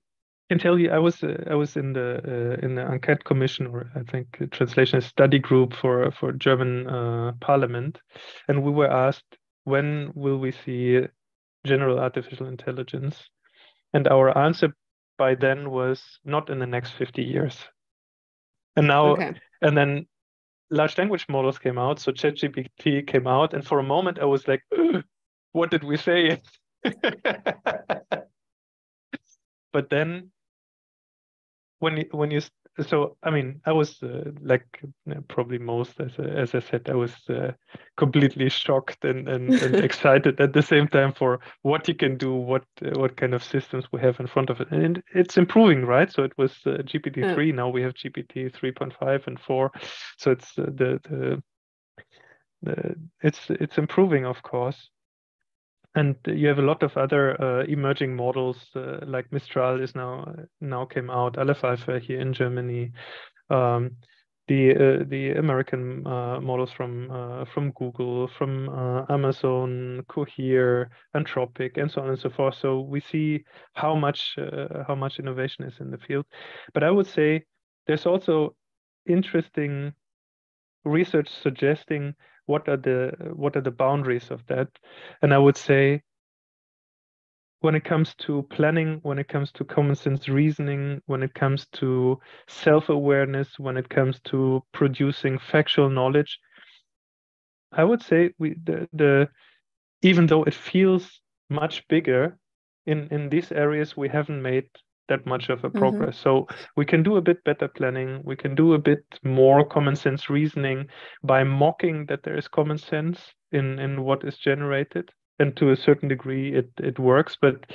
can 0.50 0.58
tell 0.58 0.80
you, 0.80 0.90
I 0.90 0.98
was 0.98 1.24
uh, 1.24 1.44
I 1.48 1.54
was 1.54 1.78
in 1.78 1.94
the 1.94 2.20
uh, 2.26 2.66
in 2.66 2.74
the 2.74 2.82
enquete 2.82 3.24
commission, 3.24 3.68
or 3.68 3.92
I 3.96 4.02
think 4.12 4.50
translation 4.50 5.00
study 5.00 5.38
group 5.38 5.76
for 5.76 6.10
for 6.10 6.32
German 6.32 6.88
uh, 6.88 7.34
Parliament, 7.40 8.02
and 8.48 8.64
we 8.64 8.72
were 8.72 8.90
asked 8.90 9.38
when 9.66 10.12
will 10.16 10.40
we 10.40 10.50
see 10.50 11.02
general 11.68 12.00
artificial 12.00 12.48
intelligence, 12.48 13.30
and 13.94 14.08
our 14.08 14.36
answer 14.36 14.74
by 15.18 15.36
then 15.36 15.72
was 15.72 16.20
not 16.24 16.50
in 16.50 16.60
the 16.60 16.68
next 16.68 16.92
50 16.92 17.24
years. 17.24 17.58
And 18.76 18.88
now, 18.88 19.14
okay. 19.14 19.34
and 19.62 19.78
then 19.78 20.08
large 20.72 20.98
language 20.98 21.28
models 21.30 21.60
came 21.60 21.78
out, 21.78 22.00
so 22.00 22.12
ChatGPT 22.12 23.06
came 23.06 23.28
out, 23.28 23.54
and 23.54 23.66
for 23.66 23.80
a 23.80 23.84
moment 23.84 24.20
I 24.20 24.26
was 24.26 24.48
like, 24.48 24.64
"What 25.52 25.70
did 25.70 25.84
we 25.84 25.98
say?" 25.98 26.42
but 29.72 29.90
then, 29.90 30.32
when 31.80 31.98
you, 31.98 32.06
when 32.12 32.32
you 32.32 32.42
so 32.82 33.18
I 33.22 33.30
mean 33.30 33.62
I 33.66 33.72
was 33.72 34.02
uh, 34.02 34.32
like 34.42 34.66
probably 35.28 35.60
most 35.60 36.00
as 36.00 36.12
as 36.18 36.56
I 36.56 36.60
said 36.60 36.90
I 36.90 36.96
was 36.96 37.14
uh, 37.30 37.52
completely 37.98 38.50
shocked 38.50 39.06
and 39.06 39.28
and, 39.28 39.54
and 39.54 39.76
excited 39.90 40.40
at 40.40 40.54
the 40.54 40.62
same 40.62 40.88
time 40.88 41.14
for 41.14 41.40
what 41.62 41.88
you 41.88 41.94
can 41.94 42.18
do 42.18 42.34
what 42.34 42.66
uh, 42.84 43.00
what 43.00 43.16
kind 43.16 43.34
of 43.34 43.44
systems 43.44 43.86
we 43.92 44.00
have 44.02 44.20
in 44.20 44.28
front 44.28 44.50
of 44.50 44.60
it. 44.60 44.72
And 44.72 45.04
it's 45.14 45.38
improving 45.38 45.86
right? 45.86 46.12
So 46.12 46.24
it 46.24 46.34
was 46.38 46.52
uh, 46.66 46.82
GPT 46.84 47.34
three 47.36 47.50
yeah. 47.50 47.56
now 47.56 47.70
we 47.70 47.84
have 47.84 47.94
GPT 47.94 48.54
three 48.54 48.72
point 48.72 48.94
five 49.00 49.24
and 49.28 49.40
four. 49.40 49.72
So 50.18 50.32
it's 50.32 50.58
uh, 50.58 50.64
the 50.64 51.00
the 51.10 51.44
the 52.64 52.96
it's 53.22 53.50
it's 53.50 53.78
improving 53.78 54.26
of 54.26 54.42
course 54.42 54.90
and 55.96 56.16
you 56.26 56.48
have 56.48 56.60
a 56.60 56.64
lot 56.64 56.84
of 56.84 56.96
other 56.98 57.40
uh, 57.42 57.64
emerging 57.66 58.16
models 58.16 58.58
uh, 58.76 59.00
like 59.06 59.32
Mistral 59.32 59.82
is 59.82 59.96
now 59.96 60.34
now 60.60 60.86
came 60.86 61.10
out, 61.10 61.38
Aleph 61.38 61.64
Alpha 61.64 62.00
here 62.00 62.20
in 62.20 62.34
Germany, 62.34 62.92
um, 63.50 63.92
the 64.48 64.72
uh, 64.72 65.04
the 65.08 65.32
American 65.32 66.06
uh, 66.06 66.40
models 66.42 66.72
from 66.72 67.10
uh, 67.12 67.46
from 67.46 67.72
Google, 67.72 68.28
from 68.28 68.70
uh, 68.70 69.06
Amazon, 69.10 70.04
Cohere, 70.10 70.90
Anthropic, 71.16 71.78
and 71.78 71.90
so 71.90 72.02
on 72.02 72.10
and 72.10 72.20
so 72.20 72.30
forth. 72.30 72.56
So 72.56 72.82
we 72.82 73.00
see 73.00 73.44
how 73.74 73.96
much 73.96 74.36
how 74.88 74.96
much 74.96 75.20
innovation 75.20 75.66
is 75.66 75.76
in 75.80 75.92
the 75.92 75.98
field, 75.98 76.26
but 76.74 76.84
I 76.84 76.92
would 76.92 77.08
say 77.08 77.44
there's 77.88 78.06
also 78.06 78.56
interesting 79.06 79.94
research 80.86 81.30
suggesting 81.30 82.14
what 82.46 82.68
are 82.68 82.78
the 82.78 83.12
what 83.34 83.56
are 83.56 83.62
the 83.62 83.72
boundaries 83.72 84.32
of 84.32 84.46
that? 84.48 84.68
And 85.22 85.34
i 85.34 85.38
would 85.38 85.58
say 85.58 86.02
when 87.62 87.76
it 87.76 87.86
comes 87.86 88.14
to 88.16 88.44
planning 88.50 89.00
when 89.04 89.18
it 89.18 89.28
comes 89.30 89.52
to 89.54 89.64
common 89.64 89.96
sense 89.96 90.28
reasoning 90.28 91.02
when 91.06 91.24
it 91.24 91.34
comes 91.34 91.66
to 91.72 92.20
self-awareness 92.48 93.58
when 93.58 93.78
it 93.78 93.90
comes 93.90 94.20
to 94.26 94.62
producing 94.74 95.40
factual 95.40 95.90
knowledge 95.90 96.40
i 97.72 97.84
would 97.84 98.02
say 98.02 98.32
we 98.38 98.56
the, 98.66 98.88
the 98.94 99.30
even 100.02 100.28
though 100.28 100.44
it 100.44 100.54
feels 100.54 101.22
much 101.50 101.88
bigger 101.88 102.38
in 102.86 103.08
in 103.12 103.30
these 103.30 103.52
areas 103.52 103.96
we 103.96 104.10
haven't 104.10 104.42
made 104.42 104.70
that 105.10 105.26
much 105.26 105.50
of 105.50 105.64
a 105.64 105.70
mm-hmm. 105.70 105.80
progress. 105.80 106.16
Mm-hmm. 106.16 106.24
So 106.24 106.48
we 106.76 106.86
can 106.86 107.04
do 107.04 107.18
a 107.18 107.22
bit 107.22 107.44
better 107.44 107.68
planning. 107.68 108.22
We 108.24 108.36
can 108.36 108.56
do 108.56 108.74
a 108.74 108.80
bit 108.80 109.04
more 109.24 109.66
common 109.66 109.96
sense 109.96 110.30
reasoning 110.30 110.88
by 111.24 111.44
mocking 111.44 112.06
that 112.08 112.24
there 112.24 112.38
is 112.38 112.48
common 112.48 112.78
sense 112.78 113.34
in 113.52 113.80
in 113.80 114.04
what 114.04 114.24
is 114.24 114.38
generated, 114.38 115.12
and 115.40 115.56
to 115.58 115.72
a 115.72 115.76
certain 115.76 116.10
degree 116.10 116.54
it 116.54 116.72
it 116.80 117.00
works. 117.00 117.38
But 117.40 117.72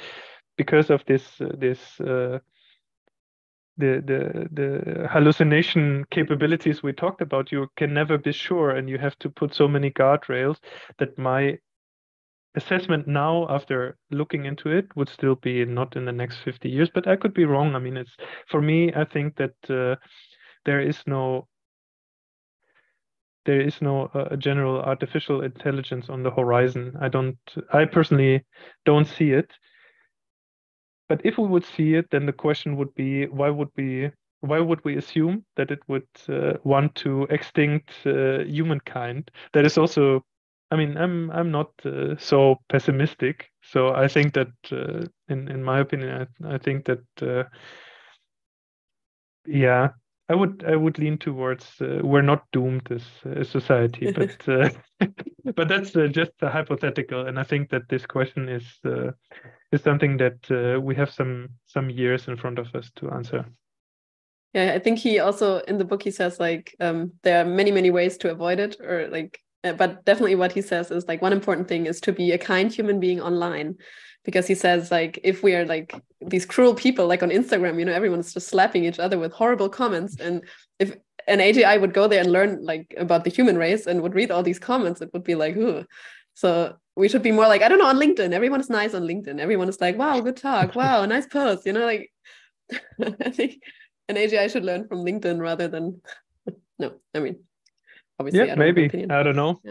because 0.57 0.91
of 0.91 1.05
this 1.07 1.41
uh, 1.41 1.53
this 1.57 2.01
uh, 2.01 2.39
the 3.76 4.03
the 4.05 4.49
the 4.51 5.09
hallucination 5.09 6.05
capabilities 6.11 6.83
we 6.83 6.93
talked 6.93 7.22
about, 7.22 7.53
you 7.53 7.68
can 7.76 7.95
never 7.95 8.18
be 8.18 8.33
sure, 8.33 8.70
and 8.70 8.89
you 8.89 8.99
have 8.99 9.18
to 9.20 9.31
put 9.31 9.55
so 9.55 9.68
many 9.68 9.91
guardrails 9.91 10.57
that 10.99 11.16
my 11.18 11.59
assessment 12.59 13.06
now 13.06 13.46
after 13.48 13.96
looking 14.11 14.44
into 14.44 14.68
it 14.68 14.86
would 14.96 15.09
still 15.09 15.36
be 15.36 15.64
not 15.64 15.96
in 15.96 16.04
the 16.04 16.12
next 16.12 16.38
50 16.44 16.68
years 16.68 16.90
but 16.92 17.06
i 17.09 17.16
could 17.16 17.32
be 17.32 17.44
wrong. 17.46 17.74
I 17.74 17.78
mean 17.78 17.96
it's 17.96 18.16
for 18.48 18.61
me 18.61 18.92
i 18.94 19.04
think 19.04 19.36
that 19.36 19.56
uh, 19.70 19.96
there 20.64 20.80
is 20.80 20.98
no 21.06 21.48
there 23.46 23.61
is 23.61 23.80
no 23.80 24.11
uh, 24.12 24.36
general 24.36 24.80
artificial 24.82 25.40
intelligence 25.42 26.11
on 26.11 26.22
the 26.22 26.30
horizon. 26.30 26.94
I 27.00 27.09
don't 27.09 27.38
i 27.72 27.84
personally 27.86 28.44
don't 28.84 29.06
see 29.06 29.30
it. 29.30 29.50
But 31.09 31.22
if 31.24 31.38
we 31.38 31.48
would 31.48 31.64
see 31.64 31.94
it 31.94 32.06
then 32.11 32.26
the 32.26 32.38
question 32.44 32.76
would 32.76 32.94
be 32.94 33.26
why 33.26 33.50
would 33.50 33.70
we 33.76 34.11
why 34.40 34.61
would 34.61 34.84
we 34.84 34.96
assume 34.96 35.44
that 35.56 35.70
it 35.70 35.80
would 35.88 36.09
uh, 36.28 36.54
want 36.64 36.94
to 36.96 37.26
extinct 37.30 37.90
uh, 38.06 38.44
humankind? 38.44 39.30
That 39.52 39.66
is 39.66 39.78
also 39.78 40.24
I 40.70 40.76
mean, 40.76 40.96
I'm 40.98 41.30
I'm 41.30 41.50
not 41.50 41.70
uh, 41.84 42.16
so 42.18 42.56
pessimistic. 42.68 43.50
So 43.62 43.94
I 43.94 44.08
think 44.08 44.34
that, 44.34 44.48
uh, 44.70 45.06
in 45.28 45.48
in 45.48 45.64
my 45.64 45.80
opinion, 45.80 46.28
I, 46.44 46.54
I 46.54 46.58
think 46.58 46.84
that, 46.86 47.04
uh, 47.22 47.44
yeah, 49.46 49.88
I 50.28 50.34
would 50.34 50.64
I 50.66 50.76
would 50.76 50.98
lean 50.98 51.16
towards 51.16 51.80
uh, 51.80 52.00
we're 52.02 52.22
not 52.22 52.44
doomed 52.52 52.90
as 52.90 53.04
a 53.24 53.44
society, 53.44 54.12
but 54.16 54.48
uh, 54.48 54.68
but 55.56 55.68
that's 55.68 55.96
uh, 55.96 56.06
just 56.08 56.32
a 56.42 56.50
hypothetical, 56.50 57.26
and 57.26 57.38
I 57.38 57.44
think 57.44 57.70
that 57.70 57.88
this 57.88 58.04
question 58.04 58.48
is 58.48 58.66
is 59.72 59.82
something 59.82 60.18
that 60.18 60.80
we 60.82 60.94
have 60.96 61.10
some 61.10 61.48
some 61.64 61.88
years 61.88 62.28
in 62.28 62.36
front 62.36 62.58
of 62.58 62.74
us 62.74 62.90
to 62.96 63.10
answer. 63.10 63.46
Yeah, 64.54 64.72
I 64.74 64.78
think 64.78 64.98
he 64.98 65.18
also 65.18 65.58
in 65.60 65.78
the 65.78 65.84
book 65.84 66.02
he 66.02 66.10
says 66.10 66.40
like 66.40 66.74
um, 66.80 67.12
there 67.22 67.40
are 67.40 67.48
many 67.48 67.70
many 67.70 67.90
ways 67.90 68.18
to 68.18 68.30
avoid 68.30 68.58
it, 68.58 68.80
or 68.80 69.08
like 69.08 69.40
Uh, 69.64 69.72
but 69.72 70.04
definitely 70.04 70.36
what 70.36 70.52
he 70.52 70.62
says 70.62 70.90
is 70.90 71.09
like 71.09 71.20
one 71.20 71.32
important 71.32 71.66
thing 71.66 71.86
is 71.86 72.00
to 72.00 72.12
be 72.12 72.30
a 72.32 72.38
kind 72.38 72.72
human 72.72 73.00
being 73.00 73.20
online 73.20 73.76
because 74.24 74.46
he 74.46 74.54
says 74.54 74.90
like 74.90 75.18
if 75.24 75.42
we 75.42 75.54
are 75.54 75.64
like 75.64 75.94
these 76.20 76.46
cruel 76.46 76.74
people 76.74 77.06
like 77.06 77.22
on 77.22 77.30
instagram 77.30 77.78
you 77.78 77.84
know 77.84 77.92
everyone's 77.92 78.32
just 78.32 78.48
slapping 78.48 78.84
each 78.84 78.98
other 78.98 79.18
with 79.18 79.32
horrible 79.32 79.68
comments. 79.68 80.16
And 80.20 80.44
if 80.78 80.96
an 81.26 81.40
agi 81.40 81.80
would 81.80 81.92
go 81.92 82.06
there 82.09 82.20
and 82.20 82.32
learn 82.32 82.64
like 82.64 82.94
about 82.96 83.24
the 83.24 83.30
human 83.30 83.59
race 83.59 83.86
and 83.86 84.00
would 84.02 84.14
read 84.14 84.30
all 84.30 84.42
these 84.42 84.59
comments 84.59 85.00
it 85.02 85.11
would 85.12 85.24
be 85.24 85.34
like 85.34 85.56
so 86.34 86.76
we 86.96 87.09
should 87.09 87.22
be 87.22 87.32
more 87.32 87.46
like 87.46 87.62
i 87.62 87.68
don't 87.68 87.78
know 87.78 87.86
on 87.86 87.98
linkedin 87.98 88.32
everyone 88.32 88.61
is 88.61 88.70
nice 88.70 88.94
on 88.94 89.02
linkedin. 89.02 89.38
Everyone 89.40 89.68
is 89.68 89.80
like 89.80 89.98
wow 89.98 90.20
good 90.20 90.36
talk. 90.36 90.74
Wow 90.74 91.04
nice 91.04 91.26
post 91.26 91.66
you 91.66 91.72
know 91.72 91.84
like 91.84 92.11
i 93.24 93.30
think 93.30 93.61
an 94.09 94.16
AGI 94.16 94.50
should 94.50 94.64
learn 94.64 94.88
from 94.88 95.04
LinkedIn 95.04 95.40
rather 95.40 95.68
than 95.68 96.00
no. 96.78 96.94
I 97.14 97.20
mean, 97.20 97.44
obviously, 98.18 98.46
yeah, 98.46 98.54
maybe 98.54 98.90
I 99.10 99.22
don't 99.22 99.36
know. 99.36 99.60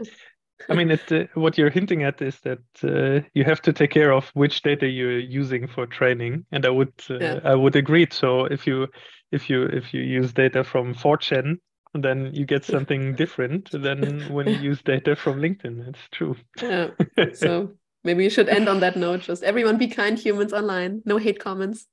Yeah. 0.59 0.71
I 0.71 0.73
mean, 0.73 0.89
it, 0.89 1.11
uh, 1.11 1.25
what 1.35 1.55
you're 1.55 1.69
hinting 1.69 2.01
at 2.01 2.19
is 2.19 2.39
that 2.39 2.57
uh, 2.83 3.23
you 3.35 3.43
have 3.43 3.61
to 3.61 3.71
take 3.71 3.91
care 3.91 4.11
of 4.11 4.31
which 4.33 4.63
data 4.63 4.87
you're 4.87 5.19
using 5.19 5.67
for 5.67 5.85
training, 5.85 6.45
and 6.51 6.65
I 6.65 6.71
would 6.71 6.93
uh, 7.11 7.19
yeah. 7.19 7.39
I 7.43 7.53
would 7.53 7.75
agree. 7.75 8.07
So 8.09 8.45
if 8.45 8.65
you 8.65 8.87
if 9.31 9.51
you 9.51 9.65
if 9.65 9.93
you 9.93 10.01
use 10.01 10.33
data 10.33 10.63
from 10.63 10.95
4chan, 10.95 11.59
then 11.93 12.31
you 12.33 12.45
get 12.45 12.65
something 12.65 13.15
different 13.15 13.71
than 13.71 14.21
when 14.33 14.47
you 14.47 14.55
use 14.55 14.81
data 14.81 15.15
from 15.15 15.39
LinkedIn. 15.39 15.89
It's 15.89 16.09
true. 16.11 16.35
Yeah. 16.61 16.89
So 17.35 17.73
maybe 18.03 18.23
you 18.23 18.29
should 18.29 18.49
end 18.49 18.67
on 18.67 18.79
that 18.79 18.95
note. 18.95 19.21
Just 19.21 19.43
everyone 19.43 19.77
be 19.77 19.87
kind 19.87 20.17
humans 20.17 20.53
online. 20.53 21.01
No 21.05 21.17
hate 21.17 21.39
comments. 21.39 21.85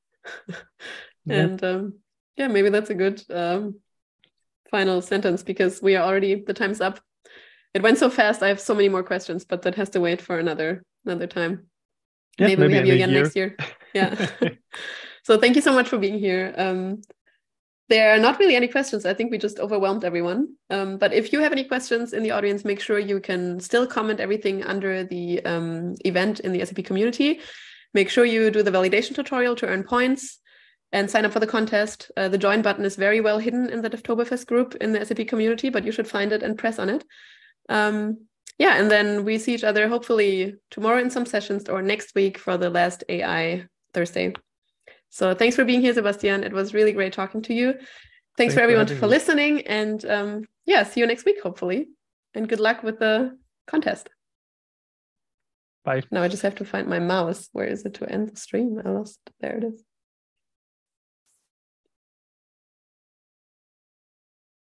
and 1.29 1.63
um, 1.63 1.99
yeah, 2.37 2.49
maybe 2.49 2.71
that's 2.71 2.91
a 2.91 2.95
good 2.95 3.23
um, 3.31 3.81
final 4.71 5.01
sentence 5.03 5.43
because 5.43 5.83
we 5.83 5.97
are 5.97 6.05
already 6.05 6.35
the 6.35 6.55
time's 6.55 6.81
up 6.81 7.01
it 7.75 7.83
went 7.83 7.99
so 7.99 8.09
fast. 8.09 8.43
I 8.43 8.49
have 8.49 8.61
so 8.61 8.75
many 8.75 8.89
more 8.89 9.03
questions, 9.03 9.45
but 9.45 9.63
that 9.63 9.75
has 9.75 9.91
to 9.91 10.01
wait 10.01 10.23
for 10.23 10.39
another 10.39 10.85
another 11.05 11.27
time. 11.27 11.67
Yeah, 12.39 12.47
maybe, 12.47 12.61
maybe 12.61 12.73
we 12.73 12.77
have 12.79 12.87
you 12.87 12.95
again 12.95 13.11
year. 13.11 13.23
next 13.23 13.37
year. 13.37 13.57
Yeah. 13.95 14.27
so 15.23 15.39
thank 15.39 15.55
you 15.55 15.63
so 15.63 15.73
much 15.73 15.89
for 15.89 15.99
being 15.99 16.19
here. 16.19 16.53
Um, 16.57 17.03
there 17.89 18.13
are 18.13 18.19
not 18.19 18.41
really 18.41 18.57
any 18.57 18.67
questions. 18.67 19.07
I 19.07 19.15
think 19.15 19.31
we 19.31 19.39
just 19.39 19.61
overwhelmed 19.61 20.05
everyone. 20.05 20.57
Um, 20.69 20.99
but 20.99 21.13
if 21.13 21.33
you 21.33 21.39
have 21.39 21.53
any 21.53 21.63
questions 21.63 22.13
in 22.13 22.25
the 22.25 22.33
audience, 22.33 22.65
make 22.65 22.81
sure 22.81 22.99
you 22.99 23.21
can 23.21 23.61
still 23.61 23.87
comment 23.87 24.19
everything 24.19 24.65
under 24.65 25.05
the 25.05 25.45
um, 25.45 25.95
event 26.05 26.41
in 26.41 26.51
the 26.51 26.65
SAP 26.67 26.85
community. 26.85 27.39
Make 27.93 28.11
sure 28.11 28.25
you 28.25 28.51
do 28.51 28.65
the 28.65 28.73
validation 28.73 29.15
tutorial 29.15 29.55
to 29.57 29.67
earn 29.67 29.85
points 29.85 30.41
and 30.95 31.11
sign 31.11 31.27
up 31.27 31.33
for 31.33 31.41
the 31.41 31.55
contest. 31.57 32.11
Uh, 32.17 32.29
the 32.29 32.39
join 32.39 32.63
button 32.63 32.87
is 32.87 32.97
very 32.97 33.21
well 33.21 33.39
hidden 33.39 33.69
in 33.69 33.83
the 33.83 33.91
Devtoberfest 33.91 34.47
group 34.47 34.75
in 34.77 34.93
the 34.93 35.05
SAP 35.05 35.27
community, 35.29 35.69
but 35.69 35.85
you 35.85 35.93
should 35.93 36.09
find 36.09 36.33
it 36.33 36.43
and 36.43 36.57
press 36.57 36.79
on 36.79 36.89
it 36.89 37.05
um, 37.69 38.27
yeah, 38.59 38.77
and 38.77 38.91
then 38.91 39.25
we 39.25 39.39
see 39.39 39.55
each 39.55 39.65
other 39.65 39.89
hopefully 39.89 40.55
tomorrow 40.71 41.01
in 41.01 41.11
some 41.11 41.27
sessions 41.27 41.69
or 41.69 41.83
next 41.83 42.15
week 42.15 42.39
for 42.39 42.57
the 42.57 42.71
last 42.71 43.03
AI 43.09 43.67
Thursday. 43.93 44.33
So 45.11 45.35
thanks 45.35 45.57
for 45.57 45.65
being 45.65 45.81
here, 45.81 45.95
Sebastian. 45.95 46.45
It 46.45 46.53
was 46.53 46.75
really 46.75 46.93
great 46.93 47.13
talking 47.13 47.43
to 47.43 47.55
you. 47.55 47.73
Thanks, 47.73 47.87
thanks 48.37 48.55
for 48.55 48.61
everyone 48.61 48.87
for, 48.87 48.97
for 48.97 49.07
listening. 49.07 49.67
And 49.67 50.05
um, 50.05 50.45
yeah, 50.67 50.83
see 50.85 51.01
you 51.01 51.07
next 51.07 51.25
week, 51.25 51.41
hopefully. 51.43 51.89
And 52.35 52.49
good 52.49 52.61
luck 52.61 52.83
with 52.83 52.99
the 52.99 53.37
contest. 53.67 54.09
Bye. 55.85 56.03
Now 56.11 56.23
I 56.23 56.29
just 56.29 56.43
have 56.43 56.57
to 56.57 56.65
find 56.65 56.89
my 56.89 56.99
mouse. 56.99 57.49
Where 57.53 57.67
is 57.67 57.85
it 57.85 57.95
to 57.95 58.11
end 58.11 58.31
the 58.31 58.37
stream? 58.37 58.81
I 58.85 58.89
lost. 58.89 59.19
There 59.41 59.57
it 59.57 59.65
is. 59.65 59.85